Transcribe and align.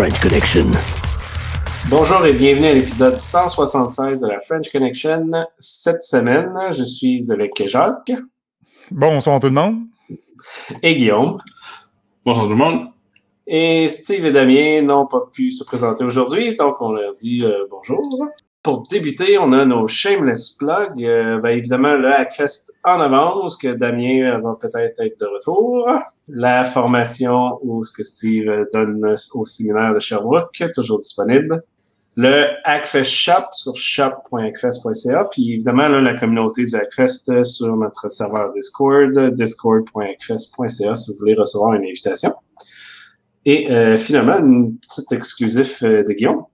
The 0.00 0.04
French 0.04 0.20
Connection. 0.20 0.70
Bonjour 1.90 2.24
et 2.24 2.32
bienvenue 2.32 2.68
à 2.68 2.72
l'épisode 2.72 3.16
176 3.16 4.22
de 4.22 4.28
la 4.28 4.40
French 4.40 4.72
Connection. 4.72 5.30
Cette 5.58 6.00
semaine, 6.00 6.54
je 6.70 6.84
suis 6.84 7.30
avec 7.30 7.66
Jacques. 7.66 8.10
Bonsoir 8.90 9.40
tout 9.40 9.48
le 9.48 9.52
monde. 9.52 9.82
Et 10.82 10.96
Guillaume. 10.96 11.36
Bonjour 12.24 12.44
tout 12.44 12.48
le 12.48 12.56
monde. 12.56 12.86
Et 13.46 13.88
Steve 13.88 14.24
et 14.24 14.32
Damien 14.32 14.80
n'ont 14.80 15.06
pas 15.06 15.20
pu 15.30 15.50
se 15.50 15.64
présenter 15.64 16.02
aujourd'hui, 16.02 16.56
donc 16.56 16.80
on 16.80 16.92
leur 16.92 17.12
dit 17.12 17.44
euh, 17.44 17.66
bonjour. 17.70 18.00
Pour 18.62 18.86
débuter, 18.88 19.38
on 19.38 19.52
a 19.52 19.64
nos 19.64 19.88
shameless 19.88 20.50
plugs. 20.50 21.02
Euh, 21.02 21.40
ben, 21.40 21.50
évidemment, 21.50 21.94
le 21.94 22.12
Hackfest 22.12 22.72
en 22.84 23.00
avance, 23.00 23.56
que 23.56 23.68
Damien 23.68 24.38
va 24.38 24.54
peut-être 24.60 25.00
être 25.00 25.18
de 25.18 25.26
retour. 25.26 25.88
La 26.28 26.64
formation 26.64 27.58
où 27.62 27.82
ce 27.82 27.92
que 27.92 28.02
Steve 28.02 28.66
donne 28.74 29.14
au 29.32 29.44
séminaire 29.46 29.94
de 29.94 29.98
Sherbrooke, 29.98 30.62
toujours 30.74 30.98
disponible. 30.98 31.62
Le 32.16 32.48
Hackfest 32.64 33.04
Shop 33.04 33.46
sur 33.52 33.74
shop.hackfest.ca. 33.76 35.24
Puis 35.30 35.52
évidemment, 35.52 35.88
la 35.88 36.18
communauté 36.18 36.64
du 36.64 36.74
Hackfest 36.74 37.44
sur 37.44 37.74
notre 37.76 38.10
serveur 38.10 38.52
Discord, 38.52 39.32
discord.hackfest.ca 39.34 40.96
si 40.96 41.12
vous 41.12 41.18
voulez 41.18 41.34
recevoir 41.34 41.72
une 41.74 41.84
invitation. 41.84 42.34
Et 43.46 43.70
euh, 43.70 43.96
finalement, 43.96 44.38
une 44.38 44.76
petite 44.76 45.12
exclusif 45.12 45.82
euh, 45.82 46.02
de 46.02 46.12
Guillaume. 46.12 46.44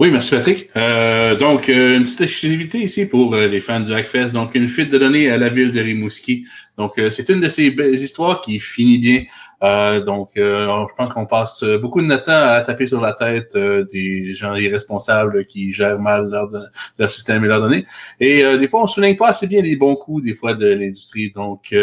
Oui, 0.00 0.10
merci 0.10 0.30
Patrick. 0.30 0.70
Euh, 0.76 1.36
donc, 1.36 1.68
euh, 1.68 1.98
une 1.98 2.04
petite 2.04 2.22
exclusivité 2.22 2.78
ici 2.78 3.04
pour 3.04 3.34
euh, 3.34 3.48
les 3.48 3.60
fans 3.60 3.80
du 3.80 3.92
Hackfest. 3.92 4.32
Donc, 4.32 4.54
une 4.54 4.66
fuite 4.66 4.90
de 4.90 4.96
données 4.96 5.28
à 5.28 5.36
la 5.36 5.50
ville 5.50 5.72
de 5.72 5.80
Rimouski. 5.82 6.46
Donc, 6.78 6.94
c'est 7.10 7.28
une 7.28 7.40
de 7.40 7.48
ces 7.50 7.70
belles 7.70 7.96
histoires 7.96 8.40
qui 8.40 8.58
finit 8.60 8.96
bien. 8.96 9.24
Donc, 9.62 10.30
je 10.36 10.94
pense 10.96 11.12
qu'on 11.12 11.26
passe 11.26 11.62
beaucoup 11.80 12.00
de 12.00 12.16
temps 12.16 12.32
à 12.32 12.60
taper 12.62 12.86
sur 12.86 13.00
la 13.00 13.12
tête 13.12 13.56
des 13.56 14.32
gens 14.34 14.54
irresponsables 14.54 15.44
qui 15.46 15.72
gèrent 15.72 15.98
mal 15.98 16.30
leur, 16.30 16.50
leur 16.98 17.10
système 17.10 17.44
et 17.44 17.48
leurs 17.48 17.60
données. 17.60 17.84
Et 18.20 18.42
des 18.58 18.68
fois, 18.68 18.84
on 18.84 18.86
souligne 18.86 19.16
pas 19.16 19.28
assez 19.28 19.46
bien 19.46 19.60
les 19.60 19.76
bons 19.76 19.96
coups 19.96 20.24
des 20.24 20.34
fois 20.34 20.54
de 20.54 20.66
l'industrie. 20.66 21.30
Donc, 21.34 21.74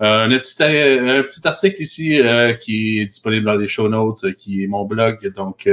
un, 0.00 0.28
petit, 0.28 0.62
un 0.62 1.22
petit 1.22 1.48
article 1.48 1.80
ici 1.80 2.20
qui 2.60 3.00
est 3.00 3.06
disponible 3.06 3.46
dans 3.46 3.56
les 3.56 3.68
show 3.68 3.88
notes, 3.88 4.34
qui 4.34 4.64
est 4.64 4.66
mon 4.66 4.84
blog. 4.84 5.32
Donc, 5.34 5.68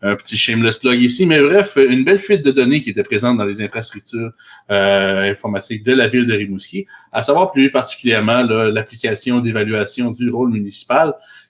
un 0.00 0.16
petit 0.16 0.38
shameless 0.38 0.80
blog 0.80 1.00
ici. 1.02 1.26
Mais 1.26 1.42
bref, 1.42 1.76
une 1.76 2.04
belle 2.04 2.18
fuite 2.18 2.42
de 2.44 2.50
données 2.50 2.80
qui 2.80 2.90
était 2.90 3.04
présente 3.04 3.36
dans 3.36 3.44
les 3.44 3.60
infrastructures 3.60 4.32
informatiques 4.70 5.84
de 5.84 5.92
la 5.92 6.06
ville 6.06 6.26
de 6.26 6.34
Rimouski, 6.34 6.86
à 7.12 7.22
savoir 7.22 7.52
plus 7.52 7.70
particulièrement 7.70 8.42
l'application 8.42 9.38
d'évaluation 9.38 10.10
du 10.10 10.30
rôle 10.30 10.50
municipal 10.50 10.93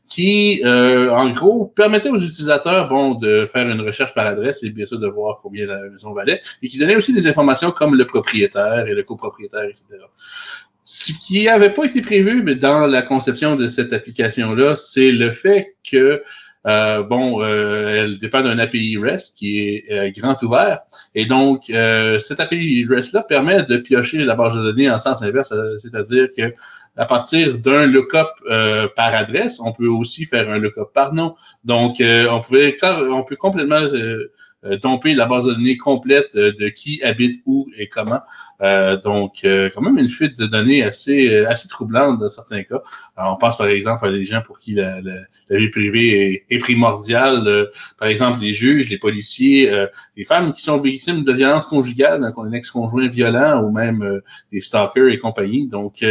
qui, 0.08 0.62
euh, 0.64 1.10
en 1.10 1.30
gros, 1.30 1.66
permettait 1.74 2.10
aux 2.10 2.18
utilisateurs, 2.18 2.88
bon, 2.88 3.14
de 3.14 3.46
faire 3.46 3.68
une 3.68 3.80
recherche 3.80 4.14
par 4.14 4.26
adresse 4.26 4.62
et 4.62 4.70
bien 4.70 4.86
sûr 4.86 4.98
de 4.98 5.08
voir 5.08 5.38
combien 5.42 5.66
la 5.66 5.88
maison 5.88 6.12
valait, 6.12 6.40
et 6.62 6.68
qui 6.68 6.78
donnait 6.78 6.96
aussi 6.96 7.12
des 7.12 7.26
informations 7.26 7.70
comme 7.70 7.96
le 7.96 8.06
propriétaire 8.06 8.86
et 8.86 8.94
le 8.94 9.02
copropriétaire, 9.02 9.64
etc. 9.64 9.86
Ce 10.84 11.12
qui 11.26 11.46
n'avait 11.46 11.70
pas 11.70 11.84
été 11.84 12.02
prévu 12.02 12.42
mais 12.42 12.54
dans 12.54 12.86
la 12.86 13.00
conception 13.00 13.56
de 13.56 13.68
cette 13.68 13.92
application-là, 13.92 14.76
c'est 14.76 15.10
le 15.10 15.32
fait 15.32 15.76
que 15.90 16.22
euh, 16.66 17.02
bon, 17.02 17.42
euh, 17.42 17.88
elle 17.88 18.18
dépend 18.18 18.42
d'un 18.42 18.58
API 18.58 18.96
REST 18.96 19.36
qui 19.36 19.58
est 19.58 20.18
grand 20.18 20.40
ouvert. 20.42 20.80
Et 21.14 21.26
donc, 21.26 21.64
cet 22.18 22.40
API 22.40 22.86
REST-là 22.88 23.22
permet 23.22 23.64
de 23.64 23.78
piocher 23.78 24.18
la 24.24 24.36
base 24.36 24.54
de 24.54 24.62
données 24.62 24.90
en 24.90 24.98
sens 24.98 25.22
inverse, 25.22 25.52
c'est-à-dire 25.78 26.28
que 26.36 26.54
à 26.96 27.06
partir 27.06 27.58
d'un 27.58 27.86
lookup 27.86 28.28
par 28.96 29.14
adresse, 29.14 29.60
on 29.60 29.72
peut 29.72 29.88
aussi 29.88 30.24
faire 30.24 30.48
un 30.50 30.58
lookup 30.58 30.92
par 30.92 31.12
nom. 31.12 31.34
Donc, 31.64 31.96
on, 32.00 32.40
pouvait, 32.40 32.76
on 32.82 33.24
peut 33.24 33.36
complètement 33.36 33.80
domper 34.80 35.14
la 35.14 35.26
base 35.26 35.46
de 35.46 35.54
données 35.54 35.76
complète 35.76 36.36
de 36.36 36.68
qui 36.68 37.02
habite 37.02 37.42
où 37.46 37.68
et 37.76 37.88
comment. 37.88 38.22
donc, 39.02 39.40
quand 39.42 39.80
même 39.80 39.98
une 39.98 40.08
fuite 40.08 40.38
de 40.38 40.46
données 40.46 40.82
assez, 40.82 41.44
assez 41.44 41.68
troublante 41.68 42.20
dans 42.20 42.28
certains 42.28 42.62
cas. 42.62 42.80
on 43.16 43.36
pense 43.36 43.58
par 43.58 43.66
exemple 43.66 44.06
à 44.06 44.12
des 44.12 44.24
gens 44.24 44.42
pour 44.42 44.58
qui 44.58 44.74
la, 44.74 45.00
la 45.00 45.14
la 45.48 45.58
vie 45.58 45.68
privée 45.68 46.44
est, 46.48 46.58
primordiale. 46.58 47.46
Euh, 47.46 47.66
par 47.98 48.08
exemple, 48.08 48.40
les 48.40 48.52
juges, 48.52 48.88
les 48.88 48.98
policiers, 48.98 49.70
euh, 49.70 49.86
les 50.16 50.24
femmes 50.24 50.52
qui 50.52 50.62
sont 50.62 50.80
victimes 50.80 51.22
de 51.22 51.32
violences 51.32 51.66
conjugales, 51.66 52.24
un 52.36 52.52
ex-conjoint 52.52 53.08
violent 53.08 53.62
ou 53.62 53.70
même 53.70 54.02
euh, 54.02 54.20
des 54.52 54.60
stalkers 54.60 55.08
et 55.08 55.18
compagnie. 55.18 55.66
Donc, 55.66 56.04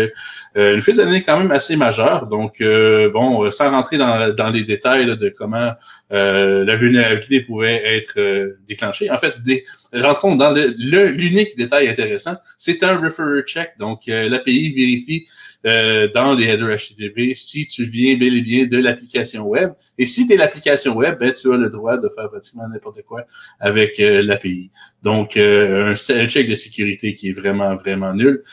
le 0.55 0.79
fait 0.79 0.93
de 0.93 1.25
quand 1.25 1.37
même 1.37 1.51
assez 1.51 1.75
majeur. 1.75 2.27
Donc, 2.27 2.61
bon, 2.61 3.49
sans 3.51 3.71
rentrer 3.71 3.97
dans, 3.97 4.33
dans 4.33 4.49
les 4.49 4.63
détails 4.63 5.17
de 5.17 5.29
comment 5.29 5.73
la 6.09 6.75
vulnérabilité 6.75 7.41
pouvait 7.41 7.81
être 7.97 8.55
déclenchée. 8.67 9.09
En 9.09 9.17
fait, 9.17 9.41
des, 9.43 9.65
rentrons 9.93 10.35
dans 10.35 10.53
l'unique 10.53 11.57
détail 11.57 11.87
intéressant, 11.89 12.35
c'est 12.57 12.83
un 12.83 12.99
referrer 12.99 13.41
check. 13.43 13.71
Donc, 13.79 14.01
l'API 14.07 14.73
vérifie 14.73 15.27
euh, 15.65 16.07
dans 16.13 16.33
les 16.33 16.47
headers 16.47 16.75
HTTP 16.77 17.35
si 17.35 17.65
tu 17.67 17.85
viens 17.85 18.17
bel 18.17 18.35
et 18.35 18.41
bien 18.41 18.65
de 18.65 18.77
l'application 18.77 19.43
web. 19.43 19.71
Et 19.97 20.05
si 20.05 20.27
tu 20.27 20.33
es 20.33 20.37
l'application 20.37 20.95
web, 20.95 21.17
ben, 21.19 21.31
tu 21.31 21.53
as 21.53 21.57
le 21.57 21.69
droit 21.69 21.97
de 21.97 22.09
faire 22.09 22.29
pratiquement 22.29 22.67
n'importe 22.67 23.01
quoi 23.03 23.25
avec 23.59 23.99
euh, 23.99 24.21
l'API. 24.21 24.71
Donc, 25.01 25.37
euh, 25.37 25.95
un, 26.09 26.27
check 26.27 26.49
de 26.49 26.55
sécurité 26.55 27.15
qui 27.15 27.29
est 27.29 27.33
vraiment, 27.33 27.75
vraiment 27.75 28.13
nul. 28.13 28.43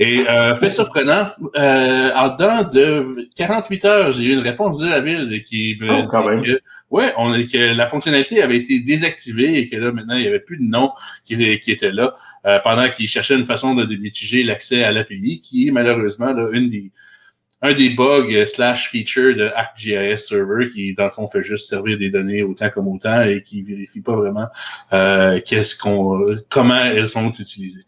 Et 0.00 0.26
euh, 0.26 0.54
fait 0.54 0.70
surprenant, 0.70 1.28
euh, 1.56 2.10
en 2.14 2.28
dedans 2.30 2.62
de 2.62 3.28
48 3.36 3.84
heures, 3.84 4.12
j'ai 4.12 4.24
eu 4.24 4.32
une 4.32 4.40
réponse 4.40 4.78
de 4.78 4.88
la 4.88 5.00
ville 5.00 5.42
qui 5.44 5.76
me 5.78 5.90
oh, 5.90 6.36
dit 6.36 6.42
que 6.42 6.60
ouais, 6.90 7.12
que 7.12 7.74
la 7.74 7.86
fonctionnalité 7.86 8.42
avait 8.42 8.58
été 8.58 8.80
désactivée 8.80 9.58
et 9.58 9.68
que 9.68 9.76
là 9.76 9.92
maintenant 9.92 10.16
il 10.16 10.24
y 10.24 10.28
avait 10.28 10.40
plus 10.40 10.58
de 10.58 10.64
nom 10.64 10.90
qui, 11.24 11.34
était 11.42 11.92
là 11.92 12.14
euh, 12.46 12.58
pendant 12.62 12.88
qu'ils 12.90 13.08
cherchaient 13.08 13.36
une 13.36 13.44
façon 13.44 13.74
de 13.74 13.96
mitiger 13.96 14.42
l'accès 14.42 14.82
à 14.84 14.92
l'API, 14.92 15.40
qui 15.40 15.68
est 15.68 15.70
malheureusement 15.70 16.32
là, 16.32 16.48
une 16.52 16.68
des 16.68 16.90
un 17.62 17.74
des 17.74 17.90
bugs 17.90 18.46
slash 18.46 18.88
features 18.88 19.36
de 19.36 19.50
ArcGIS 19.54 20.18
Server 20.18 20.70
qui, 20.70 20.94
dans 20.94 21.04
le 21.04 21.10
fond, 21.10 21.28
fait 21.28 21.42
juste 21.42 21.68
servir 21.68 21.98
des 21.98 22.10
données 22.10 22.42
autant 22.42 22.70
comme 22.70 22.88
autant 22.88 23.22
et 23.22 23.42
qui 23.42 23.62
vérifie 23.62 24.00
pas 24.00 24.16
vraiment 24.16 24.46
euh, 24.92 25.40
qu'est-ce 25.44 25.76
qu'on 25.76 26.38
comment 26.48 26.82
elles 26.82 27.08
sont 27.08 27.30
utilisées. 27.30 27.84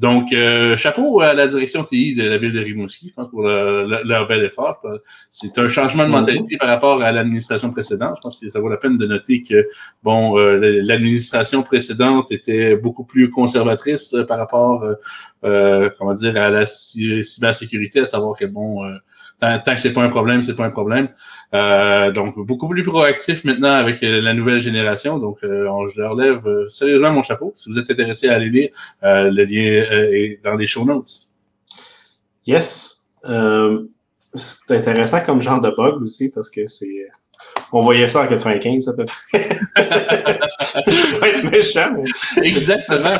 Donc, 0.00 0.32
euh, 0.32 0.76
chapeau 0.76 1.20
à 1.20 1.34
la 1.34 1.46
direction 1.46 1.84
TI 1.84 2.14
de 2.14 2.22
la 2.22 2.38
ville 2.38 2.54
de 2.54 2.60
Rimouski 2.60 3.12
pour 3.30 3.42
leur 3.42 4.26
bel 4.26 4.42
effort. 4.46 4.80
C'est 5.28 5.58
un 5.58 5.68
changement 5.68 6.04
de 6.04 6.08
mentalité 6.08 6.56
par 6.56 6.68
rapport 6.68 7.02
à 7.02 7.12
l'administration 7.12 7.70
précédente. 7.70 8.14
Je 8.16 8.22
pense 8.22 8.40
que 8.40 8.48
ça 8.48 8.60
vaut 8.60 8.70
la 8.70 8.78
peine 8.78 8.96
de 8.96 9.06
noter 9.06 9.42
que, 9.42 9.68
bon, 10.02 10.38
euh, 10.38 10.80
l'administration 10.82 11.62
précédente 11.62 12.32
était 12.32 12.76
beaucoup 12.76 13.04
plus 13.04 13.28
conservatrice 13.28 14.16
par 14.26 14.38
rapport, 14.38 14.86
euh, 15.44 15.90
comment 15.98 16.14
dire, 16.14 16.34
à 16.38 16.48
la 16.48 16.64
cybersécurité, 16.64 18.00
à 18.00 18.06
savoir 18.06 18.38
que, 18.38 18.46
bon, 18.46 18.82
Tant, 19.40 19.58
que 19.74 19.80
c'est 19.80 19.94
pas 19.94 20.02
un 20.02 20.10
problème, 20.10 20.42
c'est 20.42 20.54
pas 20.54 20.66
un 20.66 20.70
problème. 20.70 21.08
Euh, 21.54 22.12
donc, 22.12 22.38
beaucoup 22.38 22.68
plus 22.68 22.82
proactif 22.82 23.44
maintenant 23.44 23.72
avec 23.72 24.02
euh, 24.02 24.20
la 24.20 24.34
nouvelle 24.34 24.60
génération. 24.60 25.18
Donc, 25.18 25.38
euh, 25.42 25.66
je 25.88 26.00
leur 26.00 26.14
lève 26.14 26.42
sérieusement 26.68 27.10
mon 27.10 27.22
chapeau. 27.22 27.54
Si 27.56 27.70
vous 27.70 27.78
êtes 27.78 27.90
intéressé 27.90 28.28
à 28.28 28.34
aller 28.34 28.50
lire, 28.50 28.68
le 29.02 29.44
lien 29.44 29.86
est 30.12 30.40
dans 30.44 30.56
les 30.56 30.66
show 30.66 30.84
notes. 30.84 31.26
Yes. 32.46 33.08
c'est 34.34 34.76
intéressant 34.76 35.24
comme 35.24 35.40
genre 35.40 35.60
de 35.60 35.70
bug 35.70 36.02
aussi 36.02 36.30
parce 36.30 36.50
que 36.50 36.66
c'est 36.66 37.08
on 37.72 37.80
voyait 37.80 38.06
ça 38.06 38.22
en 38.22 38.26
95 38.26 38.88
à 38.88 38.96
peu 38.96 39.04
près. 39.04 39.48
je 40.86 41.20
vais 41.20 41.28
être 41.28 41.50
méchant, 41.50 41.92
mais... 41.96 42.48
Exactement. 42.48 43.18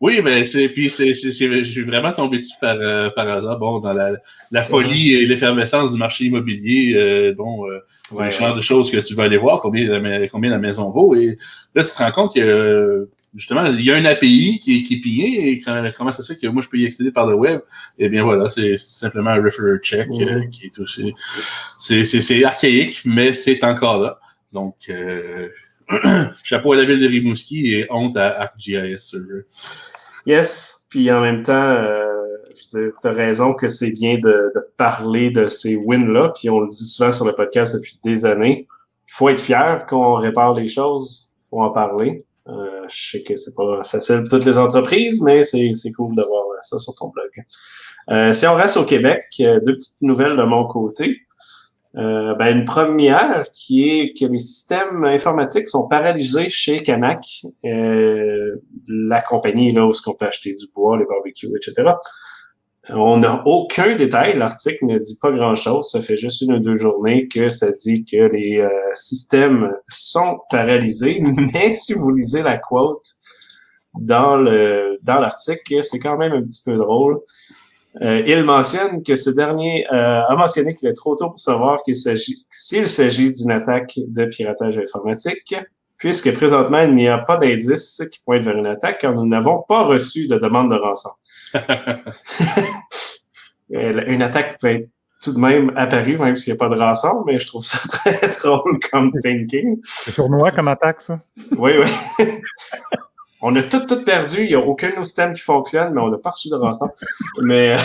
oui, 0.00 0.20
mais 0.22 0.44
c'est 0.44 0.68
puis 0.68 0.90
c'est 0.90 1.14
je 1.14 1.30
suis 1.64 1.82
vraiment 1.82 2.12
tombé 2.12 2.38
dessus 2.38 2.56
par, 2.60 2.76
euh, 2.78 3.10
par 3.10 3.28
hasard. 3.28 3.58
Bon, 3.58 3.80
dans 3.80 3.92
la, 3.92 4.12
la 4.50 4.62
folie 4.62 5.14
et 5.14 5.26
l'effervescence 5.26 5.92
du 5.92 5.98
marché 5.98 6.24
immobilier, 6.24 6.94
euh, 6.96 7.34
bon, 7.36 7.66
euh, 7.68 7.78
c'est 8.10 8.24
le 8.24 8.30
genre 8.30 8.54
de 8.54 8.62
choses 8.62 8.90
que 8.90 8.98
tu 8.98 9.14
vas 9.14 9.24
aller 9.24 9.38
voir 9.38 9.60
combien 9.60 9.98
la, 9.98 10.28
combien 10.28 10.50
la 10.50 10.58
maison 10.58 10.90
vaut 10.90 11.14
et 11.14 11.38
là 11.74 11.82
tu 11.82 11.90
te 11.90 11.98
rends 11.98 12.10
compte 12.10 12.34
que 12.34 13.08
justement, 13.34 13.66
il 13.66 13.84
y 13.84 13.90
a 13.90 13.96
un 13.96 14.04
API 14.04 14.60
qui 14.62 14.78
est, 14.78 14.82
qui 14.82 14.94
est 14.94 15.00
pigné 15.00 15.50
et 15.50 15.60
comment 15.96 16.10
ça 16.10 16.22
se 16.22 16.32
fait 16.32 16.38
que 16.38 16.46
moi 16.46 16.62
je 16.62 16.68
peux 16.68 16.78
y 16.78 16.86
accéder 16.86 17.10
par 17.10 17.26
le 17.26 17.34
web? 17.34 17.60
Eh 17.98 18.08
bien 18.08 18.24
voilà, 18.24 18.48
c'est 18.48 18.72
tout 18.72 18.94
simplement 18.94 19.30
un 19.30 19.42
referrer 19.42 19.78
check 19.78 20.08
euh, 20.10 20.40
mhm. 20.40 20.50
qui 20.50 20.66
est 20.66 20.78
aussi. 20.78 21.14
C'est 21.78 22.44
archaïque, 22.44 23.02
mais 23.04 23.32
c'est 23.32 23.62
encore 23.64 24.00
là. 24.00 24.18
Donc 24.52 24.76
euh, 24.88 25.48
chapeau 26.44 26.72
à 26.72 26.76
la 26.76 26.84
ville 26.84 27.00
de 27.00 27.08
Rimouski 27.08 27.74
et 27.74 27.86
honte 27.90 28.16
à 28.16 28.40
ArcGIS 28.40 28.98
Server. 28.98 29.42
Yes, 30.26 30.86
puis 30.88 31.10
en 31.12 31.20
même 31.20 31.42
temps, 31.42 31.52
euh, 31.52 32.14
tu 32.70 32.88
as 33.04 33.10
raison 33.10 33.52
que 33.52 33.68
c'est 33.68 33.92
bien 33.92 34.14
de, 34.16 34.50
de, 34.54 34.66
parler 34.76 35.30
de 35.30 35.48
ces 35.48 35.76
wins-là, 35.76 36.32
puis 36.34 36.48
on 36.48 36.60
le 36.60 36.68
dit 36.68 36.86
souvent 36.86 37.12
sur 37.12 37.26
le 37.26 37.32
podcast 37.32 37.76
depuis 37.76 37.98
des 38.02 38.24
années. 38.24 38.66
Il 39.06 39.12
faut 39.12 39.28
être 39.28 39.40
fier 39.40 39.84
qu'on 39.86 40.14
répare 40.14 40.54
les 40.54 40.66
choses, 40.66 41.34
il 41.42 41.48
faut 41.50 41.62
en 41.62 41.70
parler. 41.70 42.24
Euh, 42.84 42.88
je 42.88 43.10
sais 43.10 43.22
que 43.22 43.34
c'est 43.36 43.54
pas 43.56 43.82
facile 43.84 44.20
pour 44.20 44.28
toutes 44.28 44.44
les 44.44 44.58
entreprises, 44.58 45.20
mais 45.22 45.42
c'est, 45.44 45.70
cool 45.96 46.14
de 46.14 46.22
voir 46.22 46.44
ça 46.62 46.78
sur 46.78 46.94
ton 46.94 47.08
blog. 47.08 47.30
Euh, 48.10 48.32
si 48.32 48.46
on 48.46 48.54
reste 48.54 48.76
au 48.76 48.84
Québec, 48.84 49.24
deux 49.38 49.74
petites 49.74 50.02
nouvelles 50.02 50.36
de 50.36 50.44
mon 50.44 50.66
côté. 50.66 51.20
Euh, 51.96 52.34
ben, 52.34 52.58
une 52.58 52.64
première 52.64 53.44
qui 53.52 53.88
est 53.88 54.18
que 54.18 54.24
les 54.24 54.38
systèmes 54.38 55.04
informatiques 55.04 55.68
sont 55.68 55.86
paralysés 55.86 56.48
chez 56.48 56.80
Canac, 56.80 57.24
euh, 57.64 58.56
la 58.88 59.20
compagnie 59.22 59.72
là 59.72 59.86
où 59.86 59.92
ce 59.92 60.02
qu'on 60.02 60.14
peut 60.14 60.26
acheter 60.26 60.54
du 60.54 60.66
bois, 60.74 60.98
les 60.98 61.04
barbecues, 61.04 61.52
etc. 61.56 61.92
On 62.90 63.18
n'a 63.18 63.42
aucun 63.46 63.96
détail. 63.96 64.36
L'article 64.36 64.86
ne 64.86 64.98
dit 64.98 65.18
pas 65.20 65.32
grand-chose. 65.32 65.88
Ça 65.90 66.00
fait 66.00 66.16
juste 66.16 66.42
une 66.42 66.54
ou 66.54 66.58
deux 66.58 66.74
journées 66.74 67.28
que 67.28 67.48
ça 67.48 67.70
dit 67.70 68.04
que 68.04 68.16
les 68.16 68.58
euh, 68.58 68.68
systèmes 68.92 69.72
sont 69.88 70.40
paralysés. 70.50 71.22
Mais 71.54 71.74
si 71.74 71.94
vous 71.94 72.10
lisez 72.10 72.42
la 72.42 72.58
quote 72.58 73.04
dans 73.98 74.36
le 74.36 74.98
dans 75.02 75.18
l'article, 75.18 75.82
c'est 75.82 75.98
quand 75.98 76.18
même 76.18 76.32
un 76.32 76.42
petit 76.42 76.62
peu 76.64 76.76
drôle. 76.76 77.20
Euh, 78.02 78.22
il 78.26 78.42
mentionne 78.42 79.02
que 79.02 79.14
ce 79.14 79.30
dernier 79.30 79.86
euh, 79.92 80.22
a 80.28 80.34
mentionné 80.34 80.74
qu'il 80.74 80.88
est 80.88 80.94
trop 80.94 81.14
tôt 81.14 81.28
pour 81.28 81.38
savoir 81.38 81.82
qu'il 81.84 81.94
s'agit 81.94 82.44
s'il 82.48 82.88
s'agit 82.88 83.30
d'une 83.30 83.52
attaque 83.52 83.94
de 83.96 84.24
piratage 84.24 84.78
informatique, 84.78 85.54
puisque 85.96 86.34
présentement 86.34 86.80
il 86.80 86.96
n'y 86.96 87.06
a 87.06 87.18
pas 87.18 87.36
d'indices 87.36 88.02
qui 88.12 88.20
pointent 88.24 88.42
vers 88.42 88.56
une 88.56 88.66
attaque 88.66 88.98
car 89.00 89.14
nous 89.14 89.26
n'avons 89.26 89.62
pas 89.68 89.84
reçu 89.84 90.26
de 90.26 90.36
demande 90.36 90.70
de 90.70 90.76
rançon. 90.76 91.10
une 93.70 94.22
attaque 94.22 94.60
peut 94.60 94.68
être 94.68 94.88
tout 95.22 95.32
de 95.32 95.38
même 95.38 95.72
apparue, 95.76 96.18
même 96.18 96.36
s'il 96.36 96.52
n'y 96.52 96.58
a 96.58 96.68
pas 96.68 96.74
de 96.74 96.78
rançon, 96.78 97.24
mais 97.26 97.38
je 97.38 97.46
trouve 97.46 97.64
ça 97.64 97.78
très 97.88 98.28
drôle 98.28 98.78
comme 98.90 99.10
thinking. 99.22 99.80
C'est 99.84 100.12
sournois 100.12 100.50
comme 100.50 100.68
attaque, 100.68 101.00
ça? 101.00 101.20
Oui, 101.56 101.72
oui. 101.78 102.26
on 103.40 103.54
a 103.56 103.62
tout, 103.62 103.86
tout 103.86 104.04
perdu. 104.04 104.42
Il 104.42 104.48
n'y 104.48 104.54
a 104.54 104.60
aucun 104.60 104.90
de 104.90 104.96
nos 104.96 105.04
systèmes 105.04 105.32
qui 105.32 105.42
fonctionne, 105.42 105.94
mais 105.94 106.00
on 106.00 106.08
n'a 106.08 106.18
pas 106.18 106.30
reçu 106.30 106.50
de 106.50 106.56
rançon. 106.56 106.88
mais, 107.42 107.76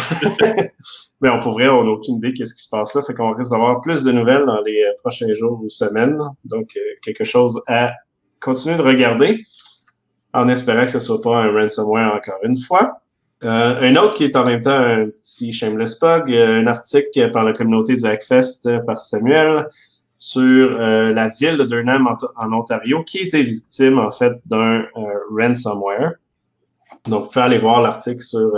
mais 1.21 1.29
on 1.29 1.39
pourrait, 1.39 1.69
on 1.69 1.83
n'a 1.83 1.91
aucune 1.91 2.17
idée 2.17 2.33
qu'est-ce 2.33 2.53
qui 2.53 2.63
se 2.63 2.69
passe 2.69 2.93
là. 2.93 3.01
Fait 3.01 3.13
qu'on 3.13 3.31
risque 3.31 3.51
d'avoir 3.51 3.79
plus 3.79 4.03
de 4.03 4.11
nouvelles 4.11 4.45
dans 4.45 4.61
les 4.61 4.81
euh, 4.81 4.91
prochains 4.97 5.33
jours 5.33 5.61
ou 5.63 5.69
semaines. 5.69 6.19
Donc, 6.43 6.71
euh, 6.75 6.81
quelque 7.03 7.23
chose 7.23 7.61
à 7.67 7.91
continuer 8.41 8.75
de 8.75 8.81
regarder 8.81 9.43
en 10.33 10.47
espérant 10.47 10.83
que 10.83 10.91
ce 10.91 10.99
soit 10.99 11.21
pas 11.21 11.37
un 11.37 11.51
ransomware 11.51 12.13
encore 12.15 12.39
une 12.43 12.57
fois. 12.57 13.01
Euh, 13.45 13.79
un 13.81 13.95
autre 13.95 14.15
qui 14.15 14.25
est 14.25 14.35
en 14.35 14.43
même 14.43 14.59
temps 14.59 14.71
un 14.71 15.07
petit 15.07 15.53
shameless 15.53 15.99
bug, 15.99 16.31
euh, 16.33 16.61
un 16.61 16.67
article 16.67 17.31
par 17.31 17.43
la 17.45 17.53
communauté 17.53 17.95
du 17.95 18.05
Hackfest 18.05 18.65
euh, 18.65 18.79
par 18.79 18.99
Samuel 18.99 19.65
sur 20.17 20.41
euh, 20.41 21.13
la 21.13 21.29
ville 21.29 21.55
de 21.55 21.63
Durham 21.63 22.05
en, 22.35 22.51
Ontario 22.51 23.03
qui 23.05 23.19
était 23.19 23.41
victime 23.41 23.97
en 23.97 24.11
fait 24.11 24.33
d'un 24.45 24.83
ransomware. 25.31 26.15
Donc, 27.07 27.23
vous 27.23 27.29
pouvez 27.29 27.45
aller 27.45 27.57
voir 27.57 27.81
l'article 27.81 28.21
sur 28.21 28.51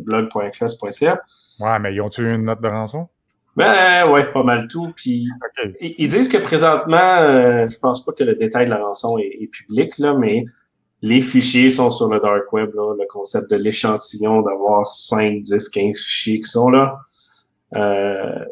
blog.hackfest.ca. 0.00 1.20
Ouais, 1.60 1.78
mais 1.78 1.94
ils 1.94 2.00
ont 2.00 2.10
eu 2.18 2.34
une 2.34 2.44
note 2.44 2.60
de 2.60 2.66
rançon? 2.66 3.08
Ben 3.56 4.10
ouais, 4.10 4.26
pas 4.32 4.42
mal 4.42 4.66
tout. 4.66 4.92
Puis 4.96 5.28
ils, 5.80 6.08
disent 6.08 6.28
que 6.28 6.38
présentement, 6.38 7.18
je 7.68 7.78
pense 7.78 8.04
pas 8.04 8.10
que 8.10 8.24
le 8.24 8.34
détail 8.34 8.64
de 8.64 8.70
la 8.70 8.84
rançon 8.84 9.16
est, 9.18 9.38
est 9.40 9.46
public 9.46 9.96
là, 9.98 10.12
mais 10.12 10.44
les 11.04 11.20
fichiers 11.20 11.68
sont 11.68 11.90
sur 11.90 12.08
le 12.08 12.18
dark 12.18 12.50
web, 12.50 12.70
le 12.74 13.06
concept 13.06 13.50
de 13.50 13.56
l'échantillon, 13.56 14.40
d'avoir 14.40 14.86
5, 14.86 15.38
10, 15.38 15.68
15 15.68 15.98
fichiers 15.98 16.40
qui 16.40 16.48
sont 16.48 16.70
là. 16.70 16.98
Euh, 17.74 18.42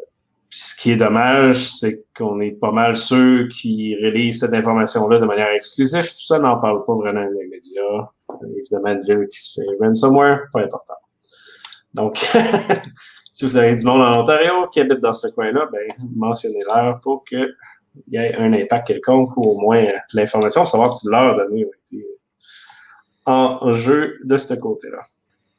ce 0.51 0.75
qui 0.75 0.91
est 0.91 0.95
dommage, 0.95 1.55
c'est 1.55 2.05
qu'on 2.15 2.39
est 2.41 2.51
pas 2.51 2.71
mal 2.71 2.95
ceux 2.95 3.47
qui 3.47 3.95
relisent 3.95 4.41
cette 4.41 4.53
information-là 4.53 5.17
de 5.17 5.25
manière 5.25 5.49
exclusive. 5.49 6.03
Tout 6.03 6.21
ça 6.21 6.37
n'en 6.37 6.59
parle 6.59 6.83
pas 6.83 6.93
vraiment 6.93 7.23
dans 7.23 7.39
les 7.39 7.47
médias. 7.47 8.07
Évidemment, 8.55 8.89
une 8.89 9.01
ville 9.01 9.27
qui 9.29 9.41
se 9.41 9.59
fait 9.59 9.67
ransomware, 9.83 10.41
pas 10.53 10.61
important. 10.61 10.93
Donc, 11.95 12.17
si 13.31 13.45
vous 13.45 13.57
avez 13.57 13.75
du 13.75 13.83
monde 13.83 14.01
en 14.01 14.21
Ontario 14.21 14.67
qui 14.71 14.79
habite 14.79 14.99
dans 14.99 15.13
ce 15.13 15.27
coin-là, 15.33 15.69
ben, 15.71 15.87
mentionnez-leur 16.15 16.99
pour 17.01 17.25
qu'il 17.25 17.51
y 18.11 18.17
ait 18.17 18.35
un 18.35 18.53
impact 18.53 18.85
quelconque 18.85 19.35
ou 19.37 19.41
au 19.41 19.57
moins 19.57 19.87
l'information, 20.13 20.65
savoir 20.65 20.91
si 20.91 21.09
l'heure 21.09 21.35
donnée 21.35 21.63
a 21.63 21.67
été 21.67 22.05
en 23.25 23.71
jeu 23.71 24.19
de 24.23 24.37
ce 24.37 24.53
côté-là. 24.53 25.01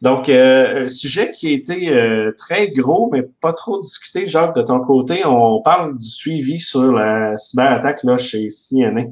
Donc, 0.04 0.28
euh, 0.28 0.86
sujet 0.86 1.32
qui 1.32 1.48
a 1.48 1.50
été 1.52 1.88
euh, 1.88 2.32
très 2.36 2.68
gros, 2.68 3.08
mais 3.10 3.22
pas 3.40 3.54
trop 3.54 3.78
discuté, 3.78 4.26
Jacques, 4.26 4.54
de 4.54 4.60
ton 4.60 4.80
côté, 4.80 5.24
on 5.24 5.62
parle 5.62 5.96
du 5.96 6.04
suivi 6.04 6.58
sur 6.58 6.92
la 6.92 7.34
cyberattaque 7.36 8.02
là, 8.04 8.18
chez 8.18 8.48
CNA. 8.48 9.04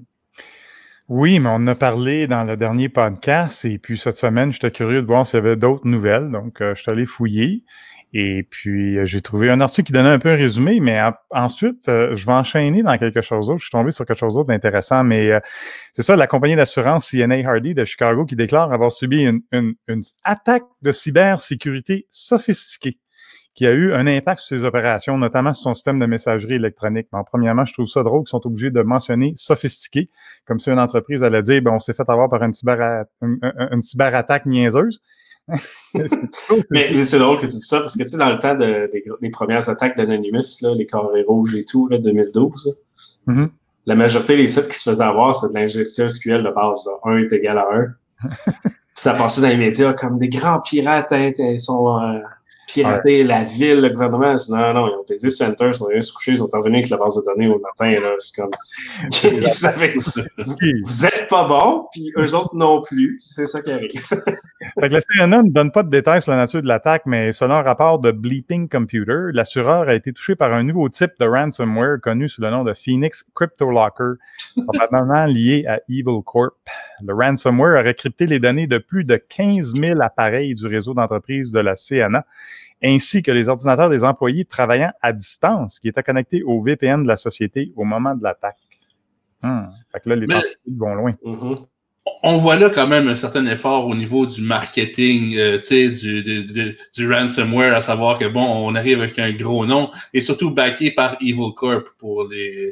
Oui, 1.08 1.40
mais 1.40 1.48
on 1.50 1.66
a 1.66 1.74
parlé 1.74 2.26
dans 2.26 2.44
le 2.44 2.56
dernier 2.56 2.88
podcast 2.88 3.64
et 3.64 3.78
puis 3.78 3.96
cette 3.98 4.16
semaine, 4.18 4.52
j'étais 4.52 4.70
curieux 4.70 5.00
de 5.00 5.06
voir 5.06 5.26
s'il 5.26 5.36
y 5.36 5.42
avait 5.42 5.56
d'autres 5.56 5.86
nouvelles, 5.86 6.30
donc 6.30 6.60
euh, 6.60 6.74
je 6.74 6.82
suis 6.82 6.90
allé 6.90 7.06
fouiller. 7.06 7.64
Et 8.14 8.42
puis, 8.42 8.98
euh, 8.98 9.06
j'ai 9.06 9.22
trouvé 9.22 9.48
un 9.48 9.60
article 9.62 9.86
qui 9.86 9.92
donnait 9.92 10.10
un 10.10 10.18
peu 10.18 10.28
un 10.28 10.36
résumé, 10.36 10.80
mais 10.80 11.00
ensuite, 11.30 11.88
euh, 11.88 12.14
je 12.14 12.26
vais 12.26 12.32
enchaîner 12.32 12.82
dans 12.82 12.98
quelque 12.98 13.22
chose 13.22 13.46
d'autre. 13.46 13.60
Je 13.60 13.64
suis 13.64 13.70
tombé 13.70 13.90
sur 13.90 14.04
quelque 14.04 14.18
chose 14.18 14.34
d'autre 14.34 14.48
d'intéressant, 14.48 15.02
mais 15.02 15.30
euh, 15.30 15.40
c'est 15.94 16.02
ça, 16.02 16.14
la 16.14 16.26
compagnie 16.26 16.56
d'assurance 16.56 17.10
CNA 17.10 17.48
Hardy 17.48 17.74
de 17.74 17.86
Chicago 17.86 18.26
qui 18.26 18.36
déclare 18.36 18.70
avoir 18.70 18.92
subi 18.92 19.22
une, 19.22 19.40
une, 19.50 19.74
une, 19.88 20.02
attaque 20.24 20.64
de 20.82 20.92
cybersécurité 20.92 22.06
sophistiquée 22.10 22.98
qui 23.54 23.66
a 23.66 23.72
eu 23.72 23.92
un 23.92 24.06
impact 24.06 24.40
sur 24.40 24.56
ses 24.56 24.64
opérations, 24.64 25.16
notamment 25.18 25.52
sur 25.54 25.64
son 25.64 25.74
système 25.74 25.98
de 25.98 26.06
messagerie 26.06 26.54
électronique. 26.54 27.08
En 27.12 27.24
premièrement, 27.24 27.64
je 27.64 27.72
trouve 27.72 27.86
ça 27.86 28.02
drôle 28.02 28.22
qu'ils 28.22 28.30
sont 28.30 28.46
obligés 28.46 28.70
de 28.70 28.80
mentionner 28.82 29.32
sophistiqué, 29.36 30.10
comme 30.46 30.58
si 30.58 30.70
une 30.70 30.78
entreprise 30.78 31.22
allait 31.22 31.42
dire, 31.42 31.62
ben, 31.62 31.72
on 31.72 31.78
s'est 31.78 31.92
fait 31.94 32.08
avoir 32.08 32.28
par 32.30 32.42
une, 32.42 32.52
cyber, 32.52 33.04
une, 33.20 33.38
une 33.70 33.82
cyberattaque 33.82 34.46
niaiseuse. 34.46 35.00
mais 36.70 37.04
c'est 37.04 37.18
drôle 37.18 37.36
que 37.36 37.46
tu 37.46 37.52
dis 37.52 37.60
ça 37.60 37.80
parce 37.80 37.96
que 37.96 38.02
tu 38.02 38.08
sais, 38.10 38.16
dans 38.16 38.30
le 38.30 38.38
temps 38.38 38.54
de, 38.54 38.88
des, 38.92 39.30
premières 39.30 39.68
attaques 39.68 39.96
d'Anonymous, 39.96 40.60
les 40.76 40.86
carrés 40.86 41.24
rouges 41.26 41.56
et 41.56 41.64
tout, 41.64 41.88
là, 41.88 41.98
2012, 41.98 42.76
mm-hmm. 43.26 43.48
la 43.86 43.94
majorité 43.94 44.36
des 44.36 44.46
sites 44.46 44.68
qui 44.68 44.78
se 44.78 44.88
faisaient 44.88 45.04
avoir, 45.04 45.34
c'est 45.34 45.48
de 45.48 45.54
l'injection 45.54 46.08
SQL 46.08 46.42
de 46.42 46.50
base. 46.50 46.86
Là. 46.86 47.12
1 47.12 47.18
est 47.18 47.32
égal 47.32 47.58
à 47.58 47.68
1. 48.24 48.28
ça 48.94 49.14
passait 49.14 49.40
dans 49.40 49.48
les 49.48 49.56
médias 49.56 49.92
comme 49.92 50.18
des 50.18 50.28
grands 50.28 50.60
pirates, 50.60 51.12
hein, 51.12 51.32
ils 51.38 51.58
sont 51.58 51.98
euh, 51.98 52.18
pirater 52.66 53.24
la 53.24 53.42
ville, 53.42 53.80
le 53.80 53.88
gouvernement. 53.88 54.34
non, 54.48 54.74
non, 54.74 54.88
ils 54.88 54.98
ont 54.98 55.04
pesé 55.04 55.30
sur 55.30 55.46
Enter, 55.46 55.68
ils 55.68 55.74
sont 55.74 55.88
venus 55.88 56.08
se 56.08 56.12
coucher, 56.12 56.32
ils 56.32 56.38
sont 56.38 56.48
revenus 56.52 56.78
avec 56.78 56.90
la 56.90 56.96
base 56.96 57.16
de 57.16 57.22
données 57.24 57.48
au 57.48 57.58
matin. 57.58 58.00
Là, 58.00 58.14
c'est 58.18 58.40
comme, 58.40 58.50
vous, 59.52 59.66
avez, 59.66 59.94
vous 60.84 61.06
êtes 61.06 61.28
pas 61.28 61.46
bon, 61.46 61.86
puis 61.92 62.12
eux 62.16 62.34
autres 62.34 62.54
non 62.54 62.82
plus. 62.82 63.18
C'est 63.20 63.46
ça 63.46 63.60
qui 63.62 63.72
arrive. 63.72 63.90
fait 64.00 64.88
que 64.88 64.94
la 64.94 65.00
CNN 65.00 65.42
ne 65.44 65.50
donne 65.50 65.72
pas 65.72 65.82
de 65.82 65.90
détails 65.90 66.22
sur 66.22 66.32
la 66.32 66.38
nature 66.38 66.62
de 66.62 66.68
l'attaque, 66.68 67.02
mais 67.06 67.32
selon 67.32 67.54
un 67.54 67.62
rapport 67.62 67.98
de 67.98 68.10
Bleeping 68.10 68.68
Computer, 68.68 69.32
l'assureur 69.32 69.88
a 69.88 69.94
été 69.94 70.12
touché 70.12 70.34
par 70.34 70.52
un 70.52 70.62
nouveau 70.62 70.88
type 70.88 71.12
de 71.18 71.26
ransomware 71.26 72.00
connu 72.00 72.28
sous 72.28 72.40
le 72.40 72.50
nom 72.50 72.64
de 72.64 72.72
Phoenix 72.72 73.24
Crypto 73.34 73.70
Locker, 73.70 74.14
probablement 74.66 75.26
lié 75.26 75.64
à 75.66 75.80
Evil 75.88 76.22
Corp. 76.24 76.54
Le 77.04 77.14
ransomware 77.14 77.80
aurait 77.80 77.94
crypté 77.94 78.26
les 78.26 78.38
données 78.38 78.66
de 78.66 78.78
plus 78.78 79.04
de 79.04 79.16
15 79.16 79.74
000 79.74 80.00
appareils 80.00 80.54
du 80.54 80.66
réseau 80.66 80.94
d'entreprise 80.94 81.50
de 81.52 81.60
la 81.60 81.74
CNA 81.74 82.24
ainsi 82.82 83.22
que 83.22 83.30
les 83.30 83.48
ordinateurs 83.48 83.88
des 83.88 84.04
employés 84.04 84.44
travaillant 84.44 84.92
à 85.00 85.12
distance 85.12 85.78
qui 85.78 85.88
étaient 85.88 86.02
connectés 86.02 86.42
au 86.42 86.62
VPN 86.62 87.02
de 87.02 87.08
la 87.08 87.16
société 87.16 87.72
au 87.76 87.84
moment 87.84 88.14
de 88.14 88.22
l'attaque. 88.22 88.58
Hmm. 89.42 89.66
Fait 89.90 90.00
que 90.00 90.08
là, 90.08 90.16
les 90.16 90.26
Mais, 90.26 90.40
vont 90.76 90.94
loin. 90.94 91.12
Mm-hmm. 91.24 91.66
On 92.24 92.38
voit 92.38 92.56
là 92.56 92.68
quand 92.68 92.88
même 92.88 93.06
un 93.06 93.14
certain 93.14 93.46
effort 93.46 93.86
au 93.86 93.94
niveau 93.94 94.26
du 94.26 94.42
marketing, 94.42 95.36
euh, 95.36 95.58
du, 95.70 96.22
du, 96.22 96.76
du 96.96 97.12
ransomware, 97.12 97.76
à 97.76 97.80
savoir 97.80 98.18
que 98.18 98.26
bon, 98.26 98.44
on 98.44 98.74
arrive 98.74 99.00
avec 99.00 99.20
un 99.20 99.30
gros 99.32 99.66
nom 99.66 99.90
et 100.12 100.20
surtout 100.20 100.50
backé 100.50 100.90
par 100.90 101.16
Evil 101.20 101.52
Corp 101.54 101.88
pour 101.98 102.28
les 102.28 102.70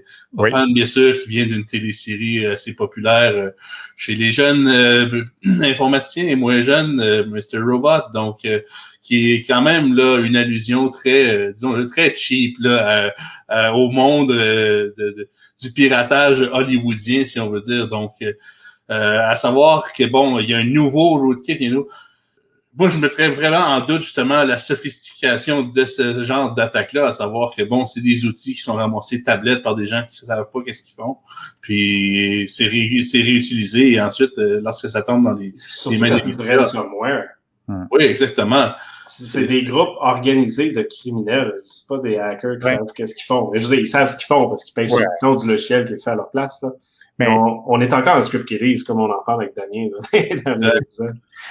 fans 0.50 0.66
bien 0.72 0.86
sûr 0.86 1.14
qui 1.22 1.28
viennent 1.28 1.48
d'une 1.48 1.64
télésérie 1.64 2.44
assez 2.44 2.74
populaire 2.74 3.32
euh, 3.36 3.50
chez 3.96 4.16
les 4.16 4.32
jeunes 4.32 4.66
euh, 4.66 5.22
informaticiens 5.62 6.26
et 6.26 6.34
moins 6.34 6.60
jeunes, 6.60 6.96
Mr. 7.28 7.58
Robot. 7.58 8.10
Donc 8.12 8.44
qui 9.02 9.32
est 9.32 9.46
quand 9.46 9.62
même 9.62 9.94
là 9.94 10.18
une 10.18 10.36
allusion 10.36 10.88
très, 10.88 11.34
euh, 11.34 11.52
disons, 11.52 11.84
très 11.86 12.14
cheap 12.14 12.56
là, 12.60 13.12
au 13.74 13.90
monde 13.90 14.30
euh, 14.30 14.92
de, 14.96 15.28
du 15.60 15.72
piratage 15.72 16.42
hollywoodien, 16.42 17.24
si 17.24 17.40
on 17.40 17.50
veut 17.50 17.60
dire. 17.60 17.88
Donc, 17.88 18.12
euh, 18.90 19.28
à 19.28 19.36
savoir 19.36 19.92
que 19.92 20.04
bon, 20.04 20.38
il 20.38 20.50
y 20.50 20.54
a 20.54 20.58
un 20.58 20.64
nouveau 20.64 21.18
rootkit, 21.18 21.56
il 21.60 21.72
y 21.72 21.76
a 21.76 21.80
moi, 22.76 22.88
je 22.88 22.98
me 22.98 23.08
ferais 23.08 23.28
vraiment 23.28 23.58
en 23.58 23.80
doute 23.80 24.02
justement 24.02 24.44
la 24.44 24.56
sophistication 24.56 25.64
de 25.64 25.84
ce 25.84 26.22
genre 26.22 26.54
d'attaque-là, 26.54 27.08
à 27.08 27.12
savoir 27.12 27.52
que 27.52 27.64
bon, 27.64 27.84
c'est 27.84 28.00
des 28.00 28.24
outils 28.24 28.54
qui 28.54 28.60
sont 28.60 28.74
ramassés 28.74 29.24
tablettes 29.24 29.64
par 29.64 29.74
des 29.74 29.86
gens 29.86 30.02
qui 30.08 30.24
ne 30.24 30.28
savent 30.28 30.48
pas 30.52 30.60
qu'est-ce 30.64 30.84
qu'ils 30.84 30.94
font, 30.94 31.16
puis 31.60 32.46
c'est 32.48 32.66
réutilisé 32.66 33.92
et 33.92 34.00
ensuite, 34.00 34.30
lorsque 34.36 34.88
ça 34.88 35.02
tombe 35.02 35.24
dans 35.24 35.32
les, 35.32 35.52
les 35.90 35.98
mains 35.98 36.16
des 36.16 36.22
Oui, 37.90 38.04
exactement. 38.04 38.72
C'est 39.06 39.46
des 39.46 39.64
groupes 39.64 39.96
organisés 39.98 40.70
de 40.70 40.82
criminels. 40.82 41.54
C'est 41.68 41.88
pas 41.88 41.98
des 41.98 42.16
hackers 42.16 42.58
qui 42.58 42.66
savent 42.66 42.92
qu'est-ce 42.94 43.14
qu'ils 43.14 43.24
font. 43.24 43.50
Je 43.54 43.62
veux 43.64 43.74
dire, 43.74 43.80
ils 43.80 43.86
savent 43.88 44.08
ce 44.08 44.16
qu'ils 44.16 44.26
font 44.26 44.48
parce 44.48 44.62
qu'ils 44.64 44.74
payent 44.74 44.88
sur 44.88 45.00
le 45.00 45.36
du 45.36 45.48
logiciel 45.48 45.86
qui 45.86 45.94
est 45.94 46.02
fait 46.02 46.10
à 46.10 46.14
leur 46.14 46.30
place. 46.30 46.62
Là. 46.62 46.70
Mais 47.20 47.28
on, 47.28 47.70
on, 47.70 47.80
est 47.82 47.92
encore 47.92 48.16
en 48.16 48.22
script 48.22 48.46
qui 48.46 48.56
lise, 48.56 48.82
comme 48.82 48.98
on 48.98 49.10
en 49.10 49.22
parle 49.26 49.42
avec 49.42 49.54
Damien. 49.54 49.90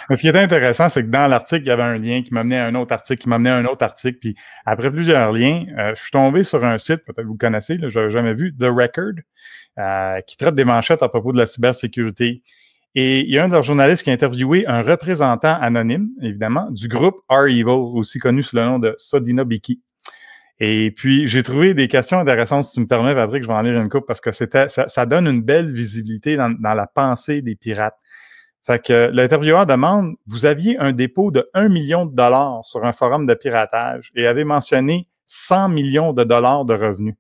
Ce 0.10 0.20
qui 0.20 0.28
était 0.28 0.40
intéressant, 0.40 0.90
c'est 0.90 1.04
que 1.04 1.10
dans 1.10 1.28
l'article, 1.28 1.62
il 1.62 1.68
y 1.68 1.72
avait 1.72 1.84
un 1.84 2.00
lien 2.00 2.24
qui 2.24 2.34
m'amenait 2.34 2.58
à 2.58 2.66
un 2.66 2.74
autre 2.74 2.92
article, 2.92 3.22
qui 3.22 3.30
m'amenait 3.30 3.52
à 3.52 3.58
un 3.58 3.66
autre 3.66 3.86
article. 3.86 4.18
Puis 4.18 4.36
après 4.66 4.90
plusieurs 4.90 5.32
liens, 5.32 5.66
euh, 5.78 5.94
je 5.96 6.02
suis 6.02 6.10
tombé 6.10 6.42
sur 6.42 6.66
un 6.66 6.80
site, 6.80 7.06
peut-être 7.06 7.22
que 7.22 7.28
vous 7.28 7.38
connaissez, 7.38 7.78
je 7.80 8.00
n'avais 8.00 8.10
jamais 8.10 8.34
vu, 8.34 8.52
The 8.58 8.64
Record, 8.64 9.14
euh, 9.78 10.22
qui 10.22 10.38
traite 10.38 10.56
des 10.56 10.66
manchettes 10.66 11.04
à 11.04 11.10
propos 11.10 11.34
de 11.34 11.38
la 11.38 11.46
cybersécurité. 11.46 12.42
Et 12.96 13.20
il 13.20 13.30
y 13.30 13.38
a 13.38 13.44
un 13.44 13.48
de 13.48 13.54
leurs 13.54 13.62
journalistes 13.62 14.02
qui 14.02 14.10
a 14.10 14.14
interviewé 14.14 14.66
un 14.66 14.82
représentant 14.82 15.56
anonyme, 15.62 16.10
évidemment, 16.24 16.72
du 16.72 16.88
groupe 16.88 17.18
R-Evil, 17.30 17.66
aussi 17.68 18.18
connu 18.18 18.42
sous 18.42 18.56
le 18.56 18.64
nom 18.64 18.80
de 18.80 18.96
Sodina 18.98 19.44
Biki. 19.44 19.84
Et 20.60 20.92
puis, 20.92 21.28
j'ai 21.28 21.42
trouvé 21.42 21.74
des 21.74 21.88
questions 21.88 22.20
intéressantes, 22.20 22.66
si 22.66 22.74
tu 22.74 22.82
me 22.82 22.88
permets, 22.88 23.16
Patrick, 23.16 23.44
je 23.44 23.48
vais 23.48 23.54
en 23.54 23.62
lire 23.62 23.80
une 23.80 23.90
coupe 23.90 24.06
parce 24.06 24.20
que 24.20 24.32
c'était, 24.32 24.68
ça, 24.68 24.88
ça, 24.88 25.06
donne 25.06 25.28
une 25.28 25.42
belle 25.42 25.72
visibilité 25.72 26.36
dans, 26.36 26.50
dans, 26.50 26.74
la 26.74 26.86
pensée 26.86 27.42
des 27.42 27.56
pirates. 27.56 27.98
Fait 28.66 28.84
que 28.84 29.10
l'intervieweur 29.14 29.66
demande, 29.66 30.16
vous 30.28 30.46
aviez 30.46 30.78
un 30.78 30.92
dépôt 30.92 31.32
de 31.32 31.50
1 31.54 31.70
million 31.70 32.06
de 32.06 32.14
dollars 32.14 32.66
sur 32.66 32.84
un 32.84 32.92
forum 32.92 33.26
de 33.26 33.34
piratage 33.34 34.12
et 34.16 34.28
avez 34.28 34.44
mentionné 34.44 35.08
100 35.28 35.70
millions 35.70 36.12
de 36.12 36.26
dollars 36.26 36.66
de 36.66 36.74
revenus. 36.74 37.16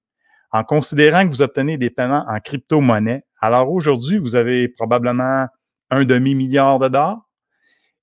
En 0.51 0.63
considérant 0.63 1.25
que 1.25 1.31
vous 1.31 1.41
obtenez 1.41 1.77
des 1.77 1.89
paiements 1.89 2.25
en 2.27 2.39
crypto-monnaie, 2.39 3.24
alors 3.39 3.72
aujourd'hui, 3.72 4.17
vous 4.17 4.36
avez 4.36 4.67
probablement 4.67 5.48
un 5.91 6.03
demi-milliard 6.03 6.79
de 6.79 6.89
dollars? 6.89 7.28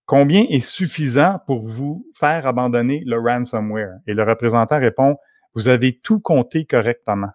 Combien 0.07 0.45
est 0.49 0.61
suffisant 0.61 1.41
pour 1.49 1.59
vous 1.59 2.07
faire 2.15 2.47
abandonner 2.47 3.03
le 3.05 3.19
ransomware? 3.19 3.99
Et 4.07 4.15
le 4.15 4.23
représentant 4.23 4.79
répond, 4.79 5.17
vous 5.55 5.67
avez 5.67 5.99
tout 5.99 6.21
compté 6.21 6.65
correctement. 6.65 7.31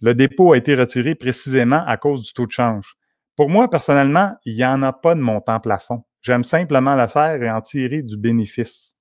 Le 0.00 0.14
dépôt 0.14 0.54
a 0.54 0.56
été 0.56 0.74
retiré 0.74 1.14
précisément 1.14 1.84
à 1.86 1.98
cause 1.98 2.22
du 2.22 2.32
taux 2.32 2.46
de 2.46 2.52
change. 2.52 2.94
Pour 3.36 3.50
moi, 3.50 3.68
personnellement, 3.68 4.34
il 4.46 4.56
n'y 4.56 4.64
en 4.64 4.82
a 4.82 4.94
pas 4.94 5.14
de 5.14 5.20
montant 5.20 5.60
plafond. 5.60 6.04
J'aime 6.22 6.42
simplement 6.42 6.94
la 6.94 7.06
faire 7.06 7.42
et 7.42 7.50
en 7.50 7.60
tirer 7.60 8.00
du 8.00 8.16
bénéfice. 8.16 8.96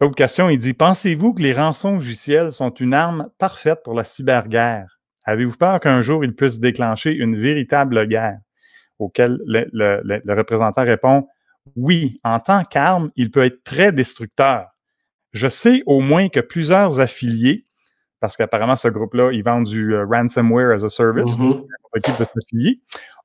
Autre 0.00 0.14
question, 0.14 0.48
il 0.48 0.56
dit, 0.56 0.72
pensez-vous 0.72 1.34
que 1.34 1.42
les 1.42 1.52
rançons 1.52 1.96
logiciels 1.96 2.52
sont 2.52 2.70
une 2.70 2.94
arme 2.94 3.28
parfaite 3.36 3.82
pour 3.84 3.92
la 3.92 4.04
cyberguerre? 4.04 5.00
Avez-vous 5.26 5.58
peur 5.58 5.78
qu'un 5.80 6.00
jour 6.00 6.24
ils 6.24 6.34
puissent 6.34 6.60
déclencher 6.60 7.12
une 7.12 7.36
véritable 7.36 8.06
guerre? 8.08 8.38
Auquel 8.98 9.38
le 9.44 10.34
représentant 10.34 10.84
répond, 10.84 11.26
oui, 11.76 12.20
en 12.24 12.40
tant 12.40 12.62
qu'arme, 12.62 13.10
il 13.16 13.30
peut 13.30 13.44
être 13.44 13.62
très 13.64 13.92
destructeur. 13.92 14.66
Je 15.32 15.48
sais 15.48 15.82
au 15.86 16.00
moins 16.00 16.28
que 16.28 16.40
plusieurs 16.40 17.00
affiliés, 17.00 17.66
parce 18.20 18.36
qu'apparemment 18.36 18.76
ce 18.76 18.88
groupe-là, 18.88 19.30
ils 19.32 19.42
vendent 19.42 19.66
du 19.66 19.94
euh, 19.94 20.04
ransomware 20.06 20.72
as 20.72 20.84
a 20.84 20.88
service, 20.88 21.36
mm 21.36 21.52
-hmm. 21.52 22.78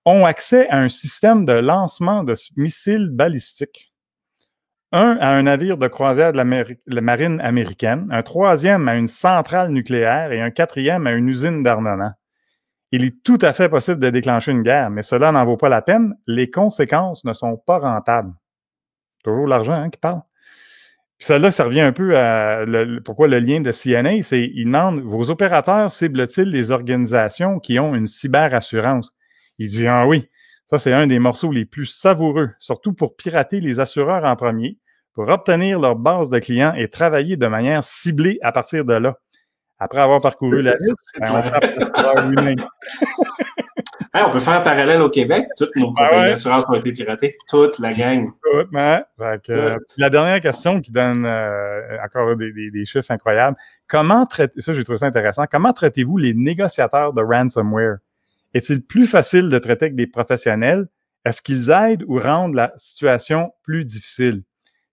ont 0.06 0.26
accès 0.26 0.68
à 0.70 0.78
un 0.78 0.90
système 0.90 1.46
de 1.46 1.54
lancement 1.54 2.24
de 2.24 2.36
missiles 2.58 3.10
balistiques. 3.12 3.92
Un 4.92 5.18
à 5.20 5.30
un 5.32 5.44
navire 5.44 5.78
de 5.78 5.88
croisière 5.88 6.32
de 6.32 6.38
la 6.88 7.02
marine 7.02 7.42
américaine, 7.42 8.08
un 8.12 8.24
troisième 8.24 8.88
à 8.88 8.96
une 8.96 9.08
centrale 9.08 9.70
nucléaire 9.72 10.32
et 10.32 10.42
un 10.42 10.52
quatrième 10.52 11.08
à 11.08 11.12
une 11.12 11.28
usine 11.28 11.64
d'armement. 11.64 12.14
Il 12.96 13.04
est 13.04 13.24
tout 13.24 13.40
à 13.42 13.52
fait 13.52 13.68
possible 13.68 14.00
de 14.00 14.10
déclencher 14.10 14.54
une 14.54 14.62
guerre, 14.62 14.90
mais 14.90 15.02
cela 15.02 15.34
n'en 15.34 15.44
vaut 15.44 15.58
pas 15.58 15.68
la 15.68 15.82
peine. 15.82 16.16
Les 16.28 16.50
conséquences 16.50 17.26
ne 17.26 17.34
sont 17.34 17.58
pas 17.58 17.78
rentables. 17.78 18.34
Toujours 19.22 19.48
l'argent 19.48 19.74
hein, 19.74 19.90
qui 19.90 20.00
parle. 20.00 20.22
Puis 21.18 21.28
celle-là, 21.28 21.52
ça 21.52 21.66
revient 21.66 21.82
un 21.82 21.92
peu 21.92 22.18
à 22.18 22.64
pourquoi 23.04 23.28
le 23.28 23.40
lien 23.40 23.60
de 23.60 23.74
CNA, 23.74 24.24
c'est 24.24 24.50
il 24.54 24.64
demande 24.64 25.02
vos 25.02 25.30
opérateurs 25.30 25.92
ciblent-ils 25.92 26.50
les 26.50 26.72
organisations 26.72 27.60
qui 27.60 27.80
ont 27.80 27.96
une 27.96 28.08
cyberassurance? 28.08 29.14
Il 29.58 29.68
dit 29.68 29.88
Ah 29.88 30.08
oui, 30.08 30.30
ça 30.66 30.80
c'est 30.80 30.94
un 30.94 31.06
des 31.06 31.20
morceaux 31.20 31.52
les 31.52 31.66
plus 31.66 31.88
savoureux, 31.88 32.52
surtout 32.60 32.94
pour 32.94 33.18
pirater 33.18 33.60
les 33.60 33.82
assureurs 33.82 34.24
en 34.24 34.38
premier, 34.38 34.80
pour 35.12 35.28
obtenir 35.28 35.82
leur 35.82 35.98
base 35.98 36.30
de 36.30 36.40
clients 36.40 36.74
et 36.76 36.88
travailler 36.88 37.36
de 37.36 37.48
manière 37.48 37.84
ciblée 37.84 38.40
à 38.42 38.54
partir 38.54 38.86
de 38.86 38.94
là. 38.94 39.18
Après 39.80 40.00
avoir 40.00 40.22
parcouru 40.22 40.62
la 40.62 40.72
liste, 40.72 41.20
ben, 41.20 41.28
on 41.32 41.44
frappe 41.44 42.26
lui-même. 42.30 42.64
Hey, 44.16 44.24
on 44.26 44.32
peut 44.32 44.40
faire 44.40 44.54
un 44.54 44.62
parallèle 44.62 45.02
au 45.02 45.10
Québec. 45.10 45.46
Toutes 45.58 45.76
nos 45.76 45.88
compagnies 45.88 46.10
ah 46.14 46.28
d'assurance 46.28 46.64
ont 46.70 46.74
été 46.74 46.94
piratées. 46.94 47.36
Toute 47.50 47.80
la 47.80 47.92
gang. 47.92 48.32
Toute, 48.42 48.74
hein? 48.74 49.04
que, 49.44 49.78
La 49.98 50.10
dernière 50.10 50.40
question 50.40 50.80
qui 50.80 50.94
donne 50.94 51.26
euh, 51.26 51.98
encore 52.02 52.38
des, 52.38 52.54
des, 52.54 52.72
des, 52.72 52.86
chiffres 52.86 53.12
incroyables. 53.12 53.58
Comment 53.88 54.26
traitez, 54.26 54.62
ça 54.62 54.72
j'ai 54.72 54.86
trouvé 54.86 55.00
ça 55.00 55.08
intéressant, 55.08 55.44
comment 55.52 55.74
traitez-vous 55.74 56.16
les 56.16 56.34
négociateurs 56.34 57.12
de 57.12 57.22
ransomware? 57.22 57.98
Est-il 58.54 58.86
plus 58.86 59.06
facile 59.06 59.50
de 59.50 59.60
traiter 59.60 59.88
avec 59.88 59.98
des 59.98 60.08
professionnels? 60.08 60.88
Est-ce 61.26 61.42
qu'ils 61.42 61.70
aident 61.70 62.06
ou 62.08 62.18
rendent 62.18 62.56
la 62.56 62.72
situation 62.78 63.52
plus 63.64 63.84
difficile? 63.84 64.44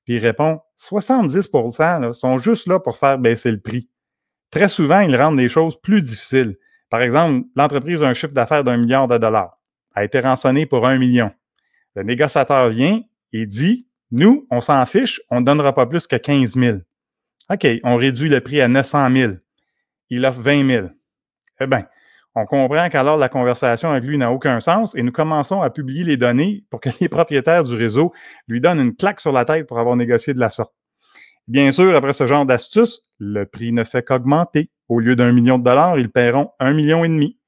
Puis 0.05 0.17
il 0.17 0.19
répond, 0.19 0.59
70 0.79 1.49
là, 1.79 2.13
sont 2.13 2.41
juste 2.41 2.67
là 2.67 2.81
pour 2.81 2.97
faire 2.97 3.19
baisser 3.19 3.53
le 3.53 3.61
prix. 3.61 3.89
Très 4.53 4.69
souvent, 4.69 5.01
ils 5.01 5.17
rendent 5.17 5.39
les 5.39 5.49
choses 5.49 5.81
plus 5.81 6.03
difficiles. 6.03 6.57
Par 6.91 7.01
exemple, 7.01 7.47
l'entreprise 7.57 8.03
a 8.03 8.09
un 8.09 8.15
chiffre 8.15 8.35
d'affaires 8.35 8.63
d'un 8.63 8.77
milliard 8.77 9.09
de 9.09 9.17
dollars, 9.17 9.59
a 9.95 10.05
été 10.05 10.21
rançonnée 10.21 10.67
pour 10.67 10.87
un 10.87 10.99
million. 10.99 11.33
Le 11.97 12.03
négociateur 12.03 12.69
vient 12.69 13.01
et 13.33 13.47
dit, 13.47 13.89
nous, 14.11 14.47
on 14.51 14.61
s'en 14.61 14.85
fiche, 14.85 15.23
on 15.31 15.41
ne 15.41 15.47
donnera 15.47 15.73
pas 15.73 15.87
plus 15.87 16.07
que 16.07 16.17
15 16.17 16.55
000. 16.55 16.79
OK, 17.51 17.67
on 17.83 17.97
réduit 17.97 18.29
le 18.29 18.43
prix 18.43 18.61
à 18.61 18.69
900 18.69 19.17
000. 19.17 19.33
Il 20.11 20.27
offre 20.27 20.43
20 20.43 20.69
000. 20.69 20.89
Eh 21.61 21.67
bien, 21.67 21.87
on 22.35 22.45
comprend 22.45 22.91
qu'alors 22.91 23.17
la 23.17 23.31
conversation 23.31 23.91
avec 23.91 24.05
lui 24.05 24.19
n'a 24.19 24.33
aucun 24.33 24.61
sens 24.61 24.95
et 24.95 25.03
nous 25.03 25.13
commençons 25.13 25.63
à 25.63 25.71
publier 25.71 26.05
les 26.05 26.19
données 26.19 26.63
pour 26.69 26.83
que 26.83 26.91
les 27.01 27.09
propriétaires 27.09 27.65
du 27.65 27.75
réseau 27.75 28.13
lui 28.49 28.61
donnent 28.61 28.81
une 28.81 28.95
claque 28.95 29.21
sur 29.21 29.33
la 29.33 29.47
tête 29.47 29.67
pour 29.67 29.79
avoir 29.79 29.97
négocié 29.97 30.35
de 30.35 30.41
la 30.41 30.51
sorte. 30.51 30.75
Bien 31.49 31.73
sûr, 31.73 31.95
après 31.95 32.13
ce 32.13 32.27
genre 32.27 32.47
d'astuce, 32.47 33.03
le 33.19 33.45
prix 33.45 33.73
ne 33.73 33.85
fait 33.85 34.03
qu'augmenter. 34.03 34.71
Au 34.89 35.01
lieu 35.01 35.17
d'un 35.17 35.33
million 35.33 35.59
de 35.59 35.65
dollars, 35.65 35.99
ils 35.99 36.11
paieront 36.11 36.51
un 36.61 36.73
million 36.73 37.05
et 37.05 37.09
demi. 37.09 37.39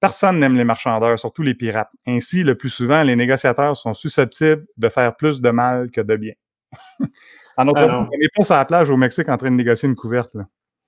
Personne 0.00 0.38
n'aime 0.38 0.56
les 0.56 0.64
marchandeurs, 0.64 1.18
surtout 1.18 1.42
les 1.42 1.54
pirates. 1.54 1.90
Ainsi, 2.06 2.42
le 2.42 2.54
plus 2.54 2.68
souvent, 2.68 3.02
les 3.02 3.16
négociateurs 3.16 3.76
sont 3.76 3.94
susceptibles 3.94 4.66
de 4.76 4.88
faire 4.88 5.16
plus 5.16 5.40
de 5.40 5.50
mal 5.50 5.90
que 5.90 6.00
de 6.00 6.16
bien. 6.16 6.34
en 7.56 7.68
autre 7.68 7.80
ah 7.88 8.08
on 8.12 8.18
n'est 8.18 8.28
pas 8.34 8.44
sur 8.44 8.54
la 8.54 8.64
plage 8.64 8.90
au 8.90 8.96
Mexique 8.96 9.28
en 9.28 9.36
train 9.36 9.50
de 9.50 9.56
négocier 9.56 9.88
une 9.88 9.96
couverte. 9.96 10.34
Là. 10.34 10.46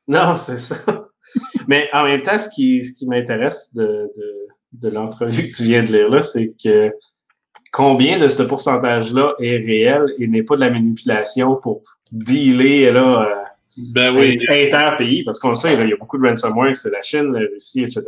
Non, 0.08 0.34
c'est 0.34 0.58
ça. 0.58 0.76
Mais 1.68 1.88
en 1.92 2.04
même 2.04 2.22
temps, 2.22 2.38
ce 2.38 2.48
qui, 2.48 2.82
ce 2.82 2.98
qui 2.98 3.06
m'intéresse 3.06 3.74
de, 3.74 3.84
de, 3.84 4.46
de 4.72 4.88
l'entrevue 4.88 5.48
que 5.48 5.54
tu 5.54 5.64
viens 5.64 5.82
de 5.82 5.92
lire 5.92 6.08
là, 6.08 6.22
c'est 6.22 6.54
que 6.62 6.92
combien 7.72 8.18
de 8.18 8.28
ce 8.28 8.42
pourcentage-là 8.42 9.34
est 9.40 9.56
réel 9.56 10.14
et 10.18 10.26
n'est 10.26 10.42
pas 10.42 10.56
de 10.56 10.60
la 10.60 10.70
manipulation 10.70 11.56
pour 11.56 11.82
dealer 12.12 12.90
là, 12.92 13.22
euh, 13.22 13.44
ben 13.92 14.16
oui. 14.16 14.38
inter-pays, 14.48 15.22
parce 15.24 15.38
qu'on 15.38 15.50
le 15.50 15.54
sait, 15.54 15.74
il 15.74 15.88
y 15.88 15.92
a 15.92 15.96
beaucoup 15.96 16.18
de 16.18 16.26
ransomware, 16.26 16.76
c'est 16.76 16.90
la 16.90 17.02
Chine, 17.02 17.32
la 17.32 17.40
Russie, 17.40 17.84
etc. 17.84 18.02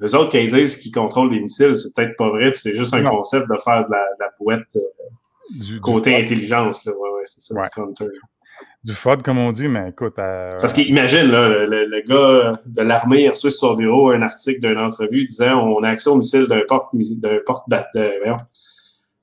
Les 0.00 0.14
autres 0.14 0.30
qui 0.30 0.46
disent 0.46 0.76
qu'ils 0.76 0.92
contrôlent 0.92 1.30
les 1.30 1.40
missiles, 1.40 1.76
c'est 1.76 1.94
peut-être 1.94 2.16
pas 2.16 2.28
vrai, 2.28 2.50
puis 2.50 2.60
c'est 2.60 2.74
juste 2.74 2.94
un 2.94 3.02
concept 3.02 3.48
de 3.50 3.56
faire 3.62 3.84
de 3.86 3.92
la, 3.92 3.98
de 3.98 4.20
la 4.20 4.30
bouette 4.38 4.76
euh, 4.76 5.60
du, 5.60 5.80
côté 5.80 6.10
du 6.10 6.22
intelligence. 6.22 6.84
Là. 6.84 6.92
Ouais, 6.92 7.10
ouais, 7.10 7.22
c'est 7.24 7.40
ça, 7.40 7.54
ouais. 7.54 7.62
du 7.62 7.68
counter. 7.70 8.06
Du 8.84 8.92
FOD, 8.92 9.22
comme 9.22 9.38
on 9.38 9.50
dit, 9.50 9.66
mais 9.66 9.90
écoute. 9.90 10.14
Euh, 10.18 10.60
Parce 10.60 10.72
qu'imagine, 10.72 11.28
le, 11.28 11.66
le, 11.66 12.00
gars 12.06 12.60
de 12.66 12.82
l'armée 12.82 13.26
a 13.26 13.30
reçu 13.30 13.50
sur 13.50 13.70
son 13.70 13.74
bureau 13.74 14.10
un 14.10 14.22
article 14.22 14.60
d'une 14.60 14.78
entrevue 14.78 15.24
disant 15.24 15.60
on 15.60 15.82
a 15.82 15.88
accès 15.88 16.08
au 16.08 16.16
missile 16.16 16.46
d'un 16.46 16.60
porte 16.68 16.94
d'un 16.94 17.38
porte 17.44 17.68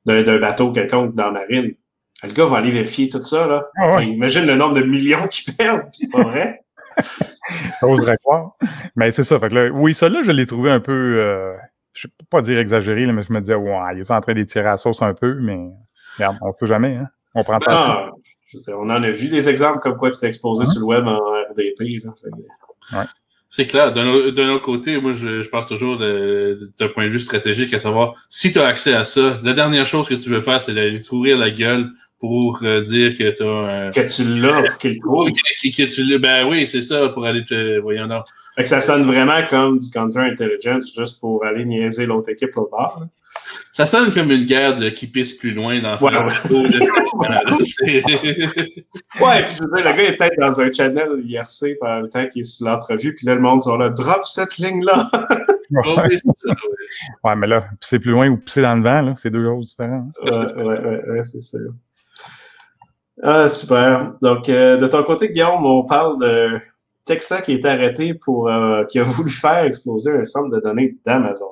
d'un 0.06 0.40
bateau 0.40 0.72
quelconque 0.74 1.16
dans 1.16 1.32
la 1.32 1.40
marine. 1.40 1.76
Le 2.24 2.32
gars 2.32 2.46
va 2.46 2.58
aller 2.58 2.72
vérifier 2.72 3.10
tout 3.10 3.22
ça, 3.22 3.48
là. 3.48 3.66
Ah 3.78 3.96
ouais. 3.96 4.08
Imagine 4.08 4.46
le 4.46 4.56
nombre 4.56 4.76
de 4.76 4.84
millions 4.84 5.28
qu'il 5.28 5.54
perd, 5.56 5.84
c'est 5.92 6.12
pas 6.12 6.24
vrai. 6.24 6.62
J'oserais 7.82 8.18
croire. 8.18 8.52
Mais 8.96 9.12
c'est 9.12 9.24
ça. 9.24 9.40
Fait 9.40 9.50
que 9.50 9.56
là, 9.56 9.70
oui, 9.70 9.94
ça 9.94 10.10
là, 10.10 10.22
je 10.24 10.32
l'ai 10.32 10.46
trouvé 10.46 10.72
un 10.72 10.80
peu, 10.80 10.92
euh, 11.20 11.54
je 11.94 12.08
peux 12.08 12.26
pas 12.30 12.42
dire 12.42 12.60
exagéré, 12.60 13.06
là, 13.06 13.14
mais 13.14 13.24
je 13.24 13.32
me 13.34 13.40
disais, 13.42 13.56
ouais, 13.56 13.78
il 13.94 14.00
est 14.00 14.12
en 14.12 14.22
train 14.22 14.34
d'étirer 14.34 14.64
la 14.64 14.78
sauce 14.78 15.02
un 15.02 15.14
peu, 15.14 15.38
mais 15.40 15.70
regarde, 16.18 16.38
on 16.42 16.52
sait 16.54 16.68
jamais, 16.68 16.96
hein. 16.96 17.08
On 17.36 17.44
prend 17.44 17.60
pas. 17.60 18.12
On 18.70 18.90
en 18.90 19.04
a 19.04 19.10
vu 19.10 19.28
des 19.28 19.50
exemples 19.50 19.80
comme 19.80 19.98
quoi 19.98 20.12
tu 20.12 20.20
t'es 20.20 20.28
exposé 20.28 20.66
sur 20.66 20.82
le 20.82 20.86
web 20.86 21.08
en 21.08 21.20
RDP. 21.52 22.04
Là. 22.04 22.14
Ouais. 22.94 23.06
C'est 23.50 23.68
clair. 23.68 23.94
D'un 23.94 24.08
autre 24.08 24.62
côté, 24.62 25.00
moi, 25.00 25.14
je, 25.14 25.44
je 25.44 25.50
pense 25.50 25.68
toujours 25.68 25.98
d'un 26.00 26.88
point 26.88 27.06
de 27.06 27.12
vue 27.12 27.20
stratégique, 27.20 27.72
à 27.74 27.78
savoir, 27.78 28.16
si 28.28 28.52
tu 28.52 28.60
as 28.60 28.66
accès 28.66 28.94
à 28.94 29.06
ça, 29.06 29.40
la 29.44 29.54
dernière 29.54 29.86
chose 29.86 30.08
que 30.08 30.16
tu 30.16 30.30
veux 30.30 30.42
faire, 30.42 30.60
c'est 30.60 30.74
d'aller 30.74 31.02
t'ouvrir 31.04 31.38
la 31.38 31.52
gueule 31.52 31.92
pour 32.24 32.62
euh, 32.64 32.80
dire 32.80 33.14
que 33.16 33.30
tu 33.30 33.44
as 33.44 33.46
euh, 33.46 33.92
Que 33.92 34.16
tu 34.16 34.42
l'as, 34.42 34.62
pour 34.62 34.78
qu'il 34.78 34.98
trouve. 35.00 35.30
Que, 35.30 35.76
que, 35.76 35.94
tu 35.94 36.04
l'as. 36.06 36.18
Ben 36.18 36.48
oui, 36.48 36.66
c'est 36.66 36.82
ça, 36.82 37.10
pour 37.10 37.26
aller 37.26 37.44
te. 37.46 37.80
Voyons 37.80 38.08
donc. 38.08 38.24
Fait 38.56 38.64
que 38.64 38.70
ça 38.70 38.82
sonne 38.82 39.04
vraiment 39.04 39.46
comme 39.50 39.78
du 39.78 39.90
counter-intelligence 39.90 40.94
juste 40.96 41.20
pour 41.20 41.44
aller 41.46 41.66
niaiser 41.66 42.06
l'autre 42.06 42.30
équipe 42.30 42.56
l'autre 42.56 42.72
bord. 42.72 43.06
Hein. 43.54 43.60
Ça 43.72 43.86
sonne 43.86 44.12
comme 44.12 44.32
une 44.32 44.46
guerre 44.46 44.78
de 44.78 44.90
qui 44.90 45.06
pisse 45.08 45.34
plus 45.34 45.54
loin 45.54 45.80
dans 45.82 45.98
ouais, 46.00 46.12
ouais. 46.12 46.24
ouais, 49.22 49.44
puis 49.44 49.56
je 49.56 49.64
veux 49.64 49.70
dire, 49.76 49.78
le 49.78 49.94
gars 49.96 50.04
est 50.04 50.18
peut-être 50.18 50.40
dans 50.40 50.60
un 50.60 50.72
channel 50.72 51.22
IRC 51.26 51.78
pendant 51.80 52.02
le 52.02 52.10
temps 52.10 52.28
qu'il 52.28 52.42
est 52.42 52.44
sur 52.44 52.68
l'entrevue, 52.68 53.16
puis 53.16 53.26
là, 53.26 53.36
le 53.36 53.42
monde 53.42 53.62
sont 53.62 53.78
là, 53.78 53.90
drop 53.90 54.24
cette 54.24 54.58
ligne-là. 54.58 55.10
ouais, 57.24 57.36
mais 57.36 57.48
là, 57.48 57.66
c'est 57.82 58.00
plus 58.00 58.12
loin 58.12 58.30
ou 58.30 58.38
pousser 58.38 58.62
dans 58.62 58.76
le 58.76 58.84
vent, 58.84 59.16
c'est 59.16 59.30
deux 59.30 59.44
choses 59.44 59.70
différentes. 59.70 60.14
Ouais, 60.24 60.32
ouais, 60.32 60.80
ouais, 60.80 61.10
ouais 61.10 61.22
c'est 61.22 61.42
ça. 61.42 61.58
Ah, 63.22 63.48
super. 63.48 64.12
Donc, 64.22 64.50
euh, 64.50 64.78
de 64.78 64.88
ton 64.88 65.04
côté, 65.04 65.30
Guillaume, 65.30 65.66
on 65.66 65.86
parle 65.86 66.20
de 66.20 66.60
Texas 67.06 67.44
qui 67.44 67.52
a 67.52 67.56
été 67.56 67.68
arrêté 67.68 68.14
pour, 68.14 68.50
euh, 68.50 68.84
qui 68.86 69.00
a 69.00 69.04
voulu 69.04 69.30
faire 69.30 69.66
exploser 69.66 70.12
un 70.12 70.26
centre 70.26 70.50
de 70.50 70.60
données 70.60 70.98
d'Amazon. 71.06 71.52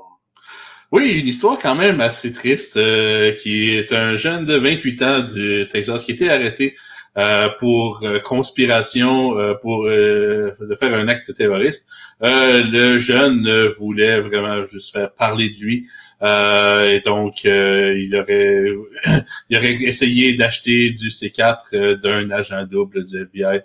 Oui, 0.91 1.19
une 1.21 1.27
histoire 1.27 1.57
quand 1.57 1.75
même 1.75 2.01
assez 2.01 2.33
triste, 2.33 2.75
euh, 2.75 3.31
qui 3.31 3.69
est 3.69 3.93
un 3.93 4.15
jeune 4.15 4.43
de 4.43 4.55
28 4.55 5.01
ans 5.03 5.19
du 5.21 5.65
Texas 5.71 6.03
qui 6.03 6.11
été 6.11 6.29
arrêté 6.29 6.75
euh, 7.17 7.47
pour 7.59 8.01
euh, 8.03 8.19
conspiration, 8.19 9.33
pour 9.61 9.85
de 9.85 10.75
faire 10.77 10.93
un 10.93 11.07
acte 11.07 11.33
terroriste. 11.33 11.87
le 12.19 12.97
jeune 12.97 13.69
voulait 13.79 14.19
vraiment 14.19 14.65
juste 14.67 14.91
faire 14.91 15.13
parler 15.13 15.49
de 15.49 15.57
lui. 15.63 15.87
et 16.21 17.01
donc, 17.05 17.45
il 17.45 18.13
aurait 18.13 18.65
il 19.49 19.57
aurait 19.57 19.73
essayé 19.83 20.33
d'acheter 20.33 20.89
du 20.89 21.07
C4 21.07 22.01
d'un 22.01 22.31
agent 22.31 22.65
double 22.65 23.05
du 23.05 23.21
FBI 23.21 23.61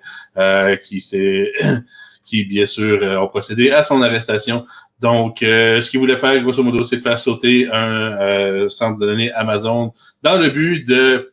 qui 0.85 1.01
s'est 1.01 1.53
qui, 2.25 2.45
bien 2.45 2.67
sûr, 2.67 3.03
ont 3.21 3.29
procédé 3.29 3.71
à 3.71 3.83
son 3.83 4.01
arrestation. 4.03 4.65
Donc, 5.01 5.39
ce 5.41 5.91
qu'il 5.91 6.01
voulait 6.01 6.17
faire, 6.17 6.41
grosso 6.43 6.63
modo, 6.63 6.83
c'est 6.85 6.97
de 6.97 7.03
faire 7.03 7.19
sauter 7.19 7.69
un 7.71 8.69
centre 8.69 8.99
de 8.99 9.07
données 9.07 9.31
Amazon 9.33 9.93
dans 10.23 10.39
le 10.39 10.49
but 10.49 10.87
de 10.87 11.33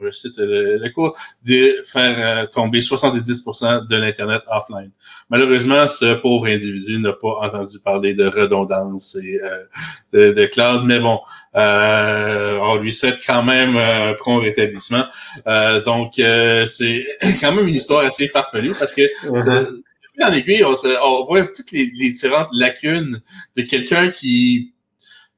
je 0.00 0.10
cite 0.10 0.38
le, 0.38 0.88
cours, 0.90 1.16
de 1.44 1.82
faire 1.84 2.16
euh, 2.18 2.46
tomber 2.46 2.80
70% 2.80 3.86
de 3.86 3.96
l'Internet 3.96 4.42
offline. 4.48 4.90
Malheureusement, 5.30 5.86
ce 5.88 6.14
pauvre 6.14 6.46
individu 6.46 6.98
n'a 6.98 7.12
pas 7.12 7.40
entendu 7.40 7.78
parler 7.78 8.14
de 8.14 8.26
redondance 8.26 9.16
et 9.16 9.40
euh, 9.42 10.32
de, 10.34 10.46
cloud, 10.46 10.82
mais 10.84 11.00
bon, 11.00 11.20
euh, 11.56 12.58
on 12.60 12.76
lui 12.76 12.92
souhaite 12.92 13.20
quand 13.24 13.42
même 13.42 13.76
un 13.76 14.14
prompt 14.14 14.38
rétablissement. 14.38 15.04
donc, 15.84 16.14
c'est 16.16 17.06
quand 17.40 17.52
même 17.52 17.68
une 17.68 17.74
histoire 17.74 18.04
assez 18.04 18.28
farfelue 18.28 18.74
parce 18.78 18.94
que 18.94 19.02
mm-hmm. 19.02 19.82
En 20.22 20.32
aiguille, 20.32 20.64
on, 20.64 20.74
on 21.02 21.26
voit 21.26 21.46
toutes 21.48 21.72
les, 21.72 21.90
les 21.94 22.10
différentes 22.10 22.48
lacunes 22.52 23.20
de 23.56 23.62
quelqu'un 23.62 24.10
qui 24.10 24.74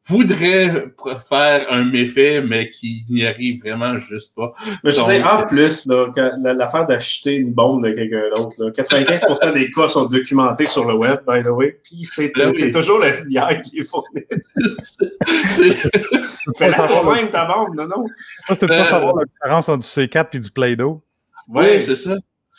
voudrait 0.09 0.87
faire 1.29 1.73
un 1.73 1.85
méfait, 1.85 2.41
mais 2.41 2.69
qui 2.69 3.05
n'y 3.11 3.27
arrive 3.27 3.61
vraiment 3.61 3.99
juste 3.99 4.37
pas. 4.37 4.55
Mais 4.85 4.91
je 4.91 4.97
sais, 4.97 5.21
en 5.23 5.45
plus, 5.45 5.87
l'affaire 5.87 6.87
d'acheter 6.87 7.37
une 7.37 7.53
bombe 7.53 7.85
de 7.85 7.91
quelqu'un 7.91 8.23
d'autre, 8.35 8.71
95% 8.71 9.53
des 9.53 9.71
cas 9.71 9.89
sont 9.89 10.07
documentés 10.07 10.65
sur 10.67 10.87
le 10.87 10.95
web, 10.95 11.21
by 11.27 11.43
the 11.43 11.49
way, 11.49 11.79
puis 11.83 12.05
c'est 12.05 12.33
ben 12.37 12.55
toujours 12.71 13.01
la 13.01 13.15
filière 13.15 13.61
qui 13.63 13.81
est 13.81 13.83
fournie. 13.83 14.23
Fais-la 16.57 16.87
toi-même, 16.87 17.27
ta 17.29 17.47
bombe, 17.47 17.75
non, 17.75 17.89
non? 17.89 18.07
Tu 18.49 18.57
peux 18.59 18.69
pas 18.69 18.89
savoir 18.89 19.17
la 19.17 19.25
différence 19.25 19.69
entre 19.69 19.81
du 19.81 19.89
C4 19.89 20.29
et 20.35 20.39
du 20.39 20.53
Play-Doh. 20.53 21.03
Oui, 21.49 21.83
c'est 21.83 21.97
ça. 21.97 22.15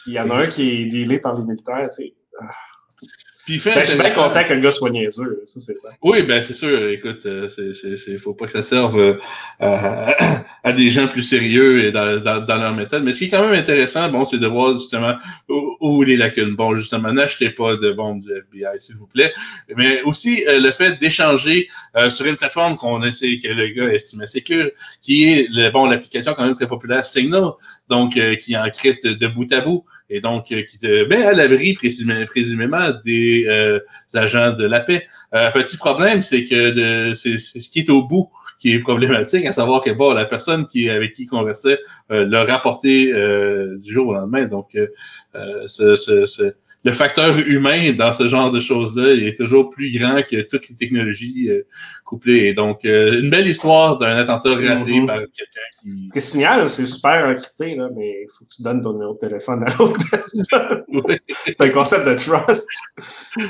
Il 0.08 0.14
y 0.14 0.20
en 0.20 0.30
a 0.30 0.36
un 0.36 0.48
qui 0.48 0.70
est 0.70 0.86
dealé 0.86 1.20
par 1.20 1.36
les 1.36 1.44
militaires, 1.44 1.90
c'est... 1.90 2.14
Ah. 2.40 2.46
Puis 3.48 3.62
ben, 3.64 3.80
je 3.80 3.92
suis 3.92 3.98
bien 3.98 4.10
content 4.10 4.44
que 4.44 4.54
le 4.54 4.60
gars 4.60 4.72
soit 4.72 4.90
niaiseux, 4.90 5.40
ça 5.46 5.62
c'est 5.62 5.78
vrai. 5.82 5.94
Oui, 6.02 6.22
ben 6.24 6.42
c'est 6.42 6.54
sûr. 6.54 6.90
Écoute, 6.90 7.26
euh, 7.26 7.48
c'est, 7.48 7.96
c'est, 7.96 8.18
faut 8.18 8.34
pas 8.34 8.46
que 8.46 8.52
ça 8.52 8.62
serve 8.62 9.00
euh, 9.00 9.14
à, 9.62 10.74
des 10.74 10.90
gens 10.90 11.08
plus 11.08 11.24
sérieux 11.24 11.86
et 11.86 11.94
dans, 11.94 12.22
dans, 12.22 12.58
leur 12.58 12.76
méthode. 12.76 13.06
Mais 13.06 13.14
ce 13.14 13.20
qui 13.20 13.26
est 13.26 13.30
quand 13.30 13.48
même 13.48 13.58
intéressant, 13.58 14.10
bon, 14.10 14.26
c'est 14.26 14.38
de 14.38 14.48
voir 14.48 14.74
justement 14.74 15.16
où, 15.48 16.04
les 16.04 16.18
lacunes. 16.18 16.58
Bon, 16.58 16.76
justement, 16.76 17.14
n'achetez 17.14 17.50
pas 17.50 17.78
de 17.78 17.94
bombes 17.94 18.20
du 18.20 18.34
FBI, 18.34 18.80
s'il 18.80 18.96
vous 18.96 19.08
plaît. 19.08 19.34
Mais 19.78 20.02
aussi 20.02 20.46
euh, 20.46 20.60
le 20.60 20.72
fait 20.72 21.00
d'échanger 21.00 21.70
sur 22.10 22.26
une 22.26 22.36
plateforme 22.36 22.76
qu'on 22.76 23.02
essaie, 23.04 23.40
que 23.42 23.48
le 23.48 23.70
gars 23.70 23.94
estimait 23.94 24.28
sécure, 24.28 24.70
qui 25.01 25.31
est 25.31 25.48
le, 25.50 25.70
bon 25.72 25.86
l'application 25.86 26.34
quand 26.34 26.44
même 26.44 26.55
très 26.55 26.68
populaire 26.68 27.05
Signal, 27.05 27.51
donc 27.88 28.20
qui 28.42 28.58
encrypte 28.58 29.08
de 29.08 29.27
bout 29.27 29.51
à 29.53 29.62
bout 29.62 29.86
et 30.09 30.22
donc 30.22 30.51
euh, 30.51 30.61
qui 30.63 30.77
te 30.79 31.07
met 31.07 31.24
à 31.24 31.33
l'abri 31.33 31.74
présumément 31.74 32.89
des 33.03 33.46
euh, 33.48 33.79
agents 34.13 34.53
de 34.53 34.65
la 34.65 34.79
paix. 34.79 35.07
Euh, 35.33 35.51
petit 35.51 35.77
problème, 35.77 36.22
c'est 36.22 36.46
que 36.46 37.13
c'est 37.13 37.37
ce 37.37 37.70
qui 37.70 37.79
est 37.79 37.89
au 37.89 38.03
bout 38.03 38.29
qui 38.59 38.74
est 38.74 38.79
problématique, 38.79 39.46
à 39.46 39.51
savoir 39.51 39.83
que 39.83 39.91
bon, 39.91 40.13
la 40.13 40.25
personne 40.25 40.65
qui 40.65 40.89
avec 40.89 41.13
qui 41.13 41.27
conversait 41.27 41.77
l'a 42.09 42.43
rapporté 42.43 43.13
du 43.13 43.93
jour 43.93 44.07
au 44.07 44.13
lendemain. 44.13 44.46
Donc, 44.48 44.75
ce, 45.67 45.96
ce, 45.96 46.53
le 46.88 46.94
facteur 46.94 47.38
humain 47.38 47.92
dans 47.92 48.14
ce 48.14 48.30
genre 48.30 48.50
de 48.50 48.62
choses-là 48.62 49.14
est 49.14 49.36
toujours 49.36 49.70
plus 49.70 49.92
grand 50.00 50.22
que 50.24 50.42
toutes 50.44 50.70
les 50.70 50.76
technologies 50.78 51.50
euh, 51.50 51.64
couplées. 52.06 52.54
Donc, 52.54 52.86
euh, 52.86 53.20
une 53.20 53.30
belle 53.30 53.46
histoire 53.46 53.98
d'un 53.98 54.16
attentat 54.16 54.52
raté 54.52 54.92
mm-hmm. 54.92 55.06
par 55.06 55.18
quelqu'un 55.18 55.68
qui... 55.82 56.10
Le 56.16 56.22
signal, 56.22 56.70
c'est 56.70 56.86
super 56.86 57.26
encrypté, 57.26 57.76
là, 57.76 57.90
mais 57.94 58.22
il 58.22 58.28
faut 58.30 58.46
que 58.46 58.50
tu 58.56 58.62
donnes 58.62 58.80
ton 58.80 58.94
numéro 58.94 59.16
de 59.16 59.18
téléphone 59.18 59.66
à 59.68 59.78
l'autre 59.78 60.00
personne. 60.10 60.86
c'est 61.46 61.60
un 61.60 61.70
concept 61.72 62.08
de 62.08 62.14
trust. 62.14 62.70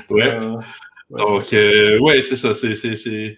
Ouais. 0.10 0.36
Euh, 0.42 0.56
donc, 1.12 1.52
ouais, 1.52 2.24
c'est 2.24 2.38
ça. 2.38 2.56
C'est 2.56 3.38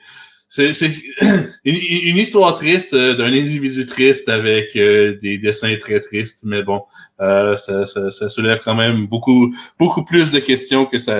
c'est 0.49 0.71
une, 1.63 2.17
histoire 2.17 2.55
triste 2.55 2.93
euh, 2.93 3.15
d'un 3.15 3.27
individu 3.27 3.85
triste 3.85 4.27
avec 4.29 4.75
euh, 4.75 5.15
des 5.21 5.37
dessins 5.37 5.75
très 5.79 5.99
tristes, 5.99 6.41
mais 6.43 6.63
bon, 6.63 6.81
euh, 7.21 7.55
ça, 7.55 7.85
ça, 7.85 8.09
ça, 8.09 8.29
soulève 8.29 8.59
quand 8.63 8.75
même 8.75 9.05
beaucoup, 9.05 9.53
beaucoup 9.77 10.03
plus 10.03 10.31
de 10.31 10.39
questions 10.39 10.85
que 10.85 10.97
ça, 10.97 11.15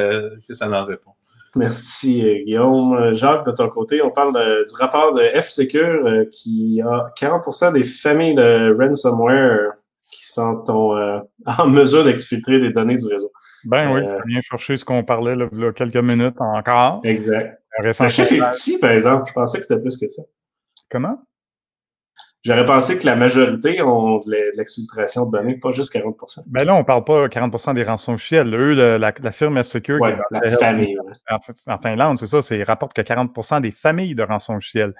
que 0.47 0.53
ça 0.53 0.67
n'en 0.67 0.83
répond. 0.83 1.11
Merci 1.55 2.43
Guillaume. 2.45 3.13
Jacques, 3.13 3.45
de 3.45 3.51
ton 3.51 3.69
côté, 3.69 4.01
on 4.01 4.11
parle 4.11 4.33
du 4.33 4.75
rapport 4.75 5.13
de 5.13 5.39
F-Secure 5.39 6.25
qui 6.31 6.81
a 6.81 7.11
40% 7.19 7.73
des 7.73 7.83
familles 7.83 8.35
de 8.35 8.75
ransomware 8.79 9.71
qui 10.11 10.27
sont 10.27 10.63
en, 11.45 11.67
mesure 11.67 12.03
d'exfiltrer 12.03 12.59
des 12.59 12.71
données 12.71 12.97
du 12.97 13.07
réseau. 13.07 13.31
Ben 13.65 13.91
oui, 13.91 14.01
bien 14.27 14.41
chercher 14.41 14.77
ce 14.77 14.85
qu'on 14.85 15.03
parlait 15.03 15.35
là, 15.35 15.47
là, 15.51 15.71
quelques 15.71 15.97
minutes 15.97 16.39
encore. 16.39 17.01
Exact. 17.03 17.58
Le 17.77 17.91
chiffre 18.09 18.33
est 18.33 18.39
petit, 18.39 18.79
par 18.79 18.91
exemple. 18.91 19.25
Je 19.27 19.33
pensais 19.33 19.59
que 19.59 19.65
c'était 19.65 19.81
plus 19.81 19.97
que 19.97 20.07
ça. 20.07 20.23
Comment? 20.89 21.21
J'aurais 22.45 22.63
pensé 22.63 22.97
que 22.97 23.05
la 23.05 23.17
majorité 23.17 23.81
ont 23.81 24.17
de 24.17 24.57
l'exfiltration 24.57 25.25
de 25.25 25.37
données, 25.37 25.57
pas 25.57 25.71
juste 25.71 25.93
40% 25.93 26.43
Ben 26.47 26.63
là, 26.63 26.73
on 26.73 26.79
ne 26.79 26.83
parle 26.83 27.03
pas 27.03 27.27
40% 27.27 27.73
des 27.73 27.83
rançons 27.83 28.13
officielles. 28.13 28.53
Eux, 28.55 28.97
la, 28.97 29.31
firme 29.33 29.61
F-Secure, 29.61 29.99
ouais, 29.99 30.17
la 30.31 30.57
famille, 30.57 30.97
en, 31.29 31.77
Finlande, 31.79 32.17
c'est 32.17 32.27
ça, 32.27 32.55
ils 32.55 32.63
rapportent 32.63 32.93
que 32.93 33.01
40% 33.01 33.59
des 33.59 33.71
familles 33.71 34.15
de 34.15 34.23
rançons 34.23 34.55
officielles 34.55 34.93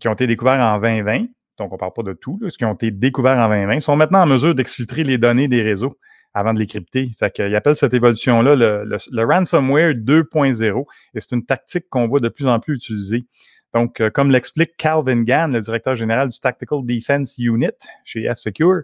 qui 0.00 0.08
ont 0.08 0.14
été 0.14 0.26
découvertes 0.26 0.60
en 0.60 0.80
2020, 0.80 1.26
donc 1.58 1.70
on 1.70 1.74
ne 1.74 1.78
parle 1.78 1.92
pas 1.92 2.02
de 2.02 2.14
tout, 2.14 2.40
ce 2.48 2.56
qui 2.56 2.64
ont 2.64 2.72
été 2.72 2.90
découverts 2.90 3.38
en 3.38 3.48
2020, 3.48 3.80
sont 3.80 3.96
maintenant 3.96 4.22
en 4.22 4.26
mesure 4.26 4.54
d'exfiltrer 4.54 5.04
les 5.04 5.18
données 5.18 5.48
des 5.48 5.60
réseaux 5.60 5.98
avant 6.34 6.54
de 6.54 6.58
les 6.58 6.66
crypter. 6.66 7.10
Fait 7.18 7.30
qu'ils 7.30 7.54
appellent 7.54 7.76
cette 7.76 7.94
évolution-là 7.94 8.54
le, 8.54 9.24
ransomware 9.24 9.94
2.0 9.94 10.84
et 11.14 11.20
c'est 11.20 11.34
une 11.34 11.44
tactique 11.44 11.88
qu'on 11.90 12.06
voit 12.06 12.20
de 12.20 12.28
plus 12.28 12.46
en 12.46 12.60
plus 12.60 12.76
utilisée. 12.76 13.26
Donc, 13.74 14.00
euh, 14.00 14.10
comme 14.10 14.30
l'explique 14.30 14.76
Calvin 14.76 15.22
Gann, 15.22 15.52
le 15.52 15.60
directeur 15.60 15.94
général 15.94 16.28
du 16.28 16.38
Tactical 16.38 16.80
Defense 16.84 17.36
Unit 17.38 17.70
chez 18.04 18.28
F-Secure, 18.32 18.82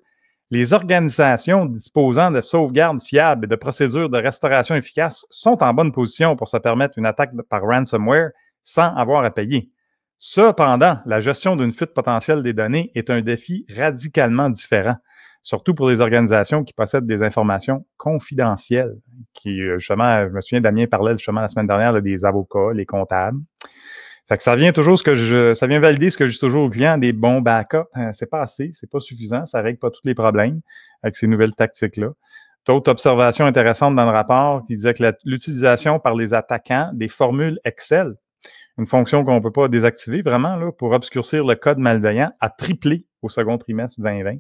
les 0.51 0.73
organisations 0.73 1.67
disposant 1.67 2.31
de 2.31 2.41
sauvegardes 2.41 3.03
fiables 3.03 3.47
et 3.47 3.49
de 3.49 3.57
procédures 3.57 4.09
de 4.09 4.19
restauration 4.19 4.77
efficaces 4.77 5.27
sont 5.29 5.61
en 5.63 5.75
bonne 5.75 5.91
position 5.91 6.37
pour 6.37 6.47
se 6.47 6.57
permettre 6.57 6.99
une 6.99 7.07
attaque 7.07 7.33
par 7.49 7.63
ransomware 7.63 8.31
sans 8.63 8.95
avoir 8.95 9.25
à 9.25 9.31
payer. 9.33 9.71
Cependant, 10.19 10.99
la 11.05 11.21
gestion 11.21 11.57
d'une 11.57 11.73
fuite 11.73 11.93
potentielle 11.93 12.43
des 12.43 12.53
données 12.53 12.91
est 12.95 13.11
un 13.11 13.21
défi 13.23 13.67
radicalement 13.77 14.49
différent 14.49 14.97
surtout 15.47 15.75
pour 15.75 15.89
les 15.89 16.01
organisations 16.01 16.65
qui 16.65 16.73
possèdent 16.73 17.07
des 17.07 17.23
informations 17.23 17.87
confidentielles, 17.99 18.97
qui, 19.33 19.63
euh, 19.63 19.79
justement, 19.79 20.27
je 20.27 20.33
me 20.33 20.41
souviens, 20.41 20.61
Damien 20.61 20.87
parlait 20.87 21.17
justement 21.17 21.41
la 21.41 21.49
semaine 21.49 21.69
dernière 21.69 22.03
des 22.03 22.25
avocats, 22.25 22.73
les 22.75 22.85
comptables. 22.85 23.39
Ça 24.41 24.57
vient 24.57 24.73
toujours 24.73 24.99
ce 24.99 25.05
que 25.05 25.55
ça 25.55 25.69
vient 25.69 25.79
valider 25.79 26.11
ce 26.11 26.19
que 26.19 26.27
je 26.27 26.33
dis 26.33 26.39
toujours 26.41 26.65
aux 26.65 26.69
clients, 26.69 26.99
des 26.99 27.13
bons 27.13 27.43
backups. 27.43 27.77
Euh, 27.97 28.11
c'est 28.13 28.29
pas 28.29 28.43
assez, 28.43 28.71
c'est 28.73 28.91
pas 28.91 28.99
suffisant, 28.99 29.47
ça 29.47 29.61
règle 29.61 29.79
pas 29.79 29.93
tous 29.93 30.01
les 30.03 30.17
problèmes 30.17 30.63
avec 31.05 31.15
ces 31.15 31.29
nouvelles 31.29 31.55
tactiques-là. 31.55 32.09
D'autres 32.67 32.91
observations 32.91 33.47
intéressantes 33.47 33.95
dans 33.95 34.05
le 34.05 34.11
rapport 34.11 34.65
qui 34.65 34.75
disait 34.75 34.95
que 34.95 35.05
l'utilisation 35.25 36.01
par 36.01 36.17
les 36.17 36.35
attaquants 36.35 36.91
des 36.93 37.07
formules 37.07 37.61
Excel, 37.65 38.17
une 38.79 38.87
fonction 38.87 39.23
qu'on 39.25 39.37
ne 39.37 39.41
peut 39.41 39.53
pas 39.53 39.69
désactiver 39.69 40.23
vraiment 40.23 40.57
là, 40.57 40.73
pour 40.73 40.91
obscurcir 40.91 41.47
le 41.47 41.55
code 41.55 41.79
malveillant, 41.79 42.33
a 42.41 42.51
triplé 42.51 43.07
au 43.23 43.29
second 43.29 43.59
trimestre 43.59 44.01
2020. 44.01 44.39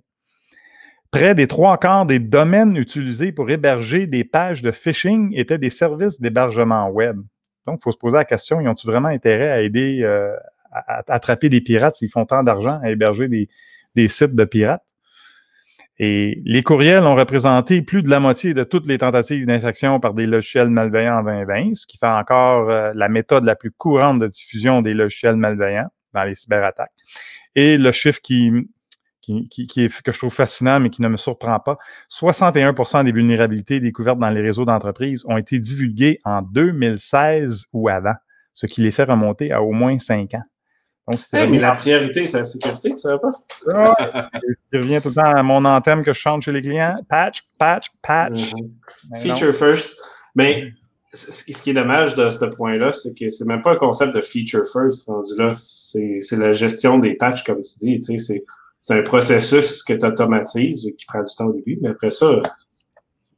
Près 1.11 1.35
des 1.35 1.47
trois 1.47 1.79
quarts 1.79 2.07
des 2.07 2.19
domaines 2.19 2.77
utilisés 2.77 3.33
pour 3.33 3.49
héberger 3.51 4.07
des 4.07 4.25
pages 4.25 4.63
de 4.63 4.71
phishing 4.71 5.33
étaient 5.37 5.59
des 5.59 5.71
services 5.71 6.21
d'hébergement 6.21 6.89
web. 6.89 7.21
Donc, 7.67 7.79
il 7.81 7.85
faut 7.85 7.93
se 7.93 7.99
poser 7.99 8.17
la 8.17 8.25
question, 8.25 8.61
ils 8.61 8.69
ont-ils 8.69 8.87
vraiment 8.87 9.09
intérêt 9.09 9.51
à 9.51 9.61
aider 9.61 10.01
euh, 10.03 10.35
à, 10.73 11.03
attraper 11.09 11.49
des 11.49 11.61
pirates 11.61 11.95
s'ils 11.95 12.11
font 12.11 12.25
tant 12.25 12.43
d'argent 12.43 12.81
à 12.83 12.91
héberger 12.91 13.29
des, 13.29 14.09
sites 14.09 14.35
de 14.35 14.45
pirates? 14.45 14.83
Et 15.99 16.43
les 16.45 16.63
courriels 16.63 17.05
ont 17.05 17.15
représenté 17.15 17.81
plus 17.81 18.03
de 18.03 18.11
la 18.11 18.21
moitié 18.21 18.53
de 18.53 18.65
toutes 18.65 18.87
les 18.87 18.99
tentatives 18.99 19.47
d'infection 19.47 19.99
par 19.99 20.13
des 20.13 20.27
logiciels 20.27 20.69
malveillants 20.69 21.21
en 21.21 21.23
2020, 21.23 21.75
ce 21.75 21.87
qui 21.87 21.97
fait 21.97 22.07
encore 22.07 22.69
euh, 22.69 22.93
la 22.95 23.09
méthode 23.09 23.45
la 23.45 23.57
plus 23.57 23.71
courante 23.71 24.19
de 24.19 24.27
diffusion 24.27 24.83
des 24.83 24.93
logiciels 24.93 25.37
malveillants 25.37 25.89
dans 26.13 26.25
les 26.25 26.35
cyberattaques. 26.35 26.93
Et 27.55 27.79
le 27.79 27.93
chiffre 27.93 28.21
qui, 28.21 28.53
qui, 29.27 29.67
qui, 29.67 29.85
est, 29.85 30.03
que 30.03 30.13
je 30.13 30.19
trouve 30.19 30.33
fascinant, 30.33 30.81
mais 30.81 30.91
qui 30.91 31.03
ne 31.03 31.09
me 31.09 31.17
surprend 31.17 31.59
pas, 31.59 31.79
61% 32.11 33.05
des 33.05 33.13
vulnérabilités 33.13 33.81
découvertes 33.81 34.19
dans 34.19 34.31
les 34.31 34.41
réseaux 34.41 34.65
d'entreprises 34.65 35.25
ont 35.27 35.37
été 35.37 35.59
divulguées 35.59 36.21
en 36.25 36.43
2016 36.43 37.67
ou 37.73 37.89
avant, 37.89 38.15
ce 38.53 38.67
qui 38.67 38.81
les 38.83 38.91
fait 38.91 39.05
remonter 39.05 39.53
à 39.53 39.63
au 39.63 39.73
moins 39.73 39.99
5 39.99 40.35
ans. 40.35 40.43
Donc, 41.09 41.21
mais 41.33 41.59
la 41.61 41.71
priorité, 41.71 42.27
c'est 42.27 42.39
la 42.39 42.45
sécurité, 42.45 42.91
tu 42.91 42.97
sais 42.97 43.17
pas? 43.23 43.31
Ah, 43.73 44.29
ce 44.73 44.77
revient 44.77 44.99
tout 45.01 45.11
le 45.11 45.15
temps 45.15 45.37
à 45.37 45.43
mon 45.45 45.65
antenne 45.65 46.03
que 46.03 46.13
je 46.13 46.19
chante 46.19 46.43
chez 46.43 46.51
les 46.51 46.63
clients. 46.63 46.97
Patch, 47.09 47.43
patch, 47.61 47.87
patch. 48.03 48.53
Mm-hmm. 48.53 49.21
Feature 49.21 49.53
first. 49.55 50.01
Mais 50.35 50.73
ce 51.13 51.63
qui 51.63 51.71
est 51.71 51.75
dommage 51.75 52.17
de 52.17 52.29
ce 52.29 52.45
point-là, 52.45 52.91
c'est 52.91 53.15
que 53.17 53.31
c'est 53.31 53.45
même 53.45 53.63
pas 53.63 53.75
un 53.75 53.77
concept 53.77 54.17
de 54.17 54.21
feature 54.21 54.65
first 54.67 55.07
rendu 55.07 55.31
là. 55.39 55.51
C'est 55.53 56.19
la 56.33 56.53
gestion 56.53 56.99
des 56.99 57.15
patchs, 57.15 57.45
comme 57.45 57.61
tu 57.61 57.79
dis. 57.79 58.01
Tu 58.01 58.19
sais, 58.19 58.45
c'est 58.87 58.95
un 58.95 59.03
processus 59.03 59.83
que 59.83 59.95
tu 59.95 60.07
automatises 60.07 60.95
qui 60.97 61.07
prend 61.07 61.21
du 61.21 61.35
temps 61.35 61.47
au 61.47 61.53
début, 61.53 61.77
mais 61.83 61.89
après 61.89 62.11
ça, 62.11 62.41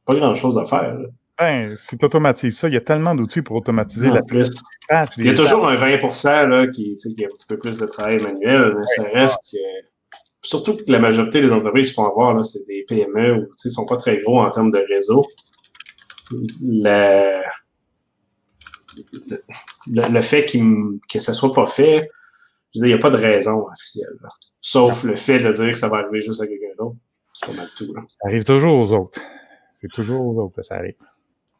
pas 0.05 0.13
grand-chose 0.13 0.59
à 0.59 0.65
faire. 0.65 0.95
Ben, 1.39 1.75
si 1.75 1.97
tu 1.97 2.05
automatises 2.05 2.59
ça, 2.59 2.67
il 2.67 2.75
y 2.75 2.77
a 2.77 2.81
tellement 2.81 3.15
d'outils 3.15 3.41
pour 3.41 3.55
automatiser 3.55 4.11
la 4.11 4.21
plus. 4.21 4.47
il 5.17 5.25
y 5.25 5.29
a 5.29 5.33
toujours 5.33 5.67
un 5.67 5.73
20 5.73 6.45
là, 6.45 6.67
qui, 6.67 6.93
qui 6.93 7.23
a 7.23 7.25
un 7.25 7.29
petit 7.29 7.47
peu 7.47 7.57
plus 7.57 7.79
de 7.79 7.87
travail 7.87 8.21
manuel, 8.21 8.75
mais 8.77 8.85
ça 8.85 9.03
reste 9.11 9.39
que. 9.51 9.57
Surtout 10.41 10.77
que 10.77 10.83
la 10.87 10.99
majorité 10.99 11.41
des 11.41 11.51
entreprises 11.51 11.89
se 11.89 11.93
font 11.95 12.05
avoir, 12.05 12.45
c'est 12.45 12.65
des 12.67 12.85
PME 12.87 13.33
ou 13.33 13.47
ne 13.65 13.69
sont 13.71 13.87
pas 13.87 13.97
très 13.97 14.21
gros 14.21 14.41
en 14.41 14.51
termes 14.51 14.71
de 14.71 14.85
réseau. 14.87 15.23
Le, 16.61 17.41
le, 19.87 20.21
fait 20.21 20.45
que 20.45 21.19
ça 21.19 21.33
soit 21.33 21.53
pas 21.53 21.65
fait, 21.65 22.07
je 22.75 22.81
veux 22.81 22.85
dire, 22.85 22.85
il 22.85 22.87
n'y 22.89 22.93
a 22.93 22.97
pas 22.99 23.09
de 23.09 23.17
raison 23.17 23.65
officielle. 23.67 24.15
Sauf 24.61 25.03
le 25.03 25.15
fait 25.15 25.39
de 25.39 25.49
dire 25.51 25.71
que 25.71 25.77
ça 25.77 25.87
va 25.87 25.97
arriver 25.97 26.21
juste 26.21 26.41
à 26.41 26.47
quelqu'un 26.47 26.75
d'autre. 26.77 26.97
C'est 27.33 27.47
pas 27.47 27.53
mal 27.53 27.69
tout. 27.75 27.93
Là. 27.93 28.01
Ça 28.21 28.27
arrive 28.27 28.43
toujours 28.43 28.77
aux 28.77 28.93
autres. 28.93 29.21
C'est 29.73 29.91
toujours 29.91 30.25
aux 30.25 30.43
autres 30.43 30.55
que 30.55 30.61
ça 30.61 30.75
arrive. 30.75 30.95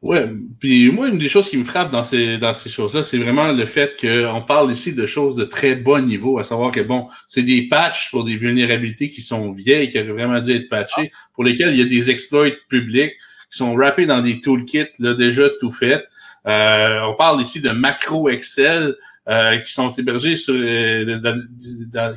Ouais, 0.02 0.30
puis 0.60 0.90
moi, 0.92 1.10
une 1.10 1.18
des 1.18 1.28
choses 1.28 1.50
qui 1.50 1.58
me 1.58 1.66
frappe 1.66 1.92
dans 1.92 2.06
ces, 2.06 2.38
dans 2.38 2.54
ces 2.54 2.70
choses-là, 2.70 3.04
c'est 3.04 3.18
vraiment 3.18 3.52
le 3.52 3.66
fait 3.66 4.00
qu'on 4.00 4.42
parle 4.42 4.72
ici 4.72 4.94
de 4.94 5.06
choses 5.06 5.36
de 5.36 5.44
très 5.44 5.76
bas 5.76 6.00
niveau, 6.00 6.38
à 6.38 6.44
savoir 6.44 6.72
que, 6.72 6.80
bon, 6.80 7.10
c'est 7.28 7.44
des 7.44 7.64
patchs 7.68 8.10
pour 8.10 8.24
des 8.24 8.38
vulnérabilités 8.38 9.10
qui 9.10 9.22
sont 9.22 9.52
vieilles, 9.52 9.90
qui 9.90 10.00
auraient 10.00 10.08
vraiment 10.08 10.40
dû 10.40 10.56
être 10.56 10.70
patchées, 10.70 11.12
pour 11.34 11.44
lesquels 11.44 11.72
il 11.72 11.80
y 11.80 11.82
a 11.82 11.86
des 11.86 12.10
exploits 12.10 12.50
publics 12.70 13.12
qui 13.52 13.58
sont 13.58 13.76
wrappés 13.76 14.06
dans 14.06 14.22
des 14.22 14.40
toolkits 14.40 14.88
là, 15.00 15.16
déjà 15.16 15.50
tout 15.60 15.72
faits. 15.72 16.06
Euh, 16.48 17.02
on 17.02 17.16
parle 17.16 17.42
ici 17.42 17.60
de 17.60 17.70
macro 17.72 18.30
Excel 18.30 18.96
euh, 19.30 19.58
qui 19.60 19.72
sont 19.72 19.92
hébergés 19.92 20.36
sur, 20.36 20.56
euh, 20.56 21.22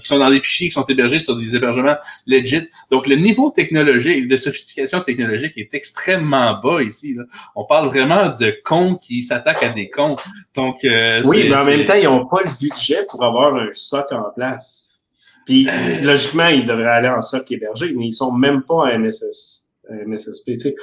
qui 0.01 0.07
sont 0.07 0.19
dans 0.19 0.31
des 0.31 0.41
fichiers 0.41 0.69
qui 0.69 0.73
sont 0.73 0.85
hébergés 0.85 1.19
sur 1.19 1.37
des 1.37 1.55
hébergements 1.55 1.97
legit. 2.27 2.71
Donc, 2.91 3.07
le 3.07 3.17
niveau 3.17 3.51
technologique, 3.51 4.29
de 4.29 4.37
sophistication 4.37 5.03
technologique 5.03 5.53
est 5.59 5.75
extrêmement 5.75 6.59
bas 6.63 6.83
ici. 6.83 7.13
Là. 7.13 7.25
On 7.55 7.65
parle 7.65 7.89
vraiment 7.89 8.29
de 8.29 8.57
cons 8.65 8.95
qui 8.95 9.23
s'attaquent 9.23 9.63
à 9.63 9.69
des 9.69 9.91
cons. 9.91 10.17
Donc, 10.55 10.85
euh, 10.85 11.21
oui, 11.27 11.49
mais 11.51 11.57
en 11.57 11.67
même 11.67 11.85
temps, 11.85 11.97
ils 11.97 12.05
n'ont 12.05 12.25
pas 12.25 12.41
le 12.47 12.51
budget 12.59 13.05
pour 13.11 13.23
avoir 13.23 13.57
un 13.57 13.69
SOC 13.73 14.11
en 14.13 14.31
place. 14.35 15.03
Puis, 15.45 15.69
logiquement, 16.03 16.49
ils 16.49 16.65
devraient 16.65 16.87
aller 16.87 17.11
en 17.11 17.21
SOC 17.21 17.53
hébergé, 17.53 17.93
mais 17.95 18.07
ils 18.07 18.15
sont 18.15 18.33
même 18.33 18.63
pas 18.63 18.89
à 18.89 18.97
MSS, 18.97 19.75
MSSP. 20.07 20.47
Tu 20.47 20.57
sais. 20.57 20.75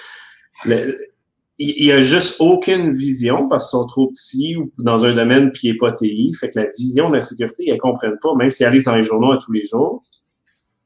Le, 0.66 1.09
il 1.62 1.86
n'y 1.86 1.92
a 1.92 2.00
juste 2.00 2.38
aucune 2.40 2.90
vision 2.90 3.50
parce 3.50 3.70
qu'ils 3.70 3.80
sont 3.80 3.86
trop 3.86 4.08
petits 4.08 4.56
ou 4.56 4.72
dans 4.78 5.04
un 5.04 5.14
domaine 5.14 5.52
il 5.62 5.72
n'est 5.72 5.78
pas 5.78 5.92
TI. 5.92 6.32
Fait 6.34 6.50
que 6.50 6.58
la 6.58 6.68
vision 6.78 7.10
de 7.10 7.16
la 7.16 7.22
sécurité, 7.22 7.66
ils 7.68 7.74
ne 7.74 7.80
comprennent 7.80 8.18
pas, 8.22 8.34
même 8.36 8.50
s'ils 8.50 8.66
arrivent 8.66 8.86
dans 8.86 8.96
les 8.96 9.04
journaux 9.04 9.34
à 9.34 9.38
tous 9.38 9.52
les 9.52 9.66
jours. 9.66 10.02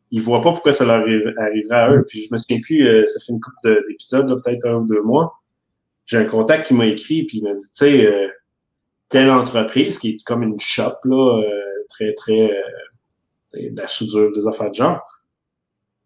Ils 0.09 0.19
ne 0.19 0.23
voient 0.23 0.41
pas 0.41 0.51
pourquoi 0.51 0.73
ça 0.73 0.85
leur 0.85 1.03
arriverait 1.37 1.75
à 1.75 1.91
eux. 1.91 2.03
Puis 2.07 2.21
je 2.21 2.33
me 2.33 2.37
souviens 2.39 2.59
plus, 2.59 2.87
euh, 2.87 3.05
ça 3.05 3.19
fait 3.19 3.33
une 3.33 3.39
couple 3.39 3.83
d'épisodes, 3.87 4.27
peut-être 4.43 4.65
un 4.65 4.77
ou 4.77 4.87
deux 4.87 5.03
mois. 5.03 5.39
J'ai 6.07 6.17
un 6.17 6.25
contact 6.25 6.67
qui 6.67 6.73
m'a 6.73 6.87
écrit 6.87 7.23
puis 7.23 7.37
il 7.37 7.43
m'a 7.43 7.53
dit, 7.53 7.61
tu 7.61 7.75
sais, 7.75 8.05
euh, 8.07 8.27
telle 9.09 9.29
entreprise 9.29 9.99
qui 9.99 10.09
est 10.09 10.23
comme 10.23 10.41
une 10.41 10.59
shop, 10.59 10.95
là, 11.05 11.39
euh, 11.39 11.85
très, 11.89 12.13
très 12.13 12.51
de 13.53 13.79
la 13.79 13.85
soudure, 13.85 14.31
des 14.31 14.47
affaires 14.47 14.71
de 14.71 14.75
genre. 14.75 15.05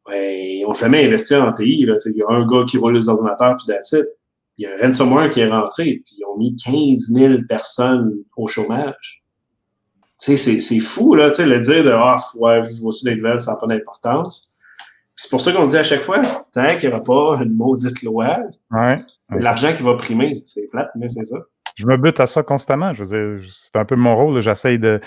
Ben, 0.05 0.37
ils 0.37 0.63
n'ont 0.63 0.73
jamais 0.73 1.05
investi 1.05 1.35
en 1.35 1.53
TI. 1.53 1.63
Il 1.63 1.87
y 1.87 2.21
a 2.21 2.25
un 2.29 2.45
gars 2.45 2.65
qui 2.69 2.77
roule 2.77 2.95
les 2.95 3.07
ordinateurs 3.07 3.55
puis 3.55 3.67
that's 3.67 3.95
il 4.57 4.63
y 4.63 4.65
a 4.65 4.71
un 4.73 4.81
ransomware 4.81 5.29
qui 5.29 5.41
est 5.41 5.49
rentré, 5.49 6.01
puis 6.03 6.15
ils 6.17 6.25
ont 6.25 6.37
mis 6.37 6.55
15 6.55 7.11
000 7.11 7.33
personnes 7.47 8.13
au 8.35 8.47
chômage. 8.47 9.23
Tu 10.19 10.35
sais, 10.35 10.59
c'est 10.59 10.79
fou, 10.79 11.13
là, 11.13 11.29
tu 11.29 11.35
sais, 11.35 11.45
le 11.45 11.59
dire 11.59 11.83
de 11.83 11.91
«Ah, 11.93 12.15
ouais, 12.35 12.63
je 12.63 12.81
vois 12.81 12.89
aussi 12.89 13.05
des 13.05 13.15
nouvelles, 13.15 13.39
ça 13.39 13.51
n'a 13.51 13.57
pas 13.57 13.67
d'importance». 13.67 14.53
C'est 15.15 15.31
pour 15.31 15.41
ça 15.41 15.51
qu'on 15.51 15.63
dit 15.63 15.77
à 15.77 15.83
chaque 15.83 16.01
fois, 16.01 16.21
tant 16.53 16.67
qu'il 16.77 16.89
n'y 16.89 16.95
aura 16.95 17.03
pas 17.03 17.43
une 17.43 17.55
maudite 17.55 18.03
loi, 18.03 18.37
ouais. 18.71 19.03
c'est 19.23 19.39
l'argent 19.39 19.73
qui 19.75 19.81
va 19.81 19.95
primer. 19.95 20.43
C'est 20.45 20.67
plate, 20.69 20.91
mais 20.95 21.07
c'est 21.07 21.23
ça. 21.23 21.37
Je 21.75 21.87
me 21.87 21.97
bute 21.97 22.19
à 22.19 22.27
ça 22.27 22.43
constamment. 22.43 22.93
Je 22.93 23.03
veux 23.03 23.39
dire, 23.39 23.49
c'est 23.51 23.75
un 23.75 23.85
peu 23.85 23.95
mon 23.95 24.15
rôle. 24.15 24.39
J'essaie 24.41 24.77
de... 24.77 24.99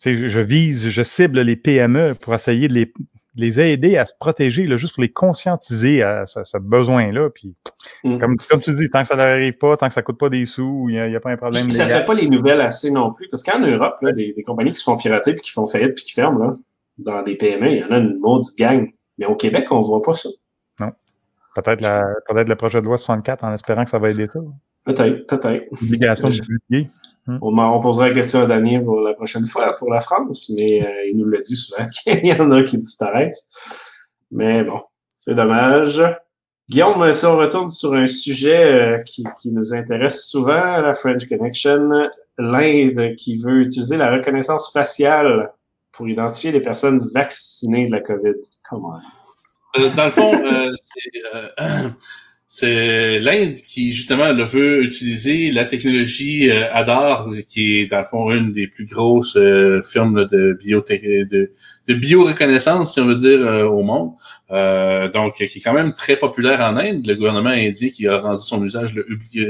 Tu 0.00 0.14
sais, 0.14 0.28
je 0.28 0.40
vise, 0.40 0.88
je 0.90 1.02
cible 1.02 1.40
les 1.40 1.56
PME 1.56 2.14
pour 2.14 2.34
essayer 2.34 2.68
de 2.68 2.74
les, 2.74 2.92
les 3.38 3.60
aider 3.60 3.96
à 3.96 4.04
se 4.04 4.12
protéger, 4.18 4.66
là, 4.66 4.76
juste 4.76 4.94
pour 4.94 5.02
les 5.02 5.12
conscientiser 5.12 6.02
à 6.02 6.26
ce, 6.26 6.58
besoin-là. 6.58 7.30
Puis, 7.30 7.54
mm. 8.04 8.18
comme, 8.18 8.36
comme, 8.50 8.60
tu 8.60 8.72
dis, 8.72 8.90
tant 8.90 9.02
que 9.02 9.08
ça 9.08 9.16
n'arrive 9.16 9.56
pas, 9.56 9.76
tant 9.76 9.86
que 9.86 9.94
ça 9.94 10.00
ne 10.00 10.04
coûte 10.04 10.18
pas 10.18 10.28
des 10.28 10.44
sous, 10.44 10.86
il 10.90 11.00
n'y 11.08 11.16
a, 11.16 11.20
pas 11.20 11.30
un 11.30 11.36
problème. 11.36 11.70
ça 11.70 11.84
ne 11.84 11.88
fait 11.88 12.04
pas 12.04 12.14
les 12.14 12.28
nouvelles 12.28 12.60
assez 12.60 12.90
non 12.90 13.12
plus. 13.12 13.28
Parce 13.30 13.42
qu'en 13.42 13.60
Europe, 13.60 13.96
là, 14.02 14.12
des, 14.12 14.32
des, 14.34 14.42
compagnies 14.42 14.72
qui 14.72 14.80
se 14.80 14.84
font 14.84 14.96
pirater 14.96 15.34
puis 15.34 15.42
qui 15.42 15.52
font 15.52 15.66
faillite 15.66 15.94
puis 15.94 16.04
qui 16.04 16.14
ferment, 16.14 16.38
là, 16.38 16.52
dans 16.98 17.22
les 17.22 17.36
PME, 17.36 17.70
il 17.70 17.78
y 17.78 17.84
en 17.84 17.90
a 17.90 17.98
une 17.98 18.18
maudite 18.18 18.58
gang. 18.58 18.90
Mais 19.18 19.26
au 19.26 19.36
Québec, 19.36 19.66
on 19.70 19.78
ne 19.78 19.84
voit 19.84 20.02
pas 20.02 20.12
ça. 20.12 20.28
Non. 20.80 20.90
Peut-être 21.54 21.82
peut 22.28 22.42
le 22.42 22.56
projet 22.56 22.80
de 22.80 22.86
loi 22.86 22.98
64 22.98 23.44
en 23.44 23.54
espérant 23.54 23.84
que 23.84 23.90
ça 23.90 23.98
va 23.98 24.10
aider 24.10 24.26
ça. 24.26 24.40
Peut-être, 24.84 25.26
peut-être. 25.26 25.66
Obligation 25.72 26.28
de 26.28 26.34
publier. 26.34 26.90
Hmm. 27.28 27.36
On, 27.42 27.80
posera 27.80 28.08
la 28.08 28.14
question 28.14 28.40
à 28.40 28.46
Damien 28.46 28.82
pour 28.82 29.02
la 29.02 29.12
prochaine 29.12 29.44
fois 29.44 29.76
pour 29.76 29.90
la 29.90 30.00
France, 30.00 30.50
mais 30.56 30.82
euh, 30.82 31.10
il 31.10 31.18
nous 31.18 31.26
le 31.26 31.38
dit 31.40 31.56
souvent 31.56 31.86
qu'il 31.92 32.24
y 32.24 32.32
en 32.32 32.50
a 32.50 32.62
qui 32.62 32.78
disparaissent. 32.78 33.50
Mais 34.30 34.64
bon, 34.64 34.80
c'est 35.10 35.34
dommage. 35.34 36.02
Guillaume, 36.70 37.12
si 37.12 37.26
on 37.26 37.36
retourne 37.36 37.68
sur 37.68 37.92
un 37.92 38.06
sujet 38.06 38.64
euh, 38.64 39.02
qui, 39.02 39.26
nous 39.52 39.74
intéresse 39.74 40.26
souvent, 40.26 40.78
la 40.78 40.94
French 40.94 41.28
Connection, 41.28 41.90
l'Inde 42.38 43.14
qui 43.16 43.36
veut 43.36 43.60
utiliser 43.60 43.98
la 43.98 44.10
reconnaissance 44.10 44.72
faciale 44.72 45.52
pour 45.92 46.08
identifier 46.08 46.50
les 46.50 46.62
personnes 46.62 46.98
vaccinées 47.12 47.86
de 47.86 47.92
la 47.92 48.00
COVID. 48.00 48.36
Comment? 48.70 49.00
Euh, 49.78 49.90
dans 49.94 50.06
le 50.06 50.10
fond, 50.10 50.32
c'est 50.74 51.92
c'est 52.60 53.20
l'Inde 53.20 53.54
qui 53.54 53.92
justement 53.92 54.34
veut 54.34 54.82
utiliser 54.82 55.52
la 55.52 55.64
technologie 55.64 56.50
euh, 56.50 56.64
Adar, 56.72 57.28
qui 57.48 57.78
est 57.78 57.86
dans 57.86 57.98
le 57.98 58.04
fond 58.04 58.32
une 58.32 58.52
des 58.52 58.66
plus 58.66 58.84
grosses 58.84 59.36
euh, 59.36 59.80
firmes 59.82 60.26
de 60.26 60.58
biotech 60.60 61.02
de, 61.02 61.52
de 61.86 61.94
bioreconnaissance, 61.94 62.94
si 62.94 63.00
on 63.00 63.06
veut 63.06 63.16
dire, 63.16 63.40
euh, 63.40 63.64
au 63.64 63.82
monde. 63.82 64.12
Euh, 64.50 65.10
donc, 65.10 65.36
qui 65.36 65.44
est 65.44 65.62
quand 65.62 65.72
même 65.72 65.94
très 65.94 66.16
populaire 66.16 66.60
en 66.60 66.76
Inde. 66.76 67.06
Le 67.06 67.14
gouvernement 67.14 67.50
indien 67.50 67.90
qui 67.90 68.06
a 68.08 68.18
rendu 68.18 68.42
son 68.42 68.64
usage 68.64 68.92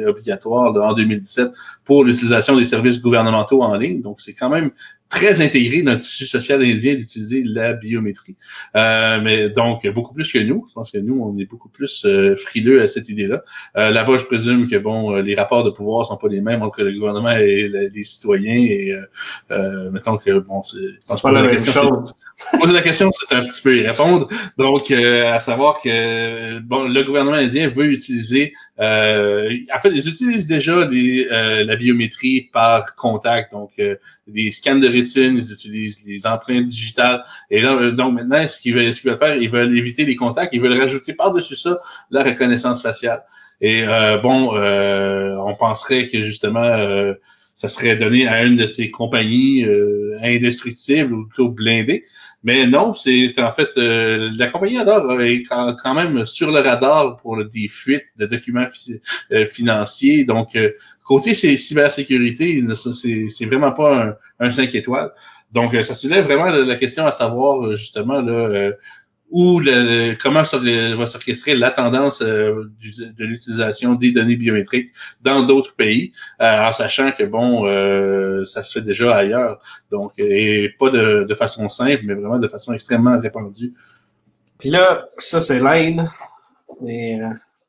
obligatoire 0.06 0.74
en 0.74 0.92
2017 0.92 1.50
pour 1.84 2.04
l'utilisation 2.04 2.56
des 2.56 2.64
services 2.64 3.00
gouvernementaux 3.00 3.62
en 3.62 3.76
ligne. 3.76 4.02
Donc, 4.02 4.20
c'est 4.20 4.34
quand 4.34 4.50
même 4.50 4.70
très 5.08 5.40
intégré 5.40 5.82
dans 5.82 5.92
le 5.92 6.00
tissu 6.00 6.26
social 6.26 6.62
indien 6.62 6.94
d'utiliser 6.94 7.42
la 7.44 7.72
biométrie. 7.72 8.36
Euh, 8.76 9.20
mais 9.22 9.48
donc, 9.48 9.86
beaucoup 9.88 10.14
plus 10.14 10.30
que 10.30 10.38
nous. 10.38 10.66
Je 10.68 10.74
pense 10.74 10.90
que 10.90 10.98
nous, 10.98 11.20
on 11.22 11.38
est 11.38 11.46
beaucoup 11.46 11.68
plus 11.68 12.04
euh, 12.04 12.36
frileux 12.36 12.82
à 12.82 12.86
cette 12.86 13.08
idée-là. 13.08 13.42
Euh, 13.76 13.90
Là-bas, 13.90 14.18
je 14.18 14.24
présume 14.24 14.68
que 14.68 14.76
bon, 14.76 15.14
euh, 15.14 15.22
les 15.22 15.34
rapports 15.34 15.64
de 15.64 15.70
pouvoir 15.70 16.06
sont 16.06 16.16
pas 16.16 16.28
les 16.28 16.40
mêmes 16.40 16.62
entre 16.62 16.82
le 16.82 16.92
gouvernement 16.92 17.30
et 17.30 17.68
les 17.68 18.04
citoyens. 18.04 18.58
Et 18.58 18.92
euh, 19.50 19.90
mettons 19.90 20.18
que 20.18 20.38
bon, 20.40 20.62
c'est 20.64 21.22
pas 21.22 21.32
la, 21.32 21.42
même 21.42 21.58
chose. 21.58 22.12
Poser 22.60 22.72
la 22.72 22.82
question, 22.82 23.10
c'est 23.10 23.34
un 23.34 23.42
petit 23.42 23.62
peu 23.62 23.76
y 23.76 23.86
répondre. 23.86 24.28
Donc, 24.58 24.90
à 24.90 25.38
savoir 25.38 25.80
que 25.82 26.58
bon, 26.60 26.86
le 26.88 27.02
gouvernement 27.02 27.36
indien 27.36 27.68
veut 27.68 27.86
utiliser 27.86 28.52
euh, 28.52 28.67
en 28.80 29.78
fait, 29.80 29.90
ils 29.92 30.08
utilisent 30.08 30.46
déjà 30.46 30.84
les, 30.84 31.26
euh, 31.30 31.64
la 31.64 31.76
biométrie 31.76 32.48
par 32.52 32.94
contact, 32.94 33.52
donc 33.52 33.72
euh, 33.80 33.96
des 34.26 34.52
scans 34.52 34.76
de 34.76 34.86
rétine, 34.86 35.36
ils 35.36 35.52
utilisent 35.52 36.04
les 36.06 36.26
empreintes 36.26 36.66
digitales. 36.66 37.24
Et 37.50 37.60
là, 37.60 37.74
euh, 37.74 37.90
donc 37.90 38.14
maintenant, 38.14 38.46
ce 38.48 38.60
qu'ils 38.60 38.74
veulent, 38.74 38.94
ce 38.94 39.06
veulent 39.06 39.18
faire, 39.18 39.36
ils 39.36 39.50
veulent 39.50 39.76
éviter 39.76 40.04
les 40.04 40.14
contacts, 40.14 40.52
ils 40.52 40.60
veulent 40.60 40.78
rajouter 40.78 41.12
par-dessus 41.12 41.56
ça 41.56 41.78
la 42.10 42.22
reconnaissance 42.22 42.82
faciale. 42.82 43.22
Et 43.60 43.84
bon, 44.22 44.56
on 44.56 45.54
penserait 45.56 46.06
que 46.06 46.22
justement 46.22 47.12
ça 47.56 47.66
serait 47.66 47.96
donné 47.96 48.28
à 48.28 48.44
une 48.44 48.54
de 48.54 48.66
ces 48.66 48.92
compagnies 48.92 49.64
indestructibles 50.22 51.12
ou 51.12 51.26
plutôt 51.26 51.48
blindées. 51.48 52.04
Mais 52.44 52.66
non, 52.66 52.94
c'est 52.94 53.33
en 53.38 53.51
fait 53.51 53.70
la 53.77 54.46
compagnie 54.46 54.79
Adore 54.79 55.20
est 55.20 55.42
quand 55.42 55.94
même 55.94 56.24
sur 56.24 56.51
le 56.51 56.61
radar 56.61 57.16
pour 57.16 57.44
des 57.44 57.68
fuites 57.68 58.07
de 58.16 58.27
documents 58.27 58.66
financiers. 59.46 60.24
Donc, 60.24 60.57
côté 61.03 61.35
cybersécurité, 61.35 62.62
c'est 62.74 63.46
vraiment 63.46 63.72
pas 63.72 64.16
un, 64.40 64.46
un 64.46 64.51
5 64.51 64.72
étoiles. 64.74 65.11
Donc, 65.51 65.74
ça 65.83 65.94
soulève 65.94 66.24
vraiment 66.24 66.51
la, 66.51 66.77
question 66.77 67.07
à 67.07 67.11
savoir 67.12 67.74
justement 67.74 68.20
là, 68.20 68.70
ou 69.30 69.60
le, 69.60 70.14
comment 70.14 70.42
va 70.42 71.06
s'orchestrer 71.06 71.54
la 71.54 71.70
tendance 71.70 72.22
euh, 72.22 72.64
de 72.80 73.24
l'utilisation 73.24 73.94
des 73.94 74.10
données 74.10 74.36
biométriques 74.36 74.92
dans 75.20 75.42
d'autres 75.42 75.74
pays, 75.74 76.12
euh, 76.40 76.68
en 76.68 76.72
sachant 76.72 77.12
que 77.12 77.24
bon, 77.24 77.66
euh, 77.66 78.44
ça 78.46 78.62
se 78.62 78.78
fait 78.78 78.84
déjà 78.84 79.14
ailleurs, 79.14 79.60
donc 79.90 80.12
et 80.18 80.70
pas 80.78 80.90
de, 80.90 81.24
de, 81.28 81.34
façon 81.34 81.68
simple, 81.68 82.02
mais 82.04 82.14
vraiment 82.14 82.38
de 82.38 82.48
façon 82.48 82.72
extrêmement 82.72 83.20
répandue. 83.20 83.74
Là, 84.64 85.08
ça 85.16 85.40
c'est 85.40 85.60
l'Inde, 85.60 86.06
et 86.86 87.18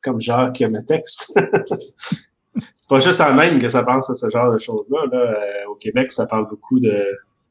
comme 0.02 0.20
Jacques 0.20 0.60
me 0.60 0.84
texte. 0.84 1.38
c'est 2.74 2.88
pas 2.88 2.98
juste 3.00 3.20
en 3.20 3.38
Inde 3.38 3.60
que 3.60 3.68
ça 3.68 3.82
pense 3.82 4.08
à 4.08 4.14
ce 4.14 4.30
genre 4.30 4.52
de 4.52 4.58
choses-là. 4.58 5.06
Là. 5.12 5.68
au 5.68 5.74
Québec, 5.74 6.10
ça 6.10 6.26
parle 6.26 6.48
beaucoup 6.48 6.80
de 6.80 7.04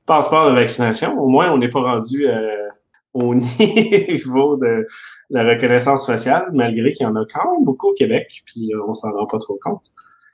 passeport 0.05 0.49
de 0.49 0.55
vaccination. 0.55 1.17
Au 1.21 1.27
moins, 1.27 1.51
on 1.51 1.59
n'est 1.59 1.69
pas 1.69 1.81
rendu 1.81 2.27
au 3.13 3.35
niveau 3.35 4.57
de 4.57 4.85
la 5.29 5.43
reconnaissance 5.43 6.05
faciale, 6.05 6.49
malgré 6.53 6.91
qu'il 6.91 7.05
y 7.05 7.09
en 7.09 7.15
a 7.15 7.25
quand 7.31 7.51
même 7.51 7.65
beaucoup 7.65 7.89
au 7.89 7.93
Québec, 7.93 8.41
puis 8.45 8.71
euh, 8.73 8.81
on 8.87 8.93
s'en 8.93 9.11
rend 9.11 9.25
pas 9.25 9.39
trop 9.39 9.59
compte. 9.61 9.91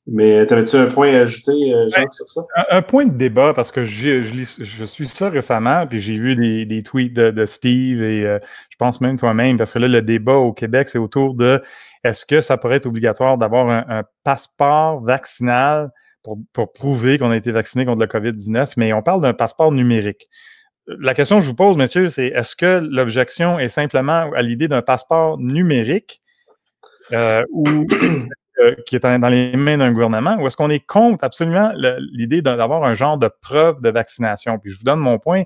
Mais 0.08 0.46
t'avais-tu 0.46 0.76
un 0.76 0.86
point 0.86 1.12
à 1.12 1.22
ajouter, 1.22 1.74
euh, 1.74 1.88
Jacques, 1.88 2.14
sur 2.14 2.28
ça? 2.28 2.42
Un, 2.70 2.80
point 2.80 3.06
de 3.06 3.16
débat, 3.16 3.52
parce 3.54 3.72
que 3.72 3.82
je, 3.82 4.22
je, 4.22 4.84
suis 4.84 5.08
ça 5.08 5.28
récemment, 5.28 5.84
puis 5.86 5.98
j'ai 6.00 6.12
vu 6.12 6.36
des, 6.36 6.64
des, 6.64 6.82
tweets 6.84 7.12
de, 7.12 7.44
Steve 7.44 8.02
et 8.02 8.24
euh, 8.24 8.38
je 8.70 8.76
pense 8.76 9.00
même 9.00 9.18
toi-même, 9.18 9.56
parce 9.56 9.72
que 9.72 9.80
là, 9.80 9.88
le 9.88 10.02
débat 10.02 10.36
au 10.36 10.52
Québec, 10.52 10.88
c'est 10.90 10.98
autour 10.98 11.34
de 11.34 11.60
est-ce 12.04 12.24
que 12.24 12.40
ça 12.40 12.56
pourrait 12.56 12.76
être 12.76 12.86
obligatoire 12.86 13.36
d'avoir 13.36 13.68
un, 13.68 14.04
passeport 14.22 15.02
vaccinal 15.02 15.90
pour, 16.22 16.38
pour 16.52 16.72
prouver 16.72 17.18
qu'on 17.18 17.32
a 17.32 17.36
été 17.36 17.50
vacciné 17.50 17.84
contre 17.84 18.00
le 18.00 18.06
COVID-19, 18.06 18.74
mais 18.76 18.92
on 18.92 19.02
parle 19.02 19.22
d'un 19.22 19.34
passeport 19.34 19.72
numérique 19.72 20.28
la 20.86 21.14
question 21.14 21.38
que 21.38 21.42
je 21.42 21.48
vous 21.48 21.54
pose, 21.54 21.76
messieurs, 21.76 22.08
c'est 22.08 22.26
est-ce 22.26 22.54
que 22.54 22.80
l'objection 22.90 23.58
est 23.58 23.68
simplement 23.68 24.30
à 24.34 24.42
l'idée 24.42 24.68
d'un 24.68 24.82
passeport 24.82 25.38
numérique 25.38 26.22
euh, 27.12 27.44
ou 27.50 27.86
euh, 28.58 28.74
qui 28.86 28.96
est 28.96 29.00
dans 29.00 29.28
les 29.28 29.56
mains 29.56 29.78
d'un 29.78 29.92
gouvernement, 29.92 30.36
ou 30.40 30.46
est-ce 30.46 30.56
qu'on 30.56 30.70
est 30.70 30.84
contre 30.84 31.24
absolument 31.24 31.72
l'idée 32.12 32.42
d'avoir 32.42 32.84
un 32.84 32.94
genre 32.94 33.18
de 33.18 33.30
preuve 33.40 33.80
de 33.82 33.90
vaccination? 33.90 34.58
Puis 34.58 34.72
je 34.72 34.78
vous 34.78 34.84
donne 34.84 35.00
mon 35.00 35.18
point. 35.18 35.42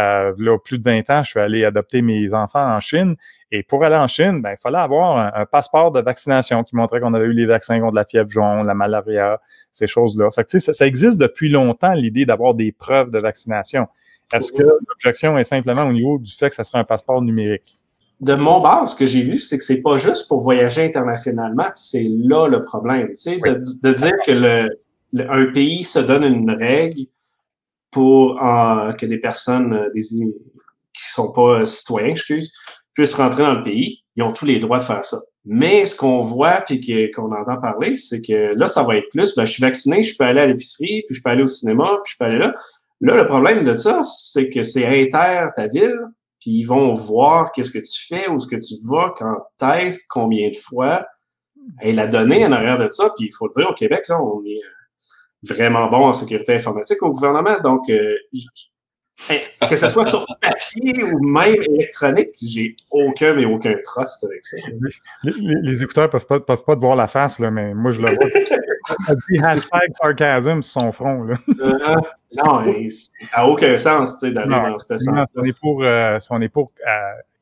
Euh, 0.00 0.32
là, 0.38 0.58
plus 0.58 0.78
de 0.78 0.82
20 0.82 1.08
ans, 1.10 1.22
je 1.22 1.30
suis 1.30 1.40
allé 1.40 1.64
adopter 1.64 2.02
mes 2.02 2.34
enfants 2.34 2.74
en 2.74 2.80
Chine. 2.80 3.14
Et 3.52 3.62
pour 3.62 3.84
aller 3.84 3.94
en 3.94 4.08
Chine, 4.08 4.42
ben, 4.42 4.52
il 4.52 4.60
fallait 4.60 4.78
avoir 4.78 5.32
un, 5.36 5.46
passeport 5.46 5.92
de 5.92 6.00
vaccination 6.00 6.64
qui 6.64 6.74
montrait 6.74 6.98
qu'on 6.98 7.14
avait 7.14 7.26
eu 7.26 7.32
les 7.32 7.46
vaccins 7.46 7.78
contre 7.78 7.94
la 7.94 8.04
fièvre 8.04 8.28
jaune, 8.28 8.66
la 8.66 8.74
malaria, 8.74 9.40
ces 9.70 9.86
choses-là. 9.86 10.30
Fait 10.32 10.44
que, 10.44 10.58
ça 10.58 10.86
existe 10.86 11.18
depuis 11.18 11.48
longtemps, 11.48 11.92
l'idée 11.92 12.26
d'avoir 12.26 12.54
des 12.54 12.72
preuves 12.72 13.12
de 13.12 13.20
vaccination. 13.20 13.86
Est-ce 14.32 14.52
que 14.52 14.62
l'objection 14.62 15.38
est 15.38 15.44
simplement 15.44 15.84
au 15.84 15.92
niveau 15.92 16.18
du 16.18 16.32
fait 16.32 16.48
que 16.48 16.54
ça 16.54 16.64
serait 16.64 16.78
un 16.78 16.84
passeport 16.84 17.22
numérique? 17.22 17.78
De 18.20 18.34
mon 18.34 18.60
base, 18.60 18.92
ce 18.92 18.96
que 18.96 19.06
j'ai 19.06 19.22
vu, 19.22 19.38
c'est 19.38 19.58
que 19.58 19.64
c'est 19.64 19.82
pas 19.82 19.96
juste 19.96 20.28
pour 20.28 20.40
voyager 20.40 20.84
internationalement, 20.84 21.70
c'est 21.74 22.06
là 22.08 22.48
le 22.48 22.62
problème. 22.62 23.08
Tu 23.08 23.16
sais, 23.16 23.38
de, 23.38 23.92
dire 23.92 24.14
que 24.24 24.32
le, 24.32 25.30
un 25.30 25.52
pays 25.52 25.84
se 25.84 25.98
donne 25.98 26.24
une 26.24 26.50
règle 26.50 27.02
pour 27.90 28.38
que 28.38 29.06
des 29.06 29.18
personnes 29.18 29.72
euh, 29.74 29.90
des, 29.94 30.00
qui 30.00 31.10
sont 31.12 31.32
pas 31.32 31.60
euh, 31.60 31.64
citoyens, 31.64 32.10
excuse, 32.10 32.52
puissent 32.94 33.14
rentrer 33.14 33.42
dans 33.42 33.54
le 33.54 33.62
pays, 33.62 34.00
ils 34.16 34.22
ont 34.22 34.32
tous 34.32 34.44
les 34.44 34.58
droits 34.58 34.78
de 34.78 34.84
faire 34.84 35.04
ça. 35.04 35.18
Mais 35.44 35.84
ce 35.84 35.94
qu'on 35.94 36.20
voit 36.20 36.60
puis 36.62 36.80
qu'on 37.10 37.32
entend 37.32 37.60
parler, 37.60 37.96
c'est 37.96 38.22
que 38.22 38.54
là, 38.54 38.68
ça 38.68 38.82
va 38.82 38.96
être 38.96 39.08
plus, 39.10 39.34
ben, 39.34 39.44
je 39.44 39.52
suis 39.52 39.60
vacciné, 39.60 40.02
je 40.02 40.16
peux 40.16 40.24
aller 40.24 40.40
à 40.40 40.46
l'épicerie, 40.46 41.02
puis 41.06 41.14
je 41.14 41.22
peux 41.22 41.30
aller 41.30 41.42
au 41.42 41.48
cinéma, 41.48 41.84
puis 42.04 42.14
je 42.14 42.18
peux 42.18 42.24
aller 42.24 42.38
là. 42.38 42.54
Là, 43.04 43.16
le 43.16 43.26
problème 43.26 43.64
de 43.64 43.74
ça, 43.74 44.00
c'est 44.02 44.48
que 44.48 44.62
c'est 44.62 44.86
inter 44.86 45.48
ta 45.54 45.66
ville, 45.66 46.06
puis 46.40 46.52
ils 46.52 46.64
vont 46.64 46.94
voir 46.94 47.52
qu'est-ce 47.52 47.70
que 47.70 47.78
tu 47.78 48.06
fais, 48.06 48.30
où 48.30 48.36
est-ce 48.36 48.46
que 48.46 48.56
tu 48.56 48.74
vas, 48.90 49.12
quand 49.18 49.74
est-ce, 49.74 50.00
combien 50.08 50.48
de 50.48 50.56
fois. 50.56 51.04
Et 51.82 51.92
la 51.92 52.06
donnée 52.06 52.46
en 52.46 52.52
arrière 52.52 52.78
de 52.78 52.88
ça, 52.88 53.10
puis 53.14 53.26
il 53.26 53.30
faut 53.30 53.50
dire, 53.50 53.68
au 53.68 53.74
Québec, 53.74 54.08
là, 54.08 54.18
on 54.22 54.42
est 54.46 54.56
euh, 54.56 55.54
vraiment 55.54 55.90
bon 55.90 56.06
en 56.06 56.12
sécurité 56.14 56.54
informatique 56.54 57.02
au 57.02 57.12
gouvernement. 57.12 57.58
Donc, 57.62 57.90
euh, 57.90 58.16
que 59.68 59.76
ce 59.76 59.88
soit 59.88 60.06
sur 60.06 60.26
papier 60.40 61.02
ou 61.04 61.18
même 61.26 61.62
électronique, 61.62 62.30
j'ai 62.42 62.76
aucun, 62.90 63.34
mais 63.34 63.44
aucun 63.44 63.74
trust 63.84 64.24
avec 64.24 64.44
ça. 64.44 64.56
Les, 65.22 65.82
écouteurs 65.82 66.10
peuvent 66.10 66.26
pas, 66.26 66.40
peuvent 66.40 66.64
pas 66.64 66.74
te 66.74 66.80
voir 66.80 66.96
la 66.96 67.06
face, 67.06 67.38
là, 67.38 67.50
mais 67.50 67.74
moi, 67.74 67.90
je 67.90 68.00
le 68.00 68.08
vois. 68.08 68.26
a 69.08 69.14
dit 69.14 69.38
hashtag 69.42 69.92
sarcasme 69.94 70.62
sur 70.62 70.80
son 70.80 70.92
front. 70.92 71.24
Là. 71.24 71.36
Euh, 71.60 71.78
non, 72.36 72.64
ça 72.88 73.38
n'a 73.38 73.46
aucun 73.46 73.78
sens 73.78 74.20
d'aller 74.20 74.48
dans 74.48 74.78
ce 74.78 74.98
sens. 74.98 75.28
On 75.36 75.44
est 75.44 75.58
pour, 75.58 75.82
euh, 75.82 76.18
on 76.30 76.42
est 76.42 76.48
pour 76.48 76.72
euh, 76.86 76.90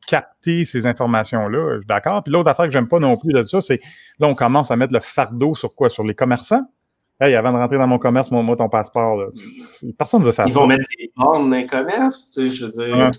capter 0.07 0.65
ces 0.65 0.87
informations-là, 0.87 1.75
je 1.75 1.79
suis 1.79 1.87
d'accord. 1.87 2.23
Puis 2.23 2.33
l'autre 2.33 2.51
affaire 2.51 2.67
que 2.67 2.73
j'aime 2.73 2.89
pas 2.89 2.99
non 2.99 3.17
plus 3.17 3.33
de 3.33 3.43
ça, 3.43 3.61
c'est 3.61 3.81
là, 4.19 4.29
on 4.29 4.35
commence 4.35 4.71
à 4.71 4.77
mettre 4.77 4.93
le 4.93 5.01
fardeau 5.01 5.55
sur 5.55 5.75
quoi? 5.75 5.89
Sur 5.89 6.05
les 6.05 6.15
commerçants? 6.15 6.65
Hey, 7.23 7.37
avant 7.37 7.53
de 7.53 7.57
rentrer 7.57 7.79
dans 7.79 7.87
mon 7.87 7.99
commerce, 7.99 8.33
montre-moi 8.33 8.57
ton 8.57 8.69
passeport. 8.69 9.17
Là. 9.17 9.27
Personne 9.97 10.23
ne 10.23 10.27
veut 10.27 10.33
faire 10.33 10.45
ça. 10.45 10.51
Ils 10.51 10.55
vont 10.55 10.67
mettre 10.67 10.83
des 10.99 11.09
bornes 11.17 11.51
dans 11.51 11.57
les 11.57 11.67
commerces, 11.67 12.33
tu 12.35 12.49
sais, 12.51 12.57
je 12.57 12.65
veux 12.65 12.73
dire. 12.73 13.11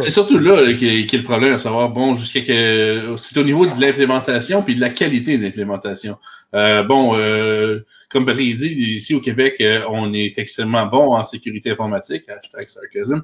c'est 0.00 0.10
surtout 0.10 0.38
là 0.38 0.70
qui 0.74 0.86
est, 0.86 1.12
le 1.14 1.22
problème, 1.22 1.54
à 1.54 1.58
savoir, 1.58 1.88
bon, 1.88 2.14
jusqu'à 2.14 2.42
que. 2.42 3.14
C'est 3.16 3.38
au 3.38 3.44
niveau 3.44 3.64
de 3.64 3.80
l'implémentation 3.80 4.62
puis 4.62 4.74
de 4.74 4.82
la 4.82 4.90
qualité 4.90 5.38
de 5.38 5.44
l'implémentation. 5.44 6.18
Euh, 6.54 6.82
bon, 6.82 7.16
euh, 7.16 7.80
comme 8.10 8.26
Patrick 8.26 8.54
dit, 8.56 8.68
ici 8.68 9.14
au 9.14 9.20
Québec, 9.20 9.56
euh, 9.62 9.82
on 9.88 10.12
est 10.12 10.38
extrêmement 10.38 10.84
bon 10.84 11.14
en 11.14 11.24
sécurité 11.24 11.70
informatique, 11.70 12.28
hashtag 12.28 12.64
sarcasm. 12.64 13.22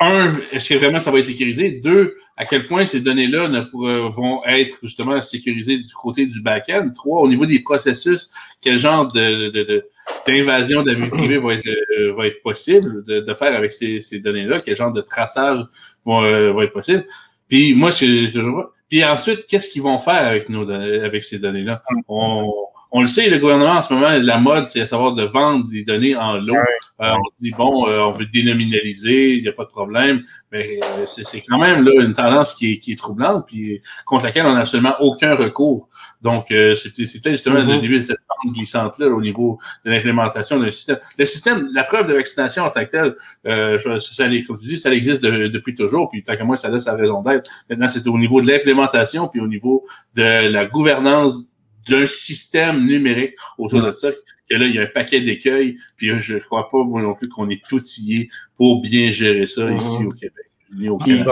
Un, 0.00 0.34
est-ce 0.52 0.68
que 0.68 0.74
vraiment 0.74 1.00
ça 1.00 1.10
va 1.10 1.18
être 1.18 1.24
sécurisé? 1.24 1.80
Deux, 1.82 2.14
à 2.36 2.44
quel 2.44 2.66
point 2.66 2.86
ces 2.86 3.00
données-là 3.00 3.68
vont 3.72 4.42
être 4.44 4.78
justement 4.82 5.20
sécurisées 5.20 5.78
du 5.78 5.94
côté 5.94 6.26
du 6.26 6.42
back-end? 6.42 6.90
Trois, 6.94 7.20
au 7.20 7.28
niveau 7.28 7.46
des 7.46 7.60
processus, 7.60 8.30
quel 8.60 8.78
genre 8.78 9.10
de, 9.12 9.84
d'invasion 10.26 10.82
de, 10.82 10.92
la 10.92 10.98
vie 10.98 11.10
privée 11.10 11.38
va 11.38 11.54
être, 11.54 12.16
va 12.16 12.26
être 12.26 12.42
possible 12.42 13.04
de, 13.04 13.34
faire 13.34 13.56
avec 13.56 13.72
ces, 13.72 14.00
ces 14.00 14.20
données-là? 14.20 14.58
Quel 14.64 14.76
genre 14.76 14.92
de 14.92 15.00
traçage 15.00 15.60
va, 16.04 16.52
va 16.52 16.64
être 16.64 16.72
possible? 16.72 17.06
Puis 17.48 17.74
moi, 17.74 17.90
je 17.90 18.32
toujours 18.32 18.72
puis 18.92 19.02
ensuite, 19.06 19.46
qu'est-ce 19.46 19.70
qu'ils 19.70 19.80
vont 19.80 19.98
faire 19.98 20.26
avec 20.26 20.50
nos 20.50 20.68
avec 20.68 21.24
ces 21.24 21.38
données-là? 21.38 21.82
On, 22.08 22.52
on 22.94 23.00
le 23.00 23.06
sait, 23.06 23.30
le 23.30 23.38
gouvernement, 23.38 23.72
en 23.72 23.82
ce 23.82 23.92
moment, 23.92 24.10
la 24.10 24.38
mode, 24.38 24.66
c'est 24.66 24.82
à 24.82 24.86
savoir 24.86 25.14
de 25.14 25.22
vendre 25.22 25.66
des 25.70 25.82
données 25.82 26.14
en 26.14 26.34
lot. 26.34 26.54
Euh, 27.00 27.14
on 27.14 27.42
dit, 27.42 27.50
bon, 27.50 27.88
euh, 27.88 28.00
on 28.00 28.12
veut 28.12 28.26
dénominaliser, 28.26 29.32
il 29.32 29.42
n'y 29.42 29.48
a 29.48 29.52
pas 29.52 29.64
de 29.64 29.70
problème, 29.70 30.22
mais 30.52 30.78
euh, 30.98 31.06
c'est 31.06 31.40
quand 31.40 31.58
même 31.58 31.84
là, 31.84 32.04
une 32.04 32.12
tendance 32.12 32.52
qui 32.52 32.72
est, 32.72 32.78
qui 32.80 32.92
est 32.92 32.96
troublante, 32.96 33.46
puis 33.46 33.80
contre 34.04 34.24
laquelle 34.24 34.44
on 34.44 34.52
n'a 34.52 34.60
absolument 34.60 34.94
aucun 35.00 35.34
recours. 35.34 35.88
Donc, 36.20 36.46
c'est 36.50 36.94
peut-être 36.94 37.30
justement 37.30 37.56
le 37.56 37.64
mm-hmm. 37.64 37.80
début 37.80 37.96
de 37.96 38.02
cette 38.02 38.20
pente 38.28 38.54
glissante-là 38.54 39.08
au 39.08 39.20
niveau 39.20 39.58
de 39.84 39.90
l'implémentation 39.90 40.60
d'un 40.60 40.70
système. 40.70 40.98
Le 41.18 41.24
système, 41.24 41.68
la 41.72 41.82
preuve 41.82 42.06
de 42.06 42.12
vaccination 42.12 42.64
en 42.64 42.70
tant 42.70 42.84
que 42.84 42.90
telle, 42.90 43.14
ça, 43.44 44.28
comme 44.46 44.58
tu 44.58 44.66
dis, 44.66 44.78
ça 44.78 44.94
existe 44.94 45.22
depuis 45.22 45.74
toujours, 45.74 46.10
puis 46.10 46.22
tant 46.22 46.36
que 46.36 46.42
moi, 46.44 46.56
ça 46.56 46.68
laisse 46.68 46.84
la 46.84 46.94
raison 46.94 47.22
d'être. 47.22 47.50
Maintenant, 47.70 47.88
c'est 47.88 48.06
au 48.06 48.18
niveau 48.18 48.40
de 48.40 48.48
l'implémentation, 48.48 49.26
puis 49.26 49.40
au 49.40 49.48
niveau 49.48 49.84
de 50.14 50.48
la 50.48 50.66
gouvernance 50.66 51.46
d'un 51.88 52.06
système 52.06 52.84
numérique 52.84 53.34
autour 53.58 53.82
de 53.82 53.92
ça, 53.92 54.10
que 54.10 54.56
là, 54.56 54.66
il 54.66 54.74
y 54.74 54.78
a 54.78 54.82
un 54.82 54.86
paquet 54.86 55.20
d'écueils, 55.20 55.76
puis 55.96 56.10
je 56.18 56.34
ne 56.34 56.38
crois 56.38 56.68
pas, 56.70 56.82
moi 56.84 57.02
non 57.02 57.14
plus, 57.14 57.28
qu'on 57.28 57.48
est 57.48 57.72
outillé 57.72 58.28
pour 58.56 58.82
bien 58.82 59.10
gérer 59.10 59.46
ça 59.46 59.70
ici 59.70 59.96
au 60.04 60.08
Québec. 60.08 60.46
Au 60.88 60.98
Québec. 60.98 61.26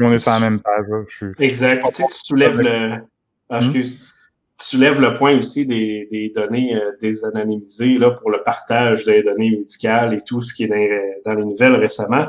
on 0.00 0.12
est 0.12 0.18
sur 0.18 0.30
la 0.30 0.40
même 0.40 0.60
page. 0.60 1.34
Exact. 1.38 1.84
Tu, 1.94 2.02
soulèves 2.10 2.60
le... 2.60 2.98
Ah, 3.48 3.60
mm-hmm. 3.60 3.64
excuse. 3.64 3.98
Tu 4.58 4.64
soulèves 4.64 5.00
le 5.00 5.12
point 5.12 5.36
aussi 5.36 5.66
des, 5.66 6.08
des 6.10 6.32
données 6.34 6.74
euh, 6.74 6.92
désanonymisées 7.00 7.98
là, 7.98 8.10
pour 8.12 8.30
le 8.30 8.42
partage 8.42 9.04
des 9.04 9.22
données 9.22 9.50
médicales 9.50 10.14
et 10.14 10.16
tout 10.26 10.40
ce 10.40 10.54
qui 10.54 10.64
est 10.64 10.68
dans, 10.68 11.32
dans 11.32 11.38
les 11.38 11.44
nouvelles 11.44 11.74
récemment. 11.74 12.26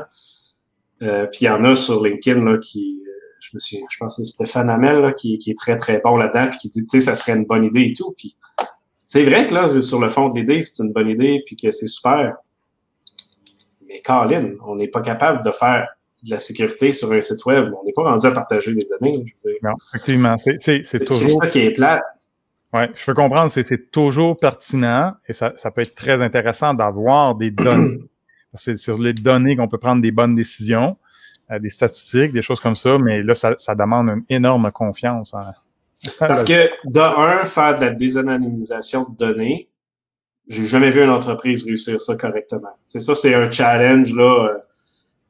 Euh, 1.02 1.26
puis 1.26 1.40
il 1.42 1.44
y 1.46 1.48
en 1.48 1.64
a 1.64 1.74
sur 1.74 2.04
LinkedIn 2.04 2.44
là, 2.44 2.58
qui, 2.58 3.02
je 3.40 3.50
me 3.54 3.58
souviens, 3.58 3.86
je 3.90 3.96
pense 3.98 4.16
que 4.16 4.24
c'est 4.24 4.30
Stéphane 4.30 4.70
Hamel 4.70 5.14
qui, 5.14 5.38
est 5.46 5.58
très, 5.58 5.76
très 5.76 6.00
bon 6.00 6.16
là-dedans, 6.16 6.48
puis 6.50 6.58
qui 6.58 6.68
dit, 6.68 6.82
tu 6.82 6.88
sais, 6.88 7.00
ça 7.00 7.14
serait 7.14 7.36
une 7.36 7.44
bonne 7.44 7.64
idée 7.64 7.86
et 7.88 7.92
tout. 7.92 8.14
Puis 8.16 8.36
c'est 9.04 9.22
vrai 9.22 9.46
que 9.46 9.54
là, 9.54 9.68
sur 9.80 10.00
le 10.00 10.08
fond 10.08 10.28
de 10.28 10.38
l'idée, 10.38 10.62
c'est 10.62 10.82
une 10.82 10.92
bonne 10.92 11.08
idée, 11.08 11.42
puis 11.46 11.56
que 11.56 11.70
c'est 11.70 11.88
super. 11.88 12.34
Mais 13.86 14.00
Colin, 14.00 14.54
on 14.66 14.76
n'est 14.76 14.88
pas 14.88 15.00
capable 15.00 15.44
de 15.44 15.50
faire 15.50 15.88
de 16.22 16.30
la 16.30 16.38
sécurité 16.38 16.92
sur 16.92 17.12
un 17.12 17.20
site 17.20 17.44
web. 17.46 17.72
On 17.80 17.84
n'est 17.84 17.92
pas 17.92 18.02
rendu 18.02 18.26
à 18.26 18.32
partager 18.32 18.72
les 18.72 18.86
données. 18.86 19.24
Je 19.24 19.32
veux 19.32 19.52
dire. 19.52 19.60
Non, 19.62 19.74
effectivement. 19.88 20.36
C'est 20.38 20.82
toujours. 21.04 21.12
C'est 21.14 21.28
ça 21.28 21.46
qui 21.46 21.60
est 21.60 21.72
plat. 21.72 22.02
Oui, 22.74 22.82
je 22.94 23.04
peux 23.06 23.14
comprendre, 23.14 23.50
c'est 23.50 23.90
toujours 23.90 24.36
pertinent 24.36 25.14
et 25.26 25.32
ça, 25.32 25.52
ça 25.56 25.70
peut 25.70 25.80
être 25.80 25.94
très 25.94 26.20
intéressant 26.20 26.74
d'avoir 26.74 27.34
des 27.34 27.50
données. 27.50 27.98
C'est 28.54 28.76
sur 28.76 28.98
les 28.98 29.12
données 29.12 29.56
qu'on 29.56 29.68
peut 29.68 29.78
prendre 29.78 30.00
des 30.00 30.10
bonnes 30.10 30.34
décisions, 30.34 30.96
des 31.60 31.70
statistiques, 31.70 32.32
des 32.32 32.42
choses 32.42 32.60
comme 32.60 32.74
ça, 32.74 32.98
mais 32.98 33.22
là, 33.22 33.34
ça, 33.34 33.74
demande 33.74 34.08
une 34.08 34.24
énorme 34.28 34.70
confiance. 34.70 35.34
Parce 36.18 36.44
que, 36.44 36.68
de 36.84 37.00
un, 37.00 37.44
faire 37.44 37.74
de 37.74 37.80
la 37.80 37.90
désanonymisation 37.90 39.08
de 39.08 39.16
données, 39.16 39.68
j'ai 40.48 40.64
jamais 40.64 40.90
vu 40.90 41.02
une 41.02 41.10
entreprise 41.10 41.64
réussir 41.64 42.00
ça 42.00 42.16
correctement. 42.16 42.70
C'est 42.86 43.00
ça, 43.00 43.14
c'est 43.14 43.34
un 43.34 43.50
challenge 43.50 44.14
là, 44.14 44.48
euh, 44.48 44.58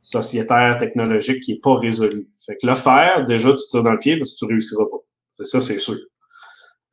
sociétaire, 0.00 0.76
technologique 0.78 1.42
qui 1.42 1.52
est 1.52 1.62
pas 1.62 1.76
résolu. 1.76 2.28
Fait 2.36 2.56
que 2.56 2.66
le 2.66 2.74
faire, 2.74 3.24
déjà, 3.24 3.52
tu 3.52 3.66
tires 3.68 3.82
dans 3.82 3.92
le 3.92 3.98
pied 3.98 4.16
parce 4.16 4.32
que 4.32 4.38
tu 4.38 4.44
réussiras 4.46 4.84
pas. 4.90 5.44
Ça, 5.44 5.60
c'est 5.60 5.78
sûr. 5.78 5.98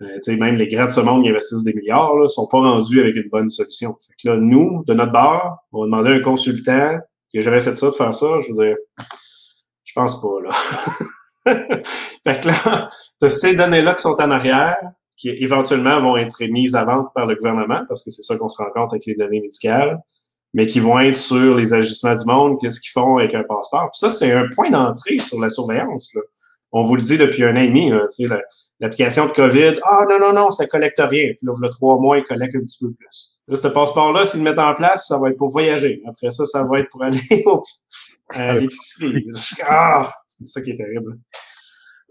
Euh, 0.01 0.37
même 0.37 0.55
les 0.55 0.67
grands 0.67 0.85
de 0.85 0.91
ce 0.91 0.99
monde 0.99 1.23
qui 1.23 1.29
investissent 1.29 1.63
des 1.63 1.73
milliards 1.73 2.15
ne 2.15 2.27
sont 2.27 2.47
pas 2.47 2.59
rendus 2.59 2.99
avec 2.99 3.15
une 3.15 3.29
bonne 3.29 3.49
solution. 3.49 3.95
Fait 3.99 4.13
que 4.21 4.29
là, 4.29 4.37
nous, 4.37 4.83
de 4.85 4.93
notre 4.93 5.13
bord, 5.13 5.65
on 5.71 5.81
va 5.81 5.85
demander 5.85 6.09
à 6.09 6.13
un 6.15 6.19
consultant 6.19 6.99
qui 7.41 7.47
a 7.47 7.59
fait 7.59 7.75
ça 7.75 7.87
de 7.87 7.91
faire 7.91 8.13
ça. 8.13 8.27
Je 8.39 8.47
veux 8.47 8.65
dire, 8.65 8.75
je 9.83 9.93
pense 9.93 10.21
pas, 10.21 10.41
là. 10.43 10.49
fait 12.23 12.39
que 12.41 12.47
là, 12.47 12.89
as 13.21 13.29
ces 13.29 13.55
données-là 13.55 13.93
qui 13.93 14.01
sont 14.01 14.15
en 14.19 14.31
arrière, 14.31 14.77
qui 15.17 15.29
éventuellement 15.29 15.99
vont 16.01 16.17
être 16.17 16.43
mises 16.45 16.75
à 16.75 16.83
vente 16.83 17.07
par 17.13 17.25
le 17.25 17.35
gouvernement, 17.35 17.81
parce 17.87 18.03
que 18.03 18.11
c'est 18.11 18.23
ça 18.23 18.37
qu'on 18.37 18.49
se 18.49 18.61
rend 18.61 18.69
compte 18.71 18.91
avec 18.93 19.05
les 19.05 19.15
données 19.15 19.41
médicales, 19.41 19.99
mais 20.53 20.65
qui 20.65 20.79
vont 20.79 20.99
être 20.99 21.15
sur 21.15 21.55
les 21.55 21.73
ajustements 21.73 22.15
du 22.15 22.25
monde, 22.25 22.57
qu'est-ce 22.59 22.79
qu'ils 22.79 22.91
font 22.91 23.17
avec 23.17 23.35
un 23.35 23.43
passeport. 23.43 23.89
Puis 23.91 23.99
ça, 23.99 24.09
c'est 24.09 24.31
un 24.31 24.47
point 24.55 24.69
d'entrée 24.69 25.19
sur 25.19 25.39
la 25.39 25.49
surveillance. 25.49 26.13
On 26.71 26.81
vous 26.81 26.95
le 26.95 27.01
dit 27.01 27.17
depuis 27.17 27.43
un 27.43 27.55
an 27.55 27.61
et 27.61 27.67
demi, 27.67 27.91
tu 28.15 28.27
sais, 28.27 28.33
l'application 28.79 29.27
de 29.27 29.31
COVID, 29.31 29.79
ah 29.83 30.05
non, 30.09 30.19
non, 30.19 30.33
non, 30.33 30.51
ça 30.51 30.67
collecte 30.67 30.99
rien. 30.99 31.33
Puis 31.37 31.45
là, 31.45 31.53
le 31.59 31.69
trois 31.69 31.97
mois, 31.99 32.17
il 32.17 32.23
collecte 32.23 32.55
un 32.55 32.61
petit 32.61 32.77
peu 32.83 32.91
plus. 32.91 33.39
Là, 33.47 33.55
ce 33.55 33.67
passeport-là, 33.67 34.25
s'ils 34.25 34.43
le 34.43 34.49
mettent 34.49 34.59
en 34.59 34.73
place, 34.73 35.07
ça 35.07 35.17
va 35.19 35.29
être 35.29 35.37
pour 35.37 35.49
voyager. 35.49 36.01
Après 36.07 36.31
ça, 36.31 36.45
ça 36.45 36.63
va 36.63 36.79
être 36.79 36.89
pour 36.89 37.03
aller 37.03 37.19
au, 37.45 37.61
à 38.29 38.55
l'épicerie. 38.55 39.27
Ah, 39.65 40.13
c'est 40.27 40.45
ça 40.45 40.61
qui 40.61 40.71
est 40.71 40.77
terrible. 40.77 41.17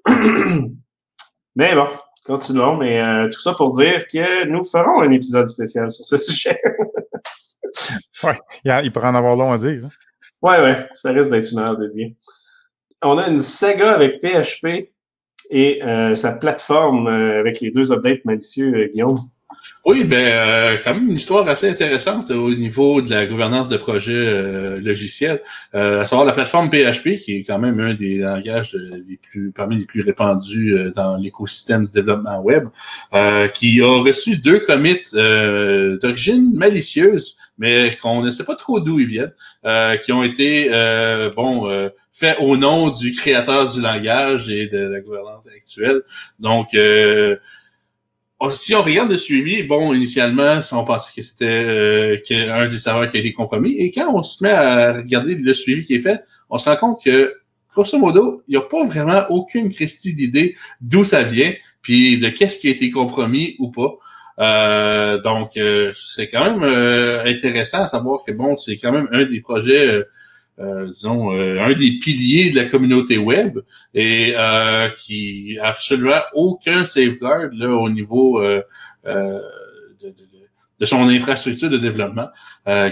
mais 1.57 1.75
bon, 1.75 1.89
continuons. 2.25 2.77
Mais 2.77 3.01
euh, 3.01 3.29
tout 3.29 3.41
ça 3.41 3.55
pour 3.55 3.77
dire 3.77 4.07
que 4.07 4.47
nous 4.47 4.63
ferons 4.65 5.03
un 5.03 5.11
épisode 5.11 5.47
spécial 5.47 5.91
sur 5.91 6.07
ce 6.07 6.17
sujet. 6.17 6.59
oui, 8.25 8.33
il 8.65 8.93
pourrait 8.93 9.09
en 9.09 9.15
avoir 9.15 9.37
long 9.37 9.53
à 9.53 9.59
dire. 9.59 9.85
Hein. 9.85 9.89
Oui, 10.43 10.55
oui, 10.63 10.73
ça 10.93 11.11
risque 11.11 11.31
d'être 11.31 11.51
une 11.53 11.59
heure 11.59 11.77
dédiée 11.77 12.17
on 13.05 13.19
a 13.19 13.29
une 13.29 13.41
saga 13.41 13.93
avec 13.93 14.21
PHP 14.21 14.94
et 15.51 15.83
euh, 15.83 16.15
sa 16.15 16.33
plateforme 16.33 17.07
euh, 17.07 17.41
avec 17.41 17.61
les 17.61 17.71
deux 17.71 17.93
updates 17.93 18.25
malicieux, 18.25 18.75
euh, 18.75 18.89
Guillaume. 18.89 19.17
Oui, 19.85 20.05
ben 20.05 20.79
quand 20.83 20.95
même 20.95 21.11
une 21.11 21.17
histoire 21.17 21.47
assez 21.49 21.69
intéressante 21.69 22.31
au 22.31 22.55
niveau 22.55 23.03
de 23.03 23.11
la 23.11 23.27
gouvernance 23.27 23.69
de 23.69 23.77
projets 23.77 24.79
logiciels. 24.81 25.43
à 25.73 26.05
savoir 26.05 26.25
la 26.27 26.33
plateforme 26.33 26.71
PHP, 26.71 27.19
qui 27.19 27.37
est 27.37 27.45
quand 27.45 27.59
même 27.59 27.79
un 27.81 27.95
des 27.95 28.19
langages 28.19 28.75
les 28.75 29.19
plus 29.19 29.53
parmi 29.55 29.79
les 29.79 29.85
plus 29.85 30.01
répandus 30.01 30.75
dans 30.95 31.17
l'écosystème 31.19 31.85
du 31.85 31.93
développement 31.93 32.41
web, 32.41 32.69
qui 33.53 33.83
a 33.83 34.03
reçu 34.03 34.39
deux 34.39 34.61
commits 34.61 35.03
d'origine 35.13 36.53
malicieuse, 36.55 37.37
mais 37.59 37.97
qu'on 38.01 38.23
ne 38.23 38.31
sait 38.31 38.45
pas 38.45 38.57
trop 38.57 38.81
d'où 38.81 38.99
ils 39.01 39.07
viennent, 39.07 39.35
qui 40.05 40.13
ont 40.13 40.25
été 40.25 40.71
bon 41.37 41.69
fait 42.15 42.37
au 42.39 42.57
nom 42.57 42.91
du 42.91 43.13
créateur 43.13 43.71
du 43.71 43.81
langage 43.81 44.49
et 44.49 44.69
de 44.69 44.79
la 44.79 45.01
gouvernance 45.01 45.47
actuelle. 45.55 46.03
Donc, 46.39 46.73
euh, 46.75 47.37
si 48.53 48.75
on 48.75 48.83
regarde 48.83 49.11
le 49.11 49.17
suivi, 49.17 49.63
bon, 49.63 49.93
initialement, 49.93 50.59
on 50.73 50.85
pensait 50.85 51.13
que 51.15 51.23
c'était 51.23 51.47
euh, 51.47 52.19
un 52.51 52.69
des 52.69 52.79
serveurs 52.79 53.11
qui 53.11 53.17
a 53.17 53.21
été 53.21 53.33
compromis. 53.33 53.75
Et 53.79 53.91
quand 53.91 54.13
on 54.15 54.23
se 54.23 54.43
met 54.43 54.51
à 54.51 54.95
regarder 54.95 55.35
le 55.35 55.55
suivi 55.55 55.85
qui 55.85 55.95
est 55.95 56.01
fait, 56.01 56.23
on 56.51 56.59
se 56.59 56.69
rend 56.69 56.77
compte 56.77 57.05
que, 57.05 57.35
grosso 57.73 57.99
modo, 57.99 58.43
il 58.49 58.53
n'y 58.53 58.57
a 58.57 58.63
pas 58.63 58.85
vraiment 58.85 59.25
aucune 59.31 59.69
christie 59.71 60.15
d'idée 60.15 60.57
d'où 60.81 61.05
ça 61.05 61.23
vient, 61.23 61.53
puis 61.83 62.19
de 62.19 62.29
qu'est-ce 62.29 62.59
qui 62.59 62.69
a 62.69 62.71
été 62.71 62.91
compromis 62.91 63.57
ou 63.59 63.71
pas. 63.71 63.95
Euh, 64.41 65.21
donc, 65.21 65.57
euh, 65.57 65.93
c'est 66.09 66.29
quand 66.29 66.45
même 66.45 66.65
intéressant 67.27 67.83
à 67.83 67.87
savoir 67.87 68.21
que, 68.27 68.33
bon, 68.33 68.57
c'est 68.57 68.77
quand 68.77 68.93
même 68.93 69.09
un 69.13 69.25
des 69.25 69.41
projets 69.41 70.03
euh, 70.61 70.87
disons, 70.87 71.33
euh, 71.33 71.61
un 71.61 71.73
des 71.73 71.99
piliers 71.99 72.51
de 72.51 72.57
la 72.57 72.65
communauté 72.67 73.19
web 73.19 73.59
et 73.93 74.35
euh, 74.37 74.89
qui 74.91 75.59
a 75.61 75.69
absolument 75.69 76.21
aucun 76.33 76.85
safeguard 76.85 77.49
là, 77.53 77.71
au 77.71 77.91
niveau 77.91 78.41
euh, 78.41 78.63
euh 79.07 79.41
de, 80.01 80.09
de, 80.11 80.15
de, 80.81 80.87
son 80.87 81.09
infrastructure 81.09 81.71
de 81.71 81.79
développement, 81.79 82.29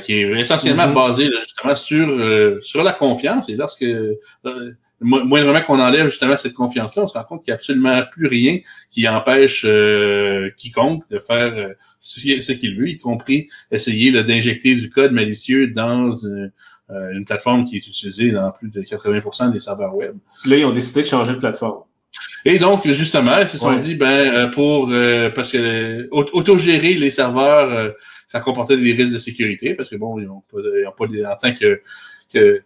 qui 0.02 0.14
est 0.14 0.40
essentiellement 0.40 0.86
mm-hmm. 0.86 0.94
basé 0.94 1.30
justement 1.38 1.76
sur, 1.76 2.62
sur 2.62 2.82
la 2.82 2.92
confiance. 2.92 3.50
Et 3.50 3.54
lorsque 3.54 3.84
moindrement 5.00 5.60
qu'on 5.60 5.78
enlève 5.78 6.08
justement 6.08 6.36
cette 6.36 6.54
confiance-là, 6.54 7.02
on 7.02 7.06
se 7.06 7.12
rend 7.12 7.24
compte 7.24 7.44
qu'il 7.44 7.50
n'y 7.50 7.52
a 7.52 7.56
absolument 7.56 8.02
plus 8.12 8.28
rien 8.28 8.60
qui 8.90 9.06
empêche 9.06 9.66
quiconque 10.56 11.02
de 11.10 11.18
faire 11.18 11.74
ce 12.00 12.52
qu'il 12.52 12.78
veut, 12.78 12.88
y 12.88 12.96
compris 12.96 13.48
essayer 13.70 14.10
d'injecter 14.22 14.74
du 14.74 14.88
code 14.88 15.12
malicieux 15.12 15.66
dans 15.66 16.12
une 16.12 16.50
euh, 16.92 17.12
une 17.12 17.24
plateforme 17.24 17.64
qui 17.64 17.76
est 17.76 17.86
utilisée 17.86 18.30
dans 18.30 18.50
plus 18.50 18.70
de 18.70 18.82
80% 18.82 19.50
des 19.50 19.58
serveurs 19.58 19.94
web. 19.94 20.16
Là, 20.44 20.56
ils 20.56 20.64
ont 20.64 20.72
décidé 20.72 21.02
de 21.02 21.06
changer 21.06 21.32
de 21.32 21.38
plateforme. 21.38 21.84
Et 22.44 22.58
donc, 22.58 22.86
justement, 22.86 23.38
ils 23.38 23.48
se 23.48 23.56
sont 23.56 23.74
dit, 23.74 23.94
ben, 23.94 24.06
euh, 24.06 24.46
pour 24.48 24.90
euh, 24.90 25.30
parce 25.30 25.52
que 25.52 26.08
autogérer 26.10 26.94
les 26.94 27.10
serveurs, 27.10 27.94
ça 28.26 28.40
comportait 28.40 28.76
des 28.76 28.92
risques 28.92 29.12
de 29.12 29.18
sécurité, 29.18 29.74
parce 29.74 29.88
que 29.88 29.96
bon, 29.96 30.18
ils 30.18 30.26
n'ont 30.26 30.42
pas, 30.52 30.58
ils 30.58 30.86
ont 30.86 30.92
pas 30.92 31.32
en 31.32 31.36
tant 31.36 31.54
que, 31.54 31.80
que 32.32 32.62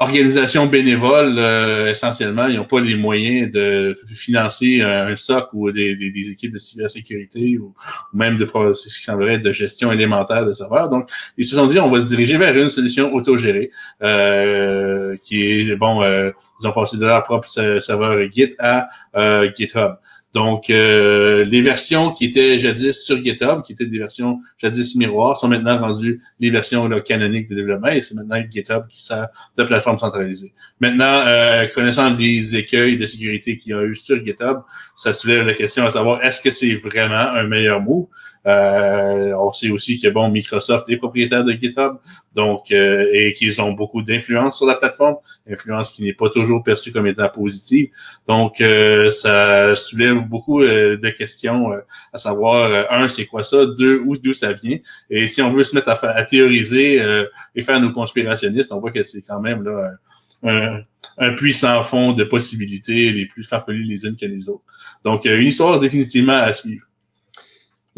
organisations 0.00 0.66
bénévoles, 0.66 1.38
euh, 1.38 1.90
essentiellement, 1.90 2.46
ils 2.46 2.56
n'ont 2.56 2.64
pas 2.64 2.80
les 2.80 2.96
moyens 2.96 3.52
de 3.52 3.94
financer 4.14 4.80
un, 4.80 5.14
SOC 5.14 5.50
ou 5.52 5.70
des, 5.70 5.94
des, 5.94 6.30
équipes 6.30 6.52
de 6.52 6.58
cybersécurité 6.58 7.58
ou, 7.58 7.74
même 8.14 8.36
de 8.38 8.46
ce 8.72 8.88
qui 8.88 9.04
semblerait 9.04 9.38
de 9.38 9.52
gestion 9.52 9.92
élémentaire 9.92 10.46
de 10.46 10.52
serveurs. 10.52 10.88
Donc, 10.88 11.10
ils 11.36 11.44
se 11.44 11.54
sont 11.54 11.66
dit, 11.66 11.78
on 11.78 11.90
va 11.90 12.00
se 12.00 12.06
diriger 12.06 12.38
vers 12.38 12.56
une 12.56 12.70
solution 12.70 13.14
autogérée 13.14 13.70
euh, 14.02 15.16
qui 15.22 15.42
est, 15.42 15.76
bon, 15.76 16.02
euh, 16.02 16.30
ils 16.60 16.66
ont 16.66 16.72
passé 16.72 16.96
de 16.96 17.04
leur 17.04 17.22
propre 17.22 17.48
serveur 17.48 18.18
Git 18.32 18.54
à 18.58 18.88
euh, 19.16 19.50
GitHub. 19.54 19.96
Donc, 20.32 20.70
euh, 20.70 21.44
les 21.44 21.60
versions 21.60 22.12
qui 22.12 22.24
étaient 22.26 22.56
jadis 22.56 23.04
sur 23.04 23.22
GitHub, 23.22 23.62
qui 23.62 23.72
étaient 23.72 23.86
des 23.86 23.98
versions 23.98 24.40
jadis 24.58 24.94
miroirs, 24.94 25.36
sont 25.36 25.48
maintenant 25.48 25.76
rendues 25.78 26.20
les 26.38 26.50
versions 26.50 26.88
canoniques 27.00 27.48
de 27.48 27.56
développement 27.56 27.88
et 27.88 28.00
c'est 28.00 28.14
maintenant 28.14 28.40
GitHub 28.48 28.86
qui 28.88 29.02
sert 29.02 29.28
de 29.56 29.64
plateforme 29.64 29.98
centralisée. 29.98 30.52
Maintenant, 30.78 31.22
euh, 31.26 31.66
connaissant 31.74 32.10
les 32.10 32.54
écueils 32.54 32.96
de 32.96 33.06
sécurité 33.06 33.56
qu'il 33.56 33.72
y 33.72 33.74
a 33.74 33.82
eu 33.82 33.96
sur 33.96 34.24
GitHub, 34.24 34.58
ça 34.94 35.12
soulève 35.12 35.44
la 35.46 35.54
question 35.54 35.84
à 35.84 35.90
savoir 35.90 36.22
est-ce 36.22 36.40
que 36.40 36.50
c'est 36.50 36.74
vraiment 36.74 37.14
un 37.14 37.44
meilleur 37.48 37.80
move? 37.80 38.06
Euh, 38.46 39.34
on 39.34 39.52
sait 39.52 39.68
aussi 39.68 40.00
que 40.00 40.08
bon, 40.08 40.30
Microsoft 40.30 40.88
est 40.88 40.96
propriétaire 40.96 41.44
de 41.44 41.52
GitHub, 41.52 41.96
donc 42.34 42.70
euh, 42.72 43.06
et 43.12 43.34
qu'ils 43.34 43.60
ont 43.60 43.72
beaucoup 43.72 44.00
d'influence 44.00 44.56
sur 44.56 44.66
la 44.66 44.76
plateforme, 44.76 45.16
influence 45.46 45.92
qui 45.92 46.04
n'est 46.04 46.14
pas 46.14 46.30
toujours 46.30 46.62
perçue 46.62 46.90
comme 46.90 47.06
étant 47.06 47.28
positive. 47.28 47.90
Donc, 48.26 48.62
euh, 48.62 49.10
ça 49.10 49.76
soulève 49.76 50.26
beaucoup 50.26 50.62
de 50.62 51.10
questions, 51.10 51.72
à 52.12 52.18
savoir 52.18 52.86
un, 52.90 53.08
c'est 53.08 53.26
quoi 53.26 53.42
ça, 53.42 53.66
deux, 53.66 54.00
où 54.06 54.16
d'où 54.16 54.32
ça 54.32 54.54
vient? 54.54 54.78
Et 55.10 55.28
si 55.28 55.42
on 55.42 55.50
veut 55.50 55.64
se 55.64 55.74
mettre 55.74 55.90
à, 55.90 56.06
à 56.08 56.24
théoriser 56.24 57.02
et 57.54 57.62
faire 57.62 57.80
nos 57.80 57.92
conspirationnistes, 57.92 58.72
on 58.72 58.80
voit 58.80 58.90
que 58.90 59.02
c'est 59.02 59.22
quand 59.22 59.40
même 59.40 59.62
là 59.64 59.90
un, 60.42 60.80
un 61.18 61.32
puissant 61.34 61.82
fond 61.82 62.12
de 62.14 62.24
possibilités, 62.24 63.10
les 63.10 63.26
plus 63.26 63.44
farfelues 63.44 63.84
les 63.84 64.06
unes 64.06 64.16
que 64.16 64.26
les 64.26 64.48
autres. 64.48 64.64
Donc, 65.04 65.26
une 65.26 65.46
histoire 65.46 65.78
définitivement 65.78 66.38
à 66.38 66.52
suivre. 66.52 66.86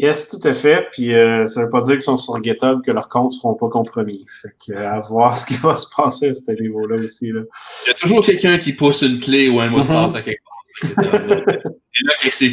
Yes, 0.03 0.27
tout 0.27 0.45
à 0.45 0.53
fait. 0.53 0.87
Puis 0.91 1.13
euh, 1.13 1.45
ça 1.45 1.63
veut 1.63 1.69
pas 1.69 1.79
dire 1.79 1.93
qu'ils 1.93 2.01
sont 2.01 2.17
sur 2.17 2.43
GitHub 2.43 2.81
que 2.85 2.91
leurs 2.91 3.07
comptes 3.07 3.31
seront 3.31 3.53
pas 3.53 3.69
compromis. 3.69 4.25
Fait 4.41 4.53
que 4.67 4.77
à 4.77 4.99
voir 4.99 5.37
ce 5.37 5.45
qui 5.45 5.55
va 5.55 5.77
se 5.77 5.87
passer 5.95 6.27
à 6.27 6.33
ce 6.33 6.51
niveau-là 6.51 6.97
aussi. 7.01 7.31
Là. 7.31 7.41
Il 7.85 7.87
y 7.87 7.91
a 7.91 7.93
toujours 7.93 8.25
quelqu'un 8.25 8.57
qui 8.57 8.73
pousse 8.73 9.01
une 9.01 9.19
clé 9.19 9.47
ou 9.47 9.61
un 9.61 9.69
mot 9.69 9.79
de 9.79 9.83
mm-hmm. 9.83 9.87
passe 9.87 10.15
à 10.15 10.21
quelque 10.21 10.41
part. 10.43 10.53
Et 10.81 12.05
là, 12.05 12.13
que 12.21 12.29
c'est 12.31 12.49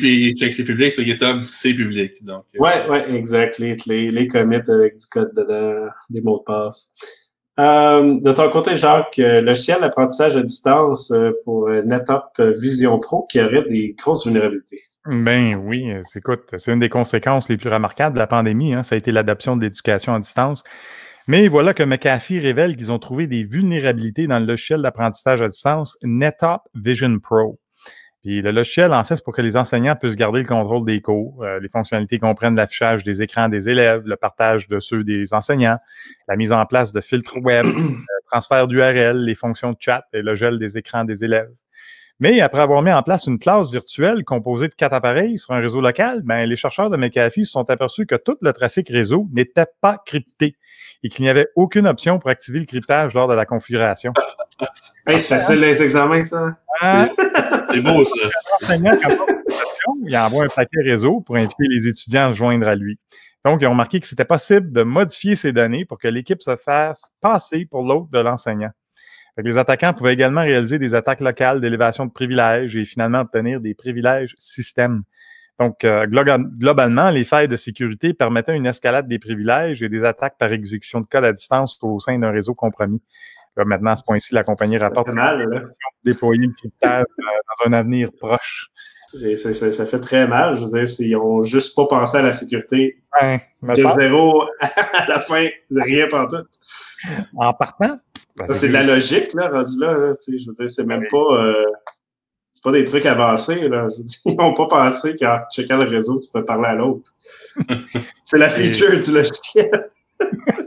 public 0.64 0.92
sur 0.92 1.02
GitHub, 1.02 1.40
c'est 1.42 1.74
public. 1.74 2.24
Donc, 2.24 2.44
euh... 2.54 2.62
Ouais, 2.62 2.88
ouais, 2.88 3.12
exact. 3.14 3.58
Les, 3.58 3.74
les, 3.86 4.12
les 4.12 4.28
commits 4.28 4.56
avec 4.56 4.96
du 4.96 5.06
code 5.10 5.32
dedans, 5.34 5.88
des 6.08 6.20
mots 6.20 6.38
de 6.38 6.44
passe. 6.44 6.94
Euh, 7.58 8.20
de 8.20 8.32
ton 8.32 8.48
côté, 8.50 8.76
Jacques, 8.76 9.18
euh, 9.18 9.40
le 9.40 9.54
chien 9.54 9.80
d'apprentissage 9.80 10.36
à 10.36 10.42
distance 10.42 11.10
euh, 11.10 11.32
pour 11.44 11.68
NetApp 11.68 12.40
Vision 12.58 12.98
Pro 12.98 13.26
qui 13.30 13.40
aurait 13.40 13.64
des 13.64 13.94
grosses 13.98 14.24
vulnérabilités. 14.24 14.82
Ben 15.06 15.54
oui, 15.54 15.90
écoute, 16.14 16.54
c'est 16.58 16.72
une 16.72 16.78
des 16.78 16.90
conséquences 16.90 17.48
les 17.48 17.56
plus 17.56 17.70
remarquables 17.70 18.14
de 18.14 18.20
la 18.20 18.26
pandémie. 18.26 18.74
Hein, 18.74 18.82
ça 18.82 18.94
a 18.94 18.98
été 18.98 19.12
l'adoption 19.12 19.56
de 19.56 19.62
l'éducation 19.62 20.14
à 20.14 20.18
distance. 20.18 20.62
Mais 21.26 21.48
voilà 21.48 21.72
que 21.72 21.82
McAfee 21.82 22.38
révèle 22.38 22.76
qu'ils 22.76 22.92
ont 22.92 22.98
trouvé 22.98 23.26
des 23.26 23.44
vulnérabilités 23.44 24.26
dans 24.26 24.38
le 24.38 24.46
logiciel 24.46 24.82
d'apprentissage 24.82 25.40
à 25.40 25.48
distance 25.48 25.96
NetApp 26.02 26.62
Vision 26.74 27.18
Pro. 27.18 27.58
Puis 28.22 28.42
le 28.42 28.50
logiciel, 28.50 28.92
en 28.92 29.02
fait, 29.04 29.16
c'est 29.16 29.24
pour 29.24 29.32
que 29.32 29.40
les 29.40 29.56
enseignants 29.56 29.96
puissent 29.96 30.16
garder 30.16 30.40
le 30.40 30.46
contrôle 30.46 30.84
des 30.84 31.00
cours. 31.00 31.42
Euh, 31.42 31.58
les 31.60 31.70
fonctionnalités 31.70 32.18
comprennent 32.18 32.56
l'affichage 32.56 33.02
des 33.02 33.22
écrans 33.22 33.48
des 33.48 33.70
élèves, 33.70 34.02
le 34.04 34.16
partage 34.16 34.68
de 34.68 34.80
ceux 34.80 35.02
des 35.02 35.32
enseignants, 35.32 35.78
la 36.28 36.36
mise 36.36 36.52
en 36.52 36.66
place 36.66 36.92
de 36.92 37.00
filtres 37.00 37.38
web, 37.38 37.64
le 37.64 37.96
transfert 38.30 38.68
d'URL, 38.68 39.24
les 39.24 39.34
fonctions 39.34 39.72
de 39.72 39.78
chat 39.80 40.04
et 40.12 40.20
le 40.20 40.34
gel 40.34 40.58
des 40.58 40.76
écrans 40.76 41.04
des 41.04 41.24
élèves. 41.24 41.48
Mais 42.20 42.40
après 42.42 42.60
avoir 42.60 42.82
mis 42.82 42.92
en 42.92 43.02
place 43.02 43.26
une 43.26 43.38
classe 43.38 43.70
virtuelle 43.70 44.24
composée 44.24 44.68
de 44.68 44.74
quatre 44.74 44.92
appareils 44.92 45.38
sur 45.38 45.52
un 45.52 45.60
réseau 45.60 45.80
local, 45.80 46.20
ben, 46.22 46.44
les 46.44 46.56
chercheurs 46.56 46.90
de 46.90 46.98
McAfee 46.98 47.46
se 47.46 47.52
sont 47.52 47.68
aperçus 47.70 48.04
que 48.04 48.14
tout 48.14 48.36
le 48.42 48.52
trafic 48.52 48.88
réseau 48.90 49.26
n'était 49.32 49.66
pas 49.80 49.96
crypté 50.04 50.56
et 51.02 51.08
qu'il 51.08 51.22
n'y 51.22 51.30
avait 51.30 51.48
aucune 51.56 51.86
option 51.86 52.18
pour 52.18 52.28
activer 52.28 52.58
le 52.58 52.66
cryptage 52.66 53.14
lors 53.14 53.26
de 53.26 53.34
la 53.34 53.46
configuration. 53.46 54.12
Hey, 55.06 55.18
c'est 55.18 55.34
facile 55.36 55.60
les 55.60 55.82
examens, 55.82 56.22
ça. 56.22 56.54
Ah, 56.82 57.08
C'est 57.72 57.80
beau, 57.80 58.04
ça. 58.04 58.14
l'enseignant, 58.60 58.92
quand 59.02 59.08
il 59.08 59.16
pose 59.16 59.26
une 59.30 59.44
question, 59.44 59.92
il 60.06 60.16
envoie 60.18 60.44
un 60.44 60.48
paquet 60.48 60.82
réseau 60.84 61.22
pour 61.22 61.36
inviter 61.36 61.64
les 61.70 61.88
étudiants 61.88 62.28
à 62.28 62.32
se 62.34 62.36
joindre 62.36 62.68
à 62.68 62.74
lui. 62.74 62.98
Donc, 63.46 63.62
ils 63.62 63.66
ont 63.66 63.70
remarqué 63.70 63.98
que 63.98 64.06
c'était 64.06 64.26
possible 64.26 64.70
de 64.70 64.82
modifier 64.82 65.34
ces 65.34 65.52
données 65.52 65.86
pour 65.86 65.98
que 65.98 66.08
l'équipe 66.08 66.42
se 66.42 66.54
fasse 66.56 67.10
passer 67.22 67.64
pour 67.64 67.82
l'autre 67.82 68.10
de 68.12 68.20
l'enseignant. 68.20 68.70
Les 69.36 69.58
attaquants 69.58 69.94
pouvaient 69.94 70.12
également 70.12 70.42
réaliser 70.42 70.78
des 70.78 70.94
attaques 70.94 71.20
locales 71.20 71.60
d'élévation 71.60 72.04
de 72.06 72.10
privilèges 72.10 72.76
et 72.76 72.84
finalement 72.84 73.20
obtenir 73.20 73.60
des 73.60 73.74
privilèges 73.74 74.34
système. 74.38 75.02
Donc, 75.58 75.84
euh, 75.84 76.06
glo- 76.06 76.48
globalement, 76.58 77.10
les 77.10 77.24
failles 77.24 77.48
de 77.48 77.56
sécurité 77.56 78.14
permettaient 78.14 78.56
une 78.56 78.66
escalade 78.66 79.06
des 79.08 79.18
privilèges 79.18 79.82
et 79.82 79.88
des 79.88 80.04
attaques 80.04 80.36
par 80.38 80.52
exécution 80.52 81.00
de 81.00 81.06
code 81.06 81.24
à 81.24 81.32
distance 81.32 81.78
au 81.82 82.00
sein 82.00 82.18
d'un 82.18 82.30
réseau 82.30 82.54
compromis. 82.54 83.02
Là, 83.56 83.64
maintenant, 83.64 83.90
à 83.92 83.96
ce 83.96 84.02
point-ci, 84.06 84.32
la 84.34 84.42
compagnie 84.42 84.78
rapporte 84.78 85.08
mal, 85.08 85.42
là. 85.48 85.62
déployer 86.04 86.46
le 86.46 86.52
cryptage 86.52 87.04
euh, 87.18 87.22
dans 87.62 87.68
un 87.70 87.72
avenir 87.78 88.10
proche. 88.18 88.68
Ça, 89.34 89.52
ça- 89.52 89.72
ça 89.72 89.84
fait 89.84 89.98
très 90.00 90.26
mal. 90.28 90.54
Je 90.56 90.60
veux 90.64 90.70
dire, 90.78 90.86
s'ils 90.88 91.16
ont 91.16 91.42
juste 91.42 91.74
pas 91.76 91.86
pensé 91.86 92.16
à 92.18 92.22
la 92.22 92.32
sécurité. 92.32 93.02
Ouais, 93.20 93.42
De 93.62 93.74
zéro 93.98 94.44
à 94.60 95.06
la 95.08 95.20
fin, 95.20 95.46
rien 95.74 96.06
pas 96.06 96.26
tout. 96.26 96.46
en 97.36 97.52
partant, 97.52 97.98
c'est 98.48 98.68
de 98.68 98.72
la 98.72 98.82
logique, 98.82 99.34
là, 99.34 99.48
rendu 99.48 99.78
là. 99.78 99.92
là, 99.92 100.12
je 100.12 100.46
veux 100.46 100.52
dire, 100.52 100.68
c'est 100.68 100.86
même 100.86 101.06
pas. 101.10 101.16
euh, 101.16 101.66
c'est 102.52 102.64
pas 102.64 102.72
des 102.72 102.84
trucs 102.84 103.06
avancés, 103.06 103.68
là. 103.68 103.88
Je 103.88 103.96
veux 103.96 104.02
dire, 104.02 104.18
ils 104.26 104.36
n'ont 104.36 104.52
pas 104.52 104.66
pensé 104.66 105.16
qu'en 105.16 105.38
checkant 105.50 105.78
le 105.78 105.88
réseau, 105.88 106.18
tu 106.20 106.28
peux 106.32 106.44
parler 106.44 106.68
à 106.68 106.74
l'autre. 106.74 107.10
c'est 108.22 108.38
la 108.38 108.50
feature 108.50 108.98
du 108.98 109.12
logiciel. 109.12 109.90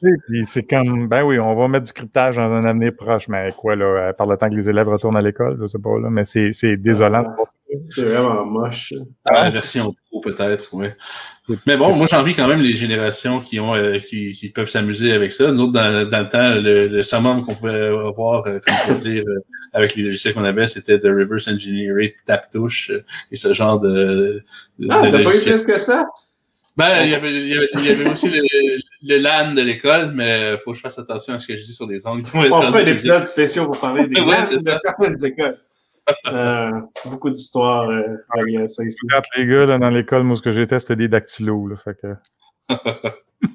Puis 0.00 0.44
c'est 0.46 0.62
comme, 0.62 1.08
ben 1.08 1.22
oui, 1.24 1.38
on 1.38 1.54
va 1.54 1.68
mettre 1.68 1.86
du 1.86 1.92
cryptage 1.92 2.36
dans 2.36 2.42
un 2.50 2.64
avenir 2.64 2.92
proche, 2.96 3.28
mais 3.28 3.50
quoi, 3.56 3.76
là, 3.76 3.84
euh, 3.84 4.12
par 4.12 4.26
le 4.26 4.36
temps 4.36 4.48
que 4.48 4.54
les 4.54 4.68
élèves 4.68 4.88
retournent 4.88 5.16
à 5.16 5.20
l'école, 5.20 5.58
je 5.60 5.66
sais 5.66 5.78
pas, 5.78 5.98
là, 5.98 6.08
mais 6.10 6.24
c'est, 6.24 6.52
c'est 6.52 6.76
désolant. 6.76 7.22
de 7.22 7.28
voir 7.34 7.46
ça. 7.46 7.78
C'est 7.88 8.02
vraiment 8.04 8.46
moche. 8.46 8.94
Ah, 9.26 9.44
la 9.44 9.50
version 9.50 9.94
pro, 10.10 10.20
peut-être, 10.20 10.72
ouais. 10.74 10.96
Mais 11.66 11.76
bon, 11.76 11.94
moi, 11.96 12.06
j'envie 12.08 12.34
quand 12.34 12.46
même 12.46 12.60
les 12.60 12.74
générations 12.74 13.40
qui 13.40 13.58
ont 13.58 13.74
euh, 13.74 13.98
qui, 13.98 14.32
qui 14.32 14.50
peuvent 14.50 14.68
s'amuser 14.68 15.12
avec 15.12 15.32
ça. 15.32 15.50
Nous 15.50 15.62
autres, 15.62 15.72
dans, 15.72 16.08
dans 16.08 16.20
le 16.20 16.28
temps, 16.28 16.54
le, 16.54 16.86
le 16.86 17.02
summum 17.02 17.44
qu'on 17.44 17.54
pouvait 17.54 17.86
avoir 17.86 18.46
euh, 18.46 18.60
comme 18.64 18.74
plaisir 18.86 19.24
euh, 19.26 19.40
avec 19.72 19.96
les 19.96 20.04
logiciels 20.04 20.32
qu'on 20.34 20.44
avait, 20.44 20.68
c'était 20.68 20.98
de 20.98 21.08
reverse 21.08 21.48
engineering, 21.48 22.10
tap-touche 22.24 22.90
euh, 22.90 23.04
et 23.32 23.36
ce 23.36 23.52
genre 23.52 23.80
de, 23.80 24.42
de 24.78 24.86
Ah, 24.90 25.00
t'as 25.10 25.22
pas 25.24 25.36
eu 25.36 25.42
plus 25.44 25.64
que 25.64 25.78
ça? 25.78 26.06
Ben, 26.76 27.04
il 27.04 27.10
y 27.10 27.14
avait, 27.14 27.32
il 27.32 27.48
y 27.48 27.56
avait, 27.56 27.68
il 27.74 27.84
y 27.84 27.90
avait 27.90 28.08
aussi 28.08 28.28
le, 28.28 28.40
le 29.02 29.18
LAN 29.18 29.54
de 29.54 29.62
l'école, 29.62 30.12
mais 30.14 30.56
faut 30.58 30.70
que 30.70 30.76
je 30.76 30.82
fasse 30.82 30.98
attention 30.98 31.34
à 31.34 31.38
ce 31.38 31.46
que 31.46 31.56
je 31.56 31.62
dis 31.62 31.74
sur 31.74 31.86
les 31.86 32.06
ongles. 32.06 32.22
On 32.34 32.62
fera 32.62 32.78
un 32.80 32.86
épisode 32.86 33.24
spécial 33.24 33.66
pour 33.66 33.78
parler 33.80 34.06
des 34.06 34.20
Ouais, 34.20 34.36
de 34.50 34.58
certaines 34.58 35.24
écoles. 35.24 35.58
Euh, 36.26 36.70
beaucoup 37.06 37.30
d'histoires 37.30 37.88
euh, 37.88 38.16
reliées 38.34 38.62
à 38.62 38.66
ça 38.66 38.84
ici. 38.84 38.96
Quand 39.10 39.22
les 39.36 39.46
gars, 39.46 39.66
là, 39.66 39.78
dans 39.78 39.90
l'école, 39.90 40.24
moi, 40.24 40.36
ce 40.36 40.42
que 40.42 40.50
j'étais, 40.50 40.78
c'était 40.78 40.96
des 40.96 41.08
dactylos, 41.08 41.68
là, 41.68 41.76
fait 41.76 41.96
que... 42.00 42.14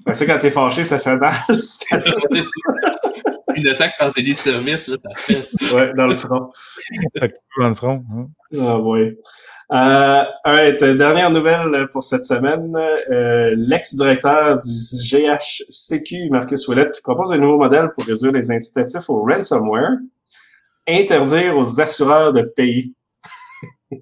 Ben, 0.06 0.14
ça, 0.14 0.26
quand 0.26 0.40
t'es 0.40 0.52
fâché, 0.52 0.84
ça 0.84 1.00
fait 1.00 1.16
mal. 1.16 1.34
Une 3.56 3.68
attaque 3.68 3.94
par 3.98 4.12
délit 4.14 4.34
de 4.34 4.38
service, 4.40 4.88
là, 4.88 4.98
ça 5.02 5.10
fait 5.16 5.44
ça. 5.44 5.58
ouais, 5.76 5.94
dans 5.96 6.08
le 6.08 6.16
front. 6.16 6.52
dans 7.60 7.70
le 7.70 7.76
front. 7.76 8.04
hein. 8.14 8.28
Ah 8.60 8.80
oui. 8.80 9.18
Euh, 9.74 10.24
alright, 10.44 10.82
euh, 10.84 10.94
dernière 10.96 11.32
nouvelle 11.32 11.88
pour 11.92 12.04
cette 12.04 12.24
semaine. 12.26 12.76
Euh, 12.76 13.54
L'ex-directeur 13.58 14.60
du 14.60 14.70
GHCQ, 14.70 16.30
Marcus 16.30 16.68
Ouellet, 16.68 16.92
qui 16.92 17.02
propose 17.02 17.32
un 17.32 17.38
nouveau 17.38 17.58
modèle 17.58 17.90
pour 17.96 18.06
réduire 18.06 18.32
les 18.32 18.52
incitatifs 18.52 19.10
au 19.10 19.24
ransomware. 19.24 19.98
Interdire 20.88 21.58
aux 21.58 21.82
assureurs 21.82 22.32
de 22.32 22.42
payer. 22.44 22.94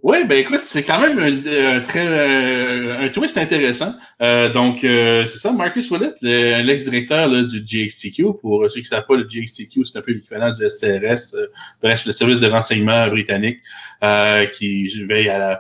Oui, 0.02 0.24
ben 0.26 0.38
écoute, 0.40 0.62
c'est 0.64 0.84
quand 0.84 1.00
même 1.00 1.20
un, 1.20 1.76
un 1.78 1.80
très 1.82 2.08
euh, 2.08 3.00
un 3.06 3.10
twist 3.10 3.38
intéressant. 3.38 3.94
Euh, 4.22 4.50
donc, 4.50 4.84
euh, 4.84 5.26
c'est 5.26 5.38
ça, 5.38 5.52
Marcus 5.52 5.92
Willett, 5.92 6.16
le- 6.22 6.62
l'ex-directeur 6.64 7.30
du 7.46 7.60
GXTQ. 7.66 8.24
Pour 8.42 8.64
ceux 8.70 8.76
qui 8.76 8.80
ne 8.82 8.86
savent 8.86 9.06
pas, 9.06 9.16
le 9.16 9.24
GXTQ, 9.28 9.84
c'est 9.86 9.98
un 9.98 10.02
peu 10.02 10.14
l'équivalent 10.14 10.52
du 10.54 10.64
SCRS, 10.68 11.36
euh, 11.36 11.48
bref, 11.82 12.06
le 12.06 12.12
service 12.12 12.40
de 12.40 12.48
renseignement 12.48 13.08
britannique 13.10 13.60
euh, 14.04 14.46
qui 14.48 14.88
veille 15.06 15.30
à 15.30 15.38
la 15.40 15.52
euh, 15.52 15.56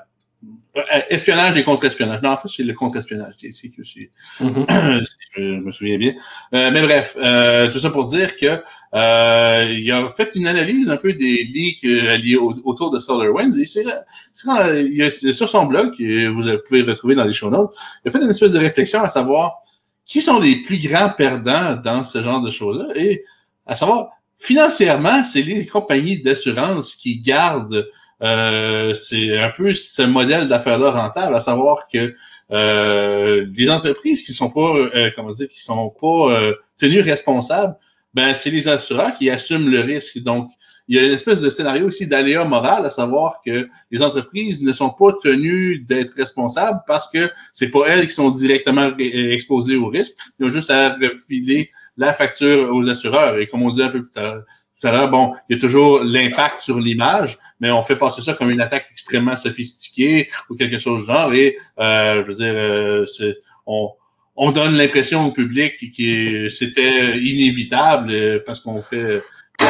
espionnage 1.10 1.58
et 1.58 1.64
contre-espionnage. 1.64 2.22
Non, 2.24 2.32
en 2.32 2.38
fait, 2.38 2.48
c'est 2.48 2.64
le 2.64 2.74
contre-espionnage, 2.74 3.36
GXTQ, 3.38 3.84
c'est 3.84 4.12
Mhm. 4.40 4.66
si 5.06 5.16
je 5.38 5.42
me 5.42 5.72
souviens 5.72 5.98
bien. 5.98 6.14
Euh, 6.56 6.72
mais 6.72 6.82
bref, 6.82 7.16
euh, 7.20 7.70
tout 7.72 7.80
ça 7.80 7.90
pour 7.92 8.06
dire 8.06 8.36
que 8.38 8.62
euh, 8.96 9.76
il 9.78 9.92
a 9.92 10.10
fait 10.10 10.32
une 10.36 10.48
analyse 10.48 10.90
un 10.90 10.98
peu 10.98 11.14
des 11.14 11.44
leaks 11.44 11.84
euh, 11.86 12.18
liés 12.18 12.36
au- 12.38 12.56
autour 12.64 12.90
de 12.92 12.98
SolarWinds. 13.00 13.58
Et 13.60 13.66
c'est 13.66 15.32
sur 15.32 15.48
son 15.50 15.66
blog 15.66 15.96
que 15.98 16.28
vous 16.30 16.58
pouvez 16.68 16.82
retrouver 16.84 17.16
dans 17.16 17.24
les 17.26 17.34
show 17.34 17.50
notes. 17.50 17.74
Il 18.04 18.10
a 18.10 18.12
fait 18.12 18.24
une 18.24 18.30
espèce 18.30 18.52
de 18.52 18.60
réflexion 18.60 19.02
à 19.04 19.10
savoir 19.10 19.58
qui 20.06 20.22
sont 20.22 20.40
les 20.40 20.58
plus 20.64 20.80
grands 20.80 21.10
perdants 21.10 21.76
dans 21.76 22.04
ce 22.04 22.22
genre 22.22 22.42
de 22.42 22.50
choses-là 22.52 22.88
et 22.96 23.24
à 23.66 23.76
savoir 23.76 24.10
financièrement, 24.38 25.24
c'est 25.24 25.42
les 25.42 25.66
compagnies 25.66 26.22
d'assurance 26.22 26.96
qui 26.96 27.22
gardent 27.22 27.88
euh, 28.24 28.94
c'est 28.94 29.38
un 29.38 29.50
peu 29.50 29.74
ce 29.74 30.02
modèle 30.02 30.48
d'affaires-là 30.48 30.92
rentable, 30.92 31.36
à 31.36 31.40
savoir 31.40 31.88
que 31.92 32.16
euh, 32.52 33.46
les 33.56 33.70
entreprises 33.70 34.24
qui 34.24 34.34
sont 34.34 34.50
pas, 34.50 34.76
euh, 34.76 35.10
comment 35.16 35.32
dire, 35.32 35.48
qui 35.48 35.62
sont 35.62 35.90
pas 35.90 36.32
euh, 36.32 36.54
tenues 36.78 37.02
responsables, 37.02 37.76
ben 38.14 38.34
c'est 38.34 38.52
les 38.52 38.68
assureurs 38.68 39.16
qui 39.16 39.30
assument 39.30 39.70
le 39.70 39.82
risque. 39.82 40.20
Donc, 40.20 40.48
il 40.88 40.98
y 40.98 41.00
a 41.00 41.06
une 41.06 41.14
espèce 41.14 41.40
de 41.40 41.50
scénario 41.50 41.88
aussi 41.88 42.08
d'aléa 42.08 42.44
moral, 42.44 42.86
à 42.86 42.90
savoir 42.90 43.42
que 43.44 43.70
les 43.90 44.04
entreprises 44.04 44.62
ne 44.62 44.74
sont 44.74 44.90
pas 44.90 45.14
tenues 45.22 45.80
d'être 45.80 46.14
responsables 46.16 46.80
parce 46.86 47.10
que 47.10 47.32
c'est 47.54 47.70
pas 47.70 47.88
elles 47.88 48.06
qui 48.08 48.14
sont 48.14 48.30
directement 48.30 48.92
exposées 48.98 49.78
au 49.78 49.88
risque. 49.88 50.14
Ils 50.40 50.46
ont 50.46 50.50
juste 50.50 50.70
à 50.70 50.94
refiler 50.94 51.72
la 51.96 52.12
facture 52.12 52.76
aux 52.76 52.90
assureurs. 52.90 53.38
Et 53.38 53.48
comme 53.48 53.64
on 53.64 53.72
dit 53.72 53.82
un 53.82 53.90
peu 53.90 54.02
plus 54.02 54.12
tard, 54.12 54.42
tout 54.84 54.90
à 54.90 54.92
l'heure, 54.92 55.10
bon, 55.10 55.34
il 55.50 55.56
y 55.56 55.58
a 55.58 55.62
toujours 55.62 56.04
l'impact 56.04 56.60
sur 56.60 56.78
l'image, 56.78 57.38
mais 57.62 57.72
on 57.72 57.84
fait 57.84 57.96
passer 57.96 58.22
ça 58.22 58.34
comme 58.34 58.50
une 58.50 58.60
attaque 58.60 58.86
extrêmement 58.92 59.36
sophistiquée 59.38 60.30
ou 60.50 60.56
quelque 60.56 60.78
chose 60.78 61.02
du 61.02 61.08
genre. 61.08 61.34
Et 61.34 61.56
euh, 61.80 62.22
je 62.24 62.28
veux 62.28 62.34
dire, 62.34 62.54
euh, 62.54 63.06
c'est- 63.06 63.38
on, 63.66 63.90
on 64.36 64.52
donne 64.52 64.76
l'impression 64.76 65.26
au 65.26 65.32
public 65.32 65.76
que 65.96 66.50
c'était 66.50 67.18
inévitable 67.18 68.12
euh, 68.12 68.40
parce 68.46 68.60
qu'on 68.60 68.82
fait 68.82 68.98
euh, 68.98 69.20
on 69.62 69.66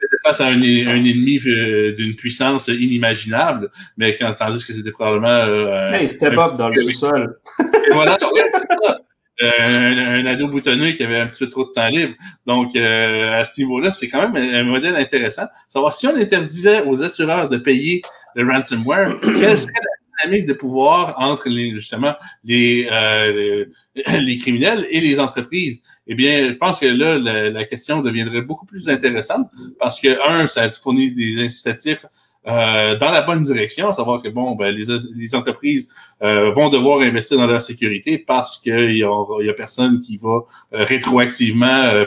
faisait 0.00 0.16
face 0.24 0.40
à 0.40 0.46
un, 0.46 0.52
un 0.62 1.04
ennemi 1.04 1.40
euh, 1.46 1.92
d'une 1.92 2.14
puissance 2.14 2.68
inimaginable, 2.68 3.70
mais 3.96 4.14
quand, 4.14 4.32
tandis 4.34 4.64
que 4.64 4.72
c'était 4.72 4.90
probablement 4.92 5.28
euh, 5.28 5.90
Hey, 5.92 6.06
step 6.06 6.34
un 6.38 6.44
up 6.44 6.52
dans 6.56 6.68
le 6.68 6.76
sous-sol. 6.76 7.36
voilà, 7.92 8.16
ouais, 8.32 8.50
c'est 8.52 8.86
ça. 8.86 9.00
Euh, 9.42 9.50
un, 9.60 10.24
un 10.24 10.26
ado 10.26 10.46
boutonneux 10.46 10.92
qui 10.92 11.02
avait 11.02 11.18
un 11.18 11.26
petit 11.26 11.44
peu 11.44 11.48
trop 11.48 11.64
de 11.64 11.72
temps 11.72 11.88
libre. 11.88 12.14
Donc, 12.46 12.76
euh, 12.76 13.40
à 13.40 13.44
ce 13.44 13.60
niveau-là, 13.60 13.90
c'est 13.90 14.08
quand 14.08 14.28
même 14.28 14.54
un, 14.54 14.62
modèle 14.62 14.94
intéressant. 14.94 15.46
Savoir 15.66 15.92
si 15.92 16.06
on 16.06 16.14
interdisait 16.14 16.82
aux 16.82 17.02
assureurs 17.02 17.48
de 17.48 17.56
payer 17.56 18.02
le 18.36 18.48
ransomware, 18.48 19.18
quelle 19.22 19.58
serait 19.58 19.72
la 19.72 20.24
dynamique 20.28 20.46
de 20.46 20.52
pouvoir 20.52 21.20
entre 21.20 21.48
les, 21.48 21.72
justement 21.72 22.14
les, 22.44 22.86
euh, 22.92 23.64
les, 23.96 24.20
les 24.20 24.36
criminels 24.36 24.86
et 24.88 25.00
les 25.00 25.18
entreprises? 25.18 25.82
Eh 26.06 26.14
bien, 26.14 26.52
je 26.52 26.56
pense 26.56 26.78
que 26.78 26.86
là, 26.86 27.18
la, 27.18 27.50
la 27.50 27.64
question 27.64 28.02
deviendrait 28.02 28.42
beaucoup 28.42 28.66
plus 28.66 28.88
intéressante 28.88 29.48
parce 29.80 30.00
que, 30.00 30.16
un, 30.28 30.46
ça 30.46 30.70
fournit 30.70 31.10
des 31.10 31.42
incitatifs 31.42 32.06
euh, 32.46 32.96
dans 32.96 33.10
la 33.10 33.22
bonne 33.22 33.42
direction, 33.42 33.88
à 33.88 33.92
savoir 33.92 34.22
que, 34.22 34.28
bon, 34.28 34.54
ben, 34.54 34.74
les, 34.74 34.84
les 35.14 35.34
entreprises 35.34 35.88
euh, 36.22 36.50
vont 36.52 36.68
devoir 36.68 37.00
investir 37.00 37.38
dans 37.38 37.46
leur 37.46 37.62
sécurité 37.62 38.18
parce 38.18 38.58
qu'il 38.58 38.96
y 38.96 39.02
a, 39.02 39.08
a 39.10 39.52
personne 39.54 40.00
qui 40.00 40.16
va 40.18 40.44
euh, 40.74 40.84
rétroactivement 40.84 41.66
euh, 41.66 42.04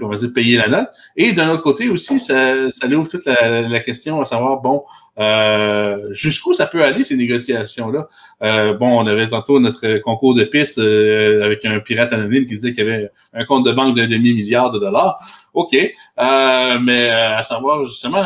va 0.00 0.16
dire, 0.16 0.32
payer 0.32 0.56
la 0.56 0.68
note. 0.68 0.88
Et 1.16 1.32
d'un 1.32 1.50
autre 1.50 1.62
côté 1.62 1.88
aussi, 1.88 2.18
ça, 2.18 2.70
ça 2.70 2.86
ouvre 2.88 3.08
toute 3.08 3.24
la, 3.24 3.62
la, 3.62 3.80
question 3.80 4.20
à 4.20 4.24
savoir, 4.24 4.60
bon, 4.60 4.84
euh, 5.18 6.08
jusqu'où 6.12 6.54
ça 6.54 6.66
peut 6.66 6.82
aller, 6.82 7.04
ces 7.04 7.16
négociations-là? 7.16 8.08
Euh, 8.42 8.74
bon, 8.74 8.98
on 8.98 9.06
avait 9.06 9.28
tantôt 9.28 9.60
notre 9.60 9.98
concours 9.98 10.34
de 10.34 10.44
pistes 10.44 10.78
euh, 10.78 11.44
avec 11.44 11.64
un 11.64 11.78
pirate 11.80 12.12
anonyme 12.12 12.46
qui 12.46 12.54
disait 12.54 12.72
qu'il 12.72 12.86
y 12.86 12.90
avait 12.90 13.10
un 13.34 13.44
compte 13.44 13.66
de 13.66 13.72
banque 13.72 13.96
d'un 13.96 14.06
demi-milliard 14.06 14.70
de 14.70 14.78
dollars. 14.78 15.18
OK. 15.54 15.74
Euh, 15.74 16.78
mais 16.80 17.10
à 17.10 17.42
savoir, 17.42 17.84
justement, 17.84 18.24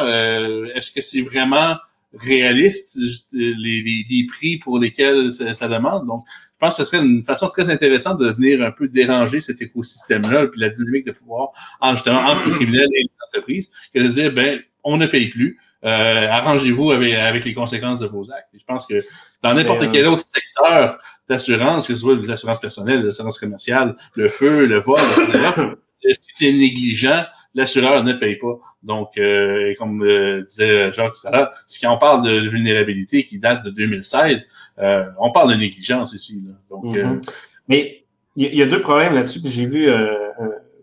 est-ce 0.74 0.92
que 0.92 1.00
c'est 1.00 1.22
vraiment 1.22 1.76
réaliste 2.18 2.98
les, 3.32 3.54
les, 3.54 4.04
les, 4.08 4.26
prix 4.26 4.56
pour 4.58 4.78
lesquels 4.78 5.32
ça, 5.32 5.52
ça 5.52 5.68
demande? 5.68 6.06
Donc, 6.06 6.24
je 6.56 6.58
pense 6.66 6.76
que 6.78 6.84
ce 6.84 6.90
serait 6.90 7.04
une 7.04 7.22
façon 7.22 7.48
très 7.48 7.68
intéressante 7.68 8.18
de 8.18 8.30
venir 8.30 8.62
un 8.62 8.70
peu 8.70 8.88
déranger 8.88 9.40
cet 9.40 9.60
écosystème-là, 9.60 10.46
puis 10.46 10.60
la 10.60 10.70
dynamique 10.70 11.04
de 11.04 11.12
pouvoir, 11.12 11.50
justement, 11.92 12.20
entre 12.20 12.48
les 12.48 12.54
criminels 12.54 12.88
et 12.94 13.02
les 13.02 13.10
entreprises, 13.28 13.70
que 13.94 14.00
de 14.00 14.08
dire, 14.08 14.32
ben, 14.32 14.60
on 14.82 14.96
ne 14.96 15.06
paye 15.06 15.28
plus, 15.28 15.58
euh, 15.84 16.28
arrangez-vous 16.28 16.92
avec, 16.92 17.12
avec, 17.14 17.44
les 17.44 17.52
conséquences 17.52 17.98
de 17.98 18.06
vos 18.06 18.30
actes. 18.32 18.48
je 18.58 18.64
pense 18.64 18.86
que 18.86 18.94
dans 19.42 19.52
n'importe 19.52 19.82
euh, 19.82 19.88
quel 19.92 20.06
autre 20.06 20.22
secteur 20.22 20.98
d'assurance, 21.28 21.86
que 21.86 21.94
ce 21.94 22.00
soit 22.00 22.14
les 22.14 22.30
assurances 22.30 22.60
personnelles, 22.60 23.02
les 23.02 23.08
assurances 23.08 23.38
commerciales, 23.38 23.94
le 24.14 24.28
feu, 24.28 24.66
le 24.66 24.80
vol, 24.80 24.98
etc., 24.98 25.72
si 26.12 26.30
c'est 26.36 26.52
négligent, 26.52 27.24
l'assureur 27.56 28.04
ne 28.04 28.12
paye 28.12 28.36
pas. 28.36 28.60
Donc, 28.82 29.18
euh, 29.18 29.72
comme 29.78 30.02
euh, 30.02 30.42
disait 30.42 30.92
Jacques 30.92 31.14
tout 31.20 31.26
à 31.26 31.30
l'heure, 31.32 31.52
si 31.66 31.84
on 31.86 31.98
parle 31.98 32.22
de 32.22 32.48
vulnérabilité 32.48 33.24
qui 33.24 33.38
date 33.38 33.64
de 33.64 33.70
2016, 33.70 34.46
euh, 34.78 35.06
on 35.18 35.32
parle 35.32 35.52
de 35.52 35.56
négligence 35.58 36.12
ici. 36.12 36.44
Là. 36.46 36.52
Donc, 36.70 36.84
mm-hmm. 36.84 37.22
Mais 37.68 38.04
il 38.36 38.54
y, 38.54 38.62
a 38.62 38.66
deux 38.66 38.82
problèmes 38.82 39.14
là-dessus. 39.14 39.40
J'ai 39.42 39.64
vu 39.64 39.88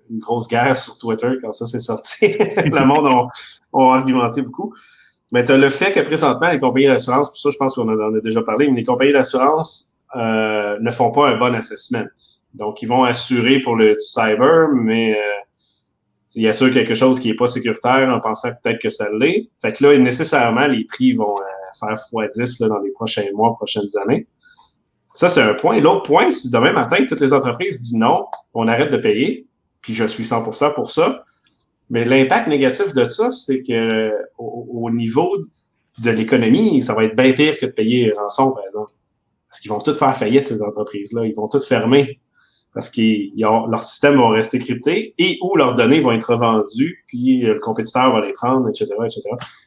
une 0.09 0.17
grosse 0.17 0.47
guerre 0.47 0.76
sur 0.76 0.97
Twitter 0.97 1.30
quand 1.39 1.51
ça 1.51 1.67
s'est 1.67 1.80
sorti. 1.80 2.34
le 2.38 2.86
monde 2.86 3.05
a, 3.07 3.95
argumenté 3.95 4.41
beaucoup. 4.41 4.74
Mais 5.32 5.45
tu 5.45 5.51
as 5.51 5.57
le 5.57 5.69
fait 5.69 5.91
que 5.91 5.99
présentement, 5.99 6.49
les 6.49 6.59
compagnies 6.59 6.88
d'assurance, 6.88 7.28
pour 7.28 7.38
ça, 7.38 7.51
je 7.51 7.57
pense 7.57 7.76
qu'on 7.76 7.88
en 7.88 8.15
a 8.15 8.19
déjà 8.21 8.41
parlé, 8.41 8.67
mais 8.69 8.78
les 8.78 8.84
compagnies 8.84 9.13
d'assurance 9.13 9.99
ne 10.15 10.91
font 10.91 11.11
pas 11.11 11.30
un 11.30 11.38
bon 11.38 11.53
assessment. 11.53 12.07
Donc, 12.54 12.82
ils 12.82 12.88
vont 12.88 13.04
assurer 13.04 13.60
pour 13.60 13.76
le 13.76 13.97
cyber, 13.99 14.70
mais 14.74 15.18
il 16.36 16.43
y 16.43 16.47
a 16.47 16.54
sûr 16.54 16.72
quelque 16.72 16.93
chose 16.93 17.20
qui 17.20 17.30
n'est 17.30 17.36
pas 17.36 17.47
sécuritaire 17.47 18.10
en 18.10 18.20
pensant 18.20 18.49
peut-être 18.64 18.82
que 18.82 18.89
ça 18.89 19.08
l'est. 19.18 19.49
Fait 19.62 19.72
que 19.72 19.84
là, 19.84 19.97
nécessairement, 19.97 20.68
les 20.68 20.86
prix 20.86 21.12
vont 21.14 21.36
euh, 21.36 21.80
faire 21.80 21.95
x10 21.95 22.62
là, 22.62 22.70
dans 22.70 22.80
les 22.80 22.91
prochains 22.91 23.26
mois, 23.34 23.54
prochaines 23.54 23.88
années. 24.01 24.28
Ça, 25.14 25.30
c'est 25.30 25.41
un 25.41 25.54
point. 25.54 25.80
L'autre 25.80 26.04
point, 26.04 26.32
si 26.32 26.49
demain 26.49 26.72
matin, 26.72 27.06
toutes 27.08 27.22
les 27.22 27.34
entreprises 27.34 27.80
disent 27.80 27.95
non, 27.95 28.26
on 28.54 28.68
arrête 28.68 28.91
de 28.91 28.97
payer, 28.97 29.45
puis 29.82 29.93
je 29.93 30.06
suis 30.06 30.24
100% 30.24 30.74
pour 30.74 30.91
ça, 30.91 31.24
mais 31.89 32.06
l'impact 32.06 32.47
négatif 32.47 32.93
de 32.93 33.06
ça, 33.06 33.30
c'est 33.30 33.62
que 33.62 34.12
au, 34.38 34.89
niveau 34.89 35.32
de 35.99 36.10
l'économie, 36.10 36.82
ça 36.82 36.95
va 36.95 37.04
être 37.04 37.16
bien 37.16 37.34
pire 37.34 37.60
que 37.60 37.68
de 37.68 37.72
payer 37.72 38.12
rançon, 38.18 38.54
par 38.54 38.66
exemple. 38.66 38.91
Parce 39.47 39.60
qu'ils 39.60 39.70
vont 39.70 39.78
toutes 39.78 39.97
faire 39.97 40.16
faillite, 40.16 40.47
ces 40.47 40.64
entreprises-là. 40.64 41.22
Ils 41.26 41.36
vont 41.36 41.45
toutes 41.45 41.66
fermer 41.66 42.20
parce 42.74 42.89
que 42.89 43.01
leurs 43.39 43.84
systèmes 43.84 44.15
vont 44.15 44.30
rester 44.30 44.57
cryptés 44.57 45.13
et 45.17 45.38
où 45.41 45.55
leurs 45.55 45.76
données 45.76 45.99
vont 45.99 46.11
être 46.11 46.32
revendues, 46.32 47.03
puis 47.07 47.41
le 47.41 47.59
compétiteur 47.59 48.11
va 48.11 48.26
les 48.26 48.34
prendre, 48.34 48.67
etc., 48.67 48.86
etc. 49.05 49.21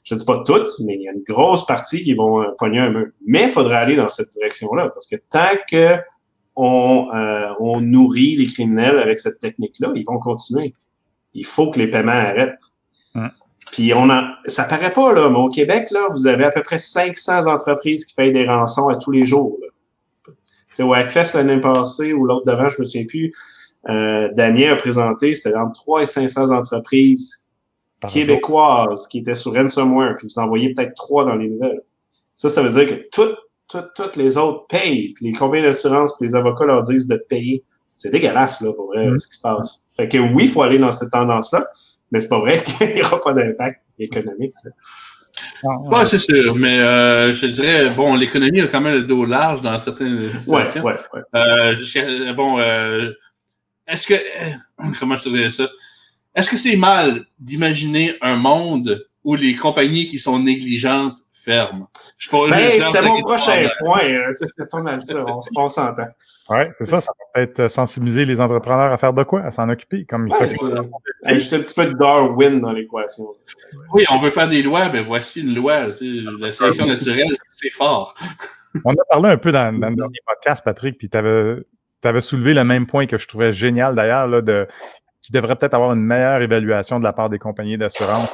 Je 0.05 0.15
ne 0.15 0.19
dis 0.19 0.25
pas 0.25 0.43
toutes, 0.45 0.73
mais 0.85 0.95
il 0.97 1.03
y 1.03 1.09
a 1.09 1.13
une 1.13 1.23
grosse 1.23 1.65
partie 1.67 2.03
qui 2.03 2.15
vont 2.15 2.43
euh, 2.43 2.47
pogner 2.59 2.81
un 2.81 2.91
mur. 2.91 3.07
Mais 3.25 3.45
il 3.45 3.51
faudrait 3.51 3.77
aller 3.77 3.97
dans 3.97 4.09
cette 4.09 4.29
direction-là, 4.29 4.89
parce 4.89 5.07
que 5.07 5.17
tant 5.31 5.55
que 5.71 5.97
on, 6.57 7.09
euh, 7.15 7.53
on 7.61 7.81
nourrit 7.81 8.35
les 8.37 8.47
criminels 8.47 8.99
avec 8.99 9.19
cette 9.19 9.39
technique-là, 9.39 9.93
ils 9.95 10.05
vont 10.05 10.19
continuer. 10.19 10.75
Il 11.35 11.47
faut 11.47 11.71
que 11.71 11.79
les 11.79 11.89
paiements 11.89 12.13
arrêtent. 12.13 12.63
Puis 13.73 13.93
on 13.93 14.09
a, 14.11 14.37
ça 14.47 14.65
paraît 14.65 14.93
pas, 14.93 15.13
là, 15.13 15.29
mais 15.29 15.39
au 15.39 15.49
Québec, 15.49 15.91
là, 15.91 16.07
vous 16.11 16.27
avez 16.27 16.45
à 16.45 16.51
peu 16.51 16.63
près 16.63 16.79
500 16.79 17.47
entreprises 17.47 18.05
qui 18.05 18.15
payent 18.15 18.33
des 18.33 18.47
rançons 18.47 18.89
à 18.89 18.97
tous 18.97 19.11
les 19.11 19.25
jours. 19.25 19.59
Là 19.61 19.69
sais, 20.77 20.83
au 20.83 20.93
Hackfest 20.93 21.35
l'année 21.35 21.61
passée 21.61 22.13
ou 22.13 22.25
l'autre 22.25 22.45
d'avant, 22.45 22.69
je 22.69 22.81
me 22.81 22.85
souviens 22.85 23.07
plus, 23.07 23.33
euh, 23.89 24.29
Damien 24.35 24.73
a 24.73 24.77
présenté, 24.77 25.35
c'était 25.35 25.57
entre 25.57 25.73
3 25.73 26.03
et 26.03 26.07
500 26.07 26.51
entreprises 26.51 27.49
québécoises 28.09 29.07
qui 29.09 29.19
étaient 29.19 29.35
sur 29.35 29.55
ransomware, 29.55 30.15
puis 30.17 30.29
vous 30.29 30.39
envoyez 30.39 30.75
peut-être 30.75 30.95
trois 30.95 31.25
dans 31.25 31.35
les 31.35 31.49
nouvelles. 31.49 31.83
Ça, 32.35 32.49
ça 32.49 32.63
veut 32.63 32.71
dire 32.71 32.87
que 32.87 33.09
toutes, 33.11 33.37
toutes, 33.69 33.95
toutes 33.95 34.17
les 34.17 34.37
autres 34.37 34.67
payent, 34.69 35.15
les 35.21 35.33
compagnies 35.33 35.65
d'assurance, 35.65 36.17
puis 36.17 36.29
les 36.29 36.35
avocats 36.35 36.67
leur 36.67 36.83
disent 36.83 37.07
de 37.07 37.17
payer. 37.17 37.65
C'est 37.95 38.11
dégueulasse, 38.11 38.61
là, 38.61 38.73
pour 38.75 38.89
vrai, 38.89 39.09
mm. 39.09 39.19
ce 39.19 39.27
qui 39.27 39.35
se 39.35 39.41
passe. 39.41 39.91
Fait 39.97 40.09
que 40.09 40.19
oui, 40.19 40.45
il 40.45 40.49
faut 40.49 40.63
aller 40.63 40.79
dans 40.79 40.93
cette 40.93 41.11
tendance-là, 41.11 41.67
mais 42.13 42.21
c'est 42.21 42.29
pas 42.29 42.39
vrai 42.39 42.63
qu'il 42.63 42.95
n'y 42.95 43.03
aura 43.03 43.19
pas 43.21 43.33
d'impact 43.33 43.81
économique. 43.99 44.55
Là. 44.65 44.71
Oui, 45.63 45.99
c'est 46.07 46.19
sûr, 46.19 46.55
mais 46.55 46.79
euh, 46.79 47.33
je 47.33 47.47
dirais, 47.47 47.89
bon, 47.91 48.15
l'économie 48.15 48.61
a 48.61 48.67
quand 48.67 48.81
même 48.81 48.95
le 48.95 49.03
dos 49.03 49.25
large 49.25 49.63
dans 49.63 49.79
certaines 49.79 50.23
situations. 50.23 50.83
Ouais, 50.83 50.99
ouais, 51.13 51.21
euh, 51.35 52.33
bon, 52.33 52.59
euh, 52.59 53.13
est-ce 53.87 54.07
que, 54.07 54.15
comment 55.01 55.17
je 55.17 55.25
te 55.25 55.29
dirais 55.29 55.51
ça? 55.51 55.69
Est-ce 56.35 56.51
que 56.51 56.57
c'est 56.57 56.77
mal 56.77 57.25
d'imaginer 57.39 58.17
un 58.21 58.37
monde 58.37 59.07
où 59.25 59.35
les 59.35 59.55
compagnies 59.55 60.07
qui 60.07 60.19
sont 60.19 60.39
négligentes 60.39 61.19
ferment? 61.33 61.89
Ben, 62.51 62.81
c'était 62.81 63.03
mon 63.03 63.21
prochain 63.21 63.69
point. 63.79 64.03
C'était 64.33 64.69
pas 64.71 64.83
mal 64.83 65.01
ça. 65.01 65.25
On, 65.57 65.69
s'entend. 65.69 66.09
Oui, 66.49 66.59
c'est 66.81 66.87
ça. 66.87 67.01
Ça 67.01 67.13
va 67.19 67.25
peut-être 67.35 67.69
sensibiliser 67.69 68.25
les 68.25 68.41
entrepreneurs 68.41 68.93
à 68.93 68.97
faire 68.97 69.13
de 69.13 69.23
quoi? 69.23 69.43
À 69.43 69.51
s'en 69.51 69.69
occuper. 69.69 70.05
Comme 70.05 70.29
ça. 70.31 70.47
Ajouter 71.25 71.57
un 71.57 71.61
petit 71.61 71.75
peu 71.75 71.87
de 71.87 71.93
Darwin 71.95 72.61
dans 72.61 72.73
l'équation. 72.73 73.25
Oui, 73.93 74.05
on 74.11 74.19
veut 74.19 74.31
faire 74.31 74.49
des 74.49 74.63
lois, 74.63 74.89
mais 74.91 75.03
voici 75.03 75.41
une 75.41 75.55
loi. 75.55 75.89
la 75.89 76.53
sélection 76.53 76.87
naturelle, 76.87 77.37
c'est 77.51 77.73
fort. 77.73 78.15
on 78.85 78.93
a 78.93 79.05
parlé 79.11 79.31
un 79.31 79.39
peu 79.39 79.53
dans, 79.53 79.79
dans 79.79 79.89
le 79.89 79.97
dernier 79.97 80.19
podcast, 80.27 80.63
Patrick, 80.65 80.99
puis 80.99 81.09
tu 81.09 81.19
avais, 81.19 81.57
avais, 82.05 82.21
soulevé 82.21 82.55
le 82.55 82.65
même 82.65 82.87
point 82.87 83.07
que 83.07 83.17
je 83.17 83.27
trouvais 83.27 83.53
génial 83.53 83.95
d'ailleurs, 83.95 84.43
de 84.43 84.69
qui 85.27 85.33
devrait 85.33 85.57
peut-être 85.57 85.75
avoir 85.75 85.93
une 85.93 86.05
meilleure 86.05 86.41
évaluation 86.41 87.01
de 87.01 87.05
la 87.05 87.13
part 87.13 87.29
des 87.29 87.41
compagnies 87.41 87.77
d'assurance. 87.77 88.29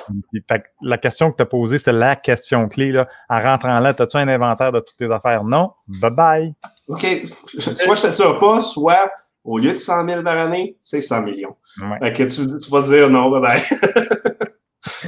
La 0.83 0.99
question 0.99 1.31
que 1.31 1.37
tu 1.37 1.43
as 1.43 1.47
posée, 1.47 1.79
c'est 1.79 1.93
la 1.93 2.17
question 2.17 2.69
clé. 2.69 2.93
Là. 2.93 3.09
En 3.31 3.41
rentrant 3.41 3.79
là, 3.79 3.95
as-tu 3.99 4.17
un 4.19 4.29
inventaire 4.29 4.73
de 4.73 4.81
toutes 4.81 4.99
tes 4.99 5.11
affaires? 5.11 5.43
Non. 5.43 5.71
Bye-bye. 5.89 6.53
OK. 6.89 7.07
Soit 7.47 7.95
je 7.95 8.03
t'assure 8.03 8.39
pas, 8.39 8.61
soit 8.61 9.11
au 9.43 9.57
lieu 9.57 9.71
de 9.71 9.77
100 9.77 10.07
000 10.07 10.23
par 10.23 10.37
année, 10.37 10.77
c'est 10.83 11.01
100 11.01 11.23
millions. 11.23 11.57
Ouais. 11.81 12.13
que 12.13 12.25
tu, 12.25 12.47
tu, 12.47 12.71
vas 12.71 12.83
dire 12.83 13.09
non, 13.09 13.31
bye-bye. 13.31 14.49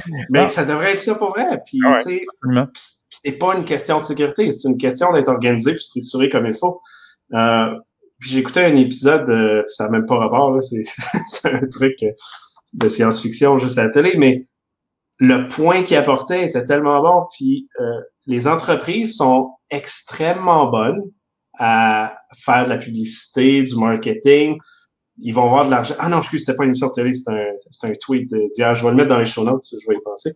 Mais 0.31 0.49
ça 0.49 0.65
devrait 0.65 0.93
être 0.93 0.99
ça 0.99 1.13
pour 1.13 1.29
vrai. 1.29 1.61
Puis, 1.67 1.79
tu 2.03 2.03
sais, 2.03 2.25
c'est 3.09 3.37
pas 3.37 3.55
une 3.55 3.65
question 3.65 3.97
de 3.97 4.03
sécurité, 4.03 4.49
c'est 4.49 4.67
une 4.67 4.77
question 4.77 5.13
d'être 5.13 5.29
organisé 5.29 5.73
et 5.73 5.77
structuré 5.77 6.29
comme 6.29 6.47
il 6.47 6.55
faut. 6.55 6.81
Euh, 7.33 7.75
puis 8.25 8.39
écouté 8.39 8.65
un 8.65 8.75
épisode, 8.75 9.29
euh, 9.29 9.61
ça 9.67 9.83
n'a 9.85 9.91
même 9.91 10.07
pas 10.07 10.17
rapport, 10.17 10.57
c'est 10.61 10.83
un 11.45 11.65
truc 11.67 11.93
euh, 12.01 12.09
de 12.73 12.87
science-fiction 12.87 13.59
juste 13.59 13.77
à 13.77 13.83
la 13.83 13.89
télé, 13.91 14.15
mais 14.17 14.47
le 15.19 15.45
point 15.45 15.83
qu'il 15.83 15.95
apportait 15.95 16.43
était 16.43 16.65
tellement 16.65 17.03
bon. 17.03 17.27
Puis 17.37 17.69
euh, 17.79 18.01
les 18.25 18.47
entreprises 18.47 19.15
sont 19.15 19.51
extrêmement 19.69 20.71
bonnes 20.71 21.03
à 21.59 22.15
faire 22.33 22.63
de 22.63 22.69
la 22.69 22.77
publicité, 22.77 23.61
du 23.61 23.75
marketing. 23.75 24.57
Ils 25.19 25.31
vont 25.31 25.45
avoir 25.45 25.67
de 25.67 25.71
l'argent. 25.71 25.93
Ah 25.99 26.09
non, 26.09 26.17
excuse, 26.17 26.43
c'était 26.43 26.57
pas 26.57 26.63
une 26.63 26.69
émission 26.69 26.87
de 26.87 26.93
télé, 26.93 27.13
c'est 27.13 27.31
un, 27.31 27.91
un 27.91 27.93
tweet 28.01 28.27
d'hier. 28.55 28.73
Je 28.73 28.83
vais 28.83 28.89
le 28.89 28.95
mettre 28.95 29.09
dans 29.09 29.19
les 29.19 29.25
show 29.25 29.43
notes, 29.43 29.67
je 29.71 29.87
vais 29.87 29.97
y 29.97 30.01
penser. 30.03 30.31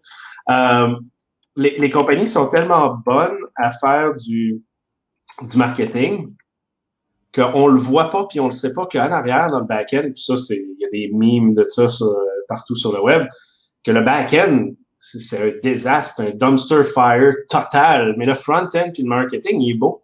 les, 1.55 1.79
les 1.79 1.89
compagnies 1.89 2.29
sont 2.29 2.49
tellement 2.49 3.01
bonnes 3.03 3.39
à 3.55 3.71
faire 3.71 4.13
du, 4.15 4.61
du 5.41 5.57
marketing 5.57 6.35
qu'on 7.33 7.67
le 7.67 7.79
voit 7.79 8.09
pas 8.09 8.25
puis 8.25 8.39
on 8.39 8.45
le 8.45 8.51
sait 8.51 8.73
pas 8.73 8.85
qu'en 8.85 9.11
arrière 9.11 9.49
dans 9.49 9.59
le 9.59 9.65
back-end, 9.65 10.11
puis 10.13 10.23
ça 10.23 10.35
c'est 10.37 10.57
il 10.57 10.77
y 10.79 10.85
a 10.85 10.89
des 10.89 11.11
memes 11.13 11.53
de 11.53 11.63
ça 11.63 11.87
partout 12.47 12.75
sur 12.75 12.93
le 12.93 13.01
web, 13.01 13.27
que 13.83 13.91
le 13.91 14.01
back-end 14.01 14.69
c'est 14.97 15.41
un 15.41 15.51
désastre, 15.63 16.23
un 16.23 16.31
dumpster 16.31 16.83
fire 16.83 17.33
total, 17.47 18.15
mais 18.17 18.25
le 18.25 18.33
front-end 18.33 18.89
puis 18.93 19.03
le 19.03 19.09
marketing 19.09 19.61
il 19.61 19.71
est 19.71 19.77
beau. 19.77 20.03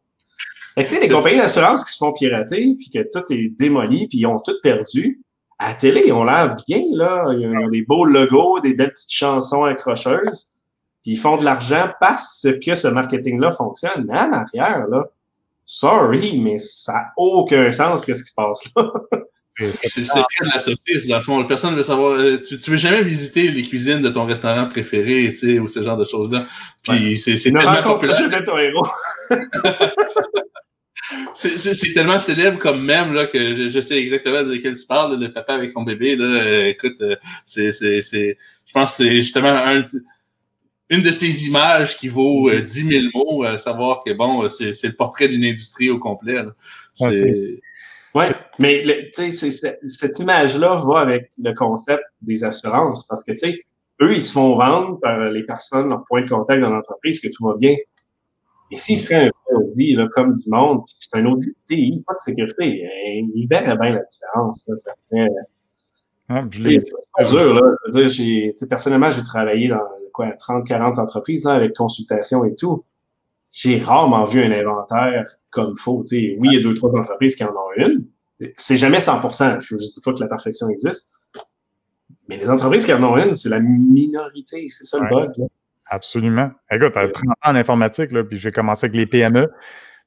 tu 0.78 0.88
sais 0.88 0.99
les 0.99 1.09
compagnies 1.09 1.38
d'assurance 1.38 1.84
qui 1.84 1.93
se 1.93 1.97
font 1.97 2.13
pirater 2.13 2.76
puis 2.78 2.89
que 2.89 2.99
tout 3.11 3.34
est 3.34 3.49
démoli 3.57 4.07
puis 4.07 4.19
ils 4.19 4.26
ont 4.26 4.39
tout 4.39 4.55
perdu. 4.61 5.21
À 5.57 5.69
la 5.69 5.73
télé, 5.73 6.03
ils 6.07 6.11
ont 6.11 6.26
l'air 6.26 6.53
bien 6.67 6.84
là, 6.91 7.32
ils 7.32 7.47
ont 7.47 7.69
des 7.69 7.82
beaux 7.82 8.03
logos, 8.03 8.59
des 8.59 8.73
belles 8.73 8.91
petites 8.91 9.13
chansons 9.13 9.63
accrocheuses. 9.63 10.55
Puis 11.01 11.13
ils 11.13 11.17
font 11.17 11.38
de 11.38 11.45
l'argent 11.45 11.89
parce 11.99 12.45
que 12.65 12.76
ce 12.76 12.88
marketing-là 12.89 13.51
fonctionne. 13.51 14.05
Mais 14.05 14.17
en 14.17 14.34
arrière, 14.34 14.88
là, 14.88 15.05
sorry, 15.66 16.39
mais 16.39 16.57
ça 16.59 16.93
n'a 16.93 17.13
aucun 17.18 17.72
sens 17.72 18.05
qu'est-ce 18.05 18.24
qui 18.24 18.30
se 18.30 18.36
passe 18.36 18.63
là? 18.76 18.91
c'est 19.57 20.01
le 20.01 20.05
secret 20.05 20.26
de 20.41 20.53
la 20.53 20.59
saucisse, 20.59 21.07
dans 21.07 21.18
le 21.18 21.22
fond. 21.22 21.45
Personne 21.45 21.72
ne 21.72 21.78
veut 21.78 21.84
savoir. 21.84 22.11
Euh, 22.11 22.38
tu, 22.38 22.59
tu 22.59 22.72
veux 22.72 22.78
jamais 22.78 23.03
visiter 23.03 23.47
les 23.49 23.63
cuisines 23.63 24.01
de 24.01 24.09
ton 24.09 24.26
restaurant 24.26 24.68
préféré, 24.68 25.32
tu 25.32 25.36
sais, 25.36 25.59
ou 25.59 25.68
ce 25.68 25.82
genre 25.82 25.97
de 25.97 26.03
choses-là. 26.03 26.45
Puis 26.84 27.18
c'est 27.20 27.38
tellement 27.38 27.82
populaire. 27.82 28.43
ton 28.43 28.57
héros. 28.57 28.86
C'est 31.34 31.93
tellement 31.93 32.20
célèbre 32.20 32.57
comme 32.57 32.84
même 32.84 33.13
là, 33.13 33.28
que 33.28 33.70
je, 33.70 33.80
sais 33.80 33.97
exactement 33.97 34.41
de 34.41 34.55
quel 34.55 34.76
tu 34.76 34.88
parles, 34.88 35.20
le 35.20 35.32
papa 35.32 35.53
avec 35.53 35.70
son 35.70 35.84
bébé. 35.84 36.16
Là, 36.16 36.26
euh, 36.26 36.70
écoute, 36.70 36.99
euh, 37.01 37.16
c'est, 37.45 37.70
je 37.72 38.74
pense 38.74 38.97
que 38.97 39.03
c'est 39.03 39.16
justement 39.18 39.84
une 40.89 41.01
de 41.01 41.11
ces 41.11 41.47
images 41.47 41.97
qui 41.97 42.07
vaut 42.07 42.49
10 42.51 42.83
mm. 42.83 42.91
000 42.91 43.03
mots, 43.13 43.43
à 43.43 43.57
savoir 43.57 44.01
que 44.05 44.13
bon, 44.13 44.47
c'est 44.49 44.83
le 44.83 44.95
portrait 44.95 45.27
d'une 45.27 45.43
industrie 45.43 45.89
au 45.89 45.99
complet. 45.99 46.43
Oui, 47.01 48.25
mais 48.59 48.83
cette 49.13 50.19
image-là 50.19 50.75
va 50.75 50.99
avec 50.99 51.31
le 51.38 51.53
concept 51.53 52.03
des 52.21 52.43
assurances 52.43 53.05
parce 53.07 53.23
que, 53.23 53.31
tu 53.31 53.38
sais, 53.38 53.59
eux, 54.01 54.13
ils 54.13 54.21
se 54.21 54.31
font 54.31 54.55
vendre 54.55 54.99
par 55.01 55.19
les 55.31 55.43
personnes, 55.43 55.89
leur 55.89 56.03
point 56.07 56.21
de 56.21 56.29
contact 56.29 56.61
dans 56.61 56.69
l'entreprise, 56.69 57.19
que 57.19 57.27
tout 57.27 57.45
va 57.45 57.55
bien. 57.57 57.75
Mais 58.71 58.77
s'ils 58.77 58.99
feraient 58.99 59.27
un 59.27 59.55
audit 59.55 59.95
là, 59.95 60.07
comme 60.13 60.36
du 60.38 60.49
monde, 60.49 60.83
puis 60.86 60.95
c'est 60.97 61.17
un 61.17 61.25
audit 61.25 61.49
de 61.49 61.75
TI, 61.75 62.03
pas 62.07 62.13
de 62.13 62.19
sécurité, 62.19 62.86
hein, 62.86 63.27
ils 63.36 63.47
verraient 63.49 63.77
bien 63.77 63.93
la 63.93 64.03
différence. 64.03 64.65
Là, 64.67 64.75
ça 64.75 64.93
fait, 65.09 65.27
ah, 66.29 66.43
c'est 66.51 66.81
pas 67.15 67.23
dur, 67.23 67.53
là. 67.53 67.75
Je 67.93 67.99
veux 67.99 68.05
dire, 68.07 68.53
personnellement, 68.69 69.09
j'ai 69.09 69.23
travaillé 69.23 69.67
dans 69.67 69.77
quoi, 70.16 70.30
30-40 70.30 70.99
entreprises 70.99 71.45
avec 71.45 71.76
consultation 71.76 72.45
et 72.45 72.55
tout. 72.55 72.84
J'ai 73.51 73.80
rarement 73.80 74.24
vu 74.24 74.43
un 74.43 74.51
inventaire 74.51 75.26
comme 75.49 75.76
sais, 75.76 76.36
Oui, 76.39 76.49
il 76.51 76.53
y 76.53 76.57
a 76.57 76.61
deux, 76.61 76.74
trois 76.74 76.91
entreprises 76.91 77.36
qui 77.36 77.43
en 77.43 77.51
ont 77.51 77.72
une. 77.78 78.05
C'est 78.57 78.76
jamais 78.76 78.97
100% 78.97 79.61
Je 79.61 79.76
ne 79.76 79.80
dis 79.80 80.01
pas 80.03 80.13
que 80.13 80.20
la 80.20 80.28
perfection 80.28 80.68
existe. 80.70 81.13
Mais 82.28 82.38
les 82.38 82.49
entreprises 82.49 82.86
qui 82.86 82.93
en 82.93 83.03
ont 83.03 83.18
une, 83.18 83.34
c'est 83.34 83.49
la 83.49 83.59
minorité. 83.59 84.68
C'est 84.70 84.86
ça 84.86 84.99
le 84.99 85.09
bug. 85.09 85.32
Là. 85.38 85.45
Absolument. 85.88 86.51
Écoute, 86.72 86.91
t'as 86.93 87.07
30 87.07 87.30
ans 87.30 87.34
en 87.43 87.55
informatique, 87.55 88.11
là, 88.11 88.24
puis 88.24 88.38
j'ai 88.38 88.51
commencé 88.51 88.86
avec 88.86 88.95
les 88.95 89.05
PME. 89.05 89.51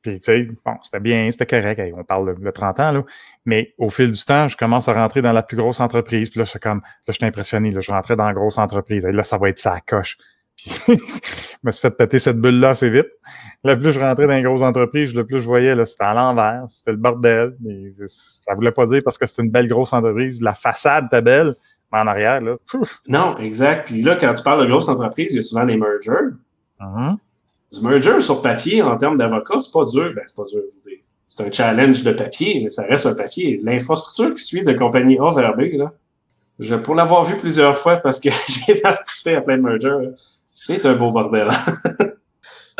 Puis, 0.02 0.18
tu 0.20 0.24
sais, 0.24 0.48
bon, 0.64 0.74
c'était 0.82 1.00
bien, 1.00 1.28
c'était 1.30 1.46
correct. 1.46 1.80
on 1.96 2.04
parle 2.04 2.38
de, 2.38 2.50
30 2.50 2.80
ans, 2.80 2.92
là. 2.92 3.02
Mais 3.44 3.74
au 3.78 3.90
fil 3.90 4.12
du 4.12 4.24
temps, 4.24 4.46
je 4.48 4.56
commence 4.56 4.88
à 4.88 4.92
rentrer 4.92 5.22
dans 5.22 5.32
la 5.32 5.42
plus 5.42 5.56
grosse 5.56 5.80
entreprise. 5.80 6.30
Puis 6.30 6.38
là, 6.38 6.44
je 6.44 6.50
suis 6.50 6.60
comme, 6.60 6.78
là, 6.78 7.08
je 7.08 7.12
suis 7.12 7.24
impressionné. 7.24 7.72
Là, 7.72 7.80
je 7.80 7.90
rentrais 7.90 8.14
dans 8.14 8.26
la 8.26 8.32
grosse 8.32 8.58
entreprise. 8.58 9.04
Et 9.04 9.12
là, 9.12 9.22
ça 9.22 9.38
va 9.38 9.48
être 9.48 9.58
ça 9.58 9.80
coche. 9.84 10.16
Puis, 10.56 10.70
je 10.88 10.94
me 11.64 11.72
suis 11.72 11.80
fait 11.80 11.90
péter 11.90 12.18
cette 12.18 12.38
bulle-là 12.38 12.70
assez 12.70 12.90
vite. 12.90 13.08
Le 13.64 13.78
plus 13.78 13.92
je 13.92 14.00
rentrais 14.00 14.26
dans 14.26 14.34
les 14.34 14.42
grosses 14.42 14.62
entreprises, 14.62 15.14
le 15.14 15.26
plus 15.26 15.40
je 15.40 15.46
voyais, 15.46 15.74
là, 15.74 15.84
c'était 15.84 16.04
à 16.04 16.14
l'envers. 16.14 16.64
C'était 16.68 16.92
le 16.92 16.98
bordel. 16.98 17.56
Mais 17.60 17.92
ça 18.06 18.54
voulait 18.54 18.72
pas 18.72 18.86
dire 18.86 19.02
parce 19.04 19.18
que 19.18 19.26
c'était 19.26 19.42
une 19.42 19.50
belle 19.50 19.68
grosse 19.68 19.92
entreprise. 19.92 20.40
La 20.42 20.54
façade 20.54 21.06
était 21.06 21.22
belle, 21.22 21.54
en 21.92 22.06
arrière, 22.06 22.40
là. 22.40 22.56
Non, 23.08 23.36
exact. 23.38 23.88
Puis 23.88 24.02
là, 24.02 24.16
quand 24.16 24.32
tu 24.32 24.42
parles 24.42 24.62
de 24.62 24.70
grosses 24.70 24.88
entreprises, 24.88 25.32
il 25.32 25.36
y 25.36 25.38
a 25.38 25.42
souvent 25.42 25.64
des 25.64 25.76
mergers. 25.76 26.34
Uh-huh. 26.80 27.16
Du 27.72 27.80
merger 27.82 28.20
sur 28.20 28.40
papier, 28.40 28.82
en 28.82 28.96
termes 28.96 29.18
d'avocat, 29.18 29.60
c'est 29.60 29.72
pas 29.72 29.84
dur. 29.84 30.12
Ben, 30.14 30.22
c'est 30.24 30.36
pas 30.36 30.44
dur, 30.44 30.62
je 30.70 30.74
veux 30.74 30.80
dire. 30.80 30.98
C'est 31.26 31.46
un 31.46 31.52
challenge 31.52 32.02
de 32.02 32.12
papier, 32.12 32.60
mais 32.62 32.70
ça 32.70 32.84
reste 32.84 33.04
un 33.06 33.14
papier. 33.14 33.60
L'infrastructure 33.62 34.34
qui 34.34 34.42
suit 34.42 34.64
de 34.64 34.72
compagnie 34.72 35.18
A 35.18 35.30
vers 35.30 35.54
B, 35.54 35.74
là, 35.74 35.92
je, 36.58 36.74
pour 36.74 36.94
l'avoir 36.94 37.24
vu 37.24 37.36
plusieurs 37.36 37.76
fois 37.76 37.98
parce 37.98 38.18
que 38.18 38.30
j'ai 38.66 38.74
participé 38.74 39.36
à 39.36 39.42
plein 39.42 39.58
de 39.58 39.62
mergers, 39.62 40.10
c'est 40.50 40.84
un 40.86 40.94
beau 40.94 41.10
bordel. 41.10 41.48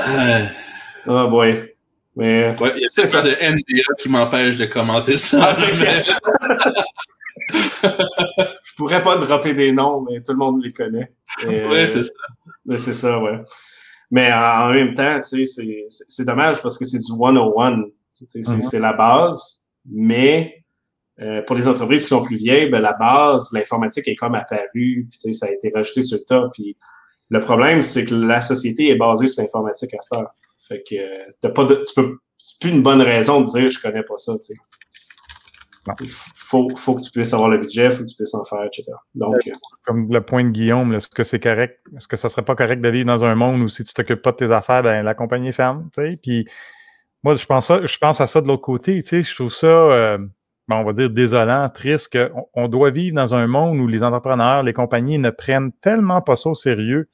euh... 0.01 0.47
Oh 1.07 1.29
boy. 1.29 1.75
Mais, 2.17 2.57
ouais, 2.59 2.73
il 2.77 2.83
y 2.83 2.85
a 2.85 3.07
ça 3.07 3.23
de 3.23 3.31
NDA 3.31 3.95
qui 3.99 4.09
m'empêche 4.09 4.57
de 4.57 4.67
commenter 4.67 5.17
ça. 5.19 5.55
Ah, 5.55 5.57
je 7.53 8.75
pourrais 8.77 9.01
pas 9.01 9.17
dropper 9.17 9.55
des 9.55 9.71
noms, 9.71 10.05
mais 10.09 10.21
tout 10.21 10.33
le 10.33 10.39
monde 10.39 10.61
les 10.65 10.73
connaît. 10.73 11.13
Oui, 11.47 11.89
c'est 11.89 12.03
ça. 12.05 12.13
c'est 12.77 12.93
ça, 12.93 13.21
ouais. 13.21 13.41
Mais 14.11 14.33
en 14.33 14.73
même 14.73 14.95
temps, 14.95 15.21
tu 15.21 15.45
sais, 15.45 15.87
c'est 15.89 16.25
dommage 16.25 16.63
parce 16.63 16.79
que 16.79 16.85
c'est 16.85 16.99
du 16.99 17.05
101. 17.05 17.83
Tu 18.17 18.43
sais, 18.43 18.63
C'est 18.63 18.79
la 18.79 18.93
base, 18.95 19.71
mais 19.85 20.65
euh, 21.21 21.43
pour 21.43 21.57
les 21.57 21.69
entreprises 21.69 22.03
qui 22.03 22.09
sont 22.09 22.23
plus 22.23 22.37
vieilles, 22.37 22.71
ben, 22.71 22.81
la 22.81 22.93
base, 22.93 23.51
l'informatique 23.53 24.09
est 24.09 24.15
comme 24.15 24.35
apparue, 24.35 25.07
puis 25.09 25.19
tu 25.19 25.19
sais, 25.21 25.33
ça 25.33 25.47
a 25.47 25.51
été 25.51 25.71
rajouté 25.75 26.03
sur 26.03 26.19
le 26.19 26.25
tas. 26.25 26.49
Puis 26.53 26.77
le 27.29 27.41
problème, 27.41 27.83
c'est 27.83 28.05
que 28.05 28.15
la 28.15 28.41
société 28.41 28.89
est 28.89 28.97
basée 28.97 29.27
sur 29.27 29.43
l'informatique 29.43 29.93
à 29.95 29.99
cette 30.01 30.19
heure. 30.19 30.31
Fait 30.69 30.83
que 30.89 30.97
t'as 31.41 31.51
pas 31.51 31.65
de, 31.65 31.83
tu 31.87 31.95
peux, 31.95 32.19
c'est 32.37 32.61
plus 32.61 32.71
une 32.71 32.83
bonne 32.83 33.03
raison 33.03 33.41
de 33.41 33.47
dire 33.47 33.69
je 33.69 33.81
connais 33.81 34.03
pas 34.03 34.17
ça, 34.17 34.35
tu 34.37 34.55
sais. 34.55 34.55
Il 36.01 36.09
faut, 36.09 36.69
faut 36.77 36.95
que 36.95 37.03
tu 37.03 37.11
puisses 37.11 37.33
avoir 37.33 37.49
le 37.49 37.59
budget, 37.59 37.87
il 37.87 37.91
faut 37.91 38.05
que 38.05 38.09
tu 38.09 38.17
puisses 38.17 38.35
en 38.35 38.45
faire, 38.45 38.63
etc. 38.65 38.85
Donc, 39.15 39.35
euh, 39.47 39.53
Comme 39.85 40.13
le 40.13 40.21
point 40.21 40.45
de 40.45 40.51
Guillaume, 40.51 40.93
est-ce 40.95 41.09
que 41.09 41.25
c'est 41.25 41.41
correct? 41.41 41.81
Est-ce 41.97 42.09
que 42.09 42.17
ça 42.17 42.29
serait 42.29 42.45
pas 42.45 42.55
correct 42.55 42.81
de 42.81 42.89
vivre 42.89 43.07
dans 43.07 43.25
un 43.25 43.35
monde 43.35 43.61
où 43.63 43.69
si 43.69 43.85
tu 43.85 43.93
t'occupes 43.95 44.23
pas 44.23 44.33
de 44.33 44.37
tes 44.37 44.51
affaires, 44.51 44.83
ben 44.83 45.03
la 45.03 45.15
compagnie 45.15 45.53
ferme, 45.53 45.89
tu 45.95 46.03
sais? 46.03 46.19
Puis 46.23 46.49
moi, 47.23 47.37
je 47.37 47.47
pense, 47.47 47.67
ça, 47.67 47.85
je 47.85 47.99
pense 47.99 48.21
à 48.21 48.27
ça 48.27 48.41
de 48.41 48.49
l'autre 48.49 48.63
côté, 48.63 49.03
tu 49.03 49.09
sais, 49.09 49.23
je 49.23 49.35
trouve 49.35 49.53
ça, 49.53 49.67
euh, 49.67 50.19
ben, 50.69 50.77
on 50.77 50.85
va 50.85 50.93
dire, 50.93 51.11
désolant, 51.11 51.69
triste, 51.69 52.13
qu'on 52.13 52.47
on 52.55 52.69
doit 52.69 52.91
vivre 52.91 53.17
dans 53.17 53.35
un 53.35 53.47
monde 53.47 53.79
où 53.81 53.87
les 53.87 54.03
entrepreneurs, 54.03 54.63
les 54.63 54.73
compagnies 54.73 55.19
ne 55.19 55.31
prennent 55.31 55.73
tellement 55.81 56.21
pas 56.23 56.37
ça 56.37 56.51
au 56.51 56.55
sérieux. 56.55 57.09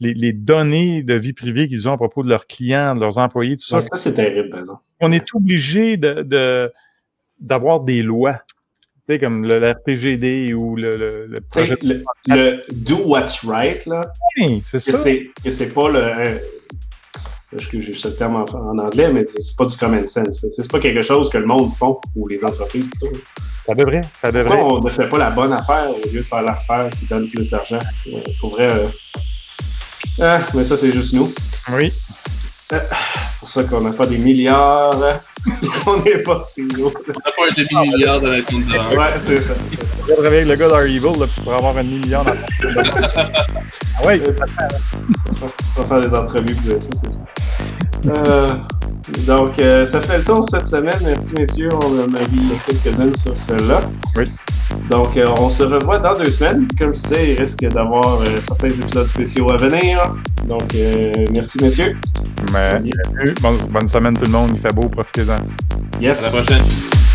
Les, 0.00 0.32
données 0.32 1.04
de 1.04 1.14
vie 1.14 1.32
privée 1.32 1.68
qu'ils 1.68 1.88
ont 1.88 1.92
à 1.92 1.96
propos 1.96 2.24
de 2.24 2.28
leurs 2.28 2.48
clients, 2.48 2.96
de 2.96 3.00
leurs 3.00 3.18
employés, 3.18 3.54
tout 3.54 3.64
ça. 3.64 3.80
ça, 3.80 3.94
c'est 3.94 4.14
terrible, 4.14 4.50
par 4.50 4.58
exemple. 4.58 4.82
On 4.98 5.12
est 5.12 5.32
obligé 5.32 5.96
de 5.96 6.72
d'avoir 7.42 7.80
des 7.80 8.02
lois. 8.02 8.40
Tu 9.06 9.14
sais, 9.14 9.18
comme 9.18 9.44
le, 9.44 9.72
RPGD 9.72 10.54
ou 10.54 10.76
le, 10.76 10.96
le, 10.96 11.26
le 11.26 11.40
projet. 11.40 11.76
Le, 11.82 12.04
le, 12.26 12.62
do 12.72 12.96
what's 13.04 13.42
right, 13.44 13.84
là. 13.86 14.00
Oui, 14.38 14.62
c'est 14.64 14.78
ça. 14.78 15.10
Que 15.44 15.50
c'est 15.50 15.74
pas 15.74 15.88
le. 15.90 16.00
Euh, 16.00 16.38
que 17.70 17.78
j'ai 17.78 17.94
ce 17.94 18.08
terme 18.08 18.36
en, 18.36 18.78
anglais, 18.78 19.10
mais 19.12 19.24
c'est 19.26 19.56
pas 19.56 19.66
du 19.66 19.76
common 19.76 20.06
sense. 20.06 20.46
C'est 20.50 20.70
pas 20.70 20.80
quelque 20.80 21.02
chose 21.02 21.28
que 21.28 21.38
le 21.38 21.46
monde 21.46 21.70
font, 21.70 22.00
ou 22.16 22.26
les 22.28 22.44
entreprises 22.44 22.88
plutôt. 22.88 23.14
Ça 23.66 23.74
devrait, 23.74 24.00
ça 24.14 24.32
devrait. 24.32 24.56
Pourquoi 24.56 24.78
on 24.78 24.84
ne 24.84 24.88
fait 24.88 25.08
pas 25.08 25.18
la 25.18 25.30
bonne 25.30 25.52
affaire 25.52 25.90
au 25.90 26.08
lieu 26.08 26.20
de 26.20 26.22
faire 26.22 26.42
l'affaire 26.42 26.88
qui 26.90 27.06
donne 27.06 27.28
plus 27.28 27.50
d'argent? 27.50 27.80
Pour 28.40 28.50
vrai. 28.50 28.72
Euh... 28.72 28.86
Ah, 30.20 30.40
mais 30.54 30.64
ça, 30.64 30.76
c'est 30.76 30.92
juste 30.92 31.12
nous. 31.12 31.32
Oui. 31.72 31.92
Euh, 32.72 32.78
c'est 33.26 33.38
pour 33.38 33.48
ça 33.48 33.64
qu'on 33.64 33.80
n'a 33.82 33.92
pas 33.92 34.06
des 34.06 34.18
milliards 34.18 34.96
et 35.46 35.66
qu'on 35.84 35.98
n'est 35.98 36.22
pas 36.22 36.40
si 36.40 36.66
gros. 36.68 36.92
On 37.06 37.08
n'a 37.08 37.14
pas 37.14 37.42
un 37.50 37.54
demi-milliard 37.56 38.20
dans 38.20 38.30
la 38.30 38.40
compte 38.40 38.64
de 38.64 38.96
Ouais, 38.96 39.12
c'est 39.16 39.40
ça. 39.40 39.54
On 40.02 40.06
va 40.06 40.14
travailler 40.14 40.36
avec 40.36 40.48
le 40.48 40.56
gars 40.56 40.68
d'Ar-Evil 40.68 41.26
pour 41.44 41.54
avoir 41.54 41.76
un 41.76 41.82
milliard 41.82 42.24
dans 42.24 42.34
la 42.34 42.40
compte 42.40 43.26
Ah 43.98 44.06
ouais, 44.06 44.22
on 45.76 45.80
va 45.82 45.86
faire 45.86 46.00
des 46.00 46.14
entrevues 46.14 46.54
pour 46.54 46.80
ça, 46.80 46.88
c'est 46.94 47.12
ça. 47.12 47.18
Euh, 48.06 48.56
donc, 49.26 49.58
euh, 49.58 49.84
ça 49.84 50.00
fait 50.00 50.18
le 50.18 50.24
tour 50.24 50.48
cette 50.48 50.66
semaine. 50.66 50.98
Merci, 51.04 51.34
messieurs. 51.34 51.68
On 51.72 51.86
en 51.86 52.14
a 52.14 52.24
vu 52.24 52.40
quelques-unes 52.66 53.14
sur 53.14 53.36
celle-là. 53.36 53.80
Oui. 54.16 54.30
Donc, 54.88 55.16
euh, 55.16 55.26
on 55.38 55.48
se 55.48 55.64
revoit 55.64 55.98
dans 55.98 56.16
deux 56.16 56.30
semaines. 56.30 56.66
Comme 56.78 56.94
je 56.94 57.00
disais, 57.00 57.32
il 57.32 57.40
risque 57.40 57.64
d'avoir 57.68 58.20
certains 58.40 58.70
épisodes 58.70 59.06
spéciaux 59.06 59.50
à 59.50 59.56
venir. 59.56 60.14
Donc, 60.46 60.74
merci, 61.30 61.62
messieurs. 61.62 61.96
Mais, 62.52 62.82
bonne, 63.40 63.58
bonne 63.70 63.88
semaine 63.88 64.14
tout 64.14 64.24
le 64.24 64.30
monde. 64.30 64.52
Il 64.54 64.60
fait 64.60 64.74
beau. 64.74 64.88
Profitez-en. 64.88 65.38
Yes. 66.00 66.20
À 66.20 66.30
la 66.30 66.42
prochaine. 66.42 67.11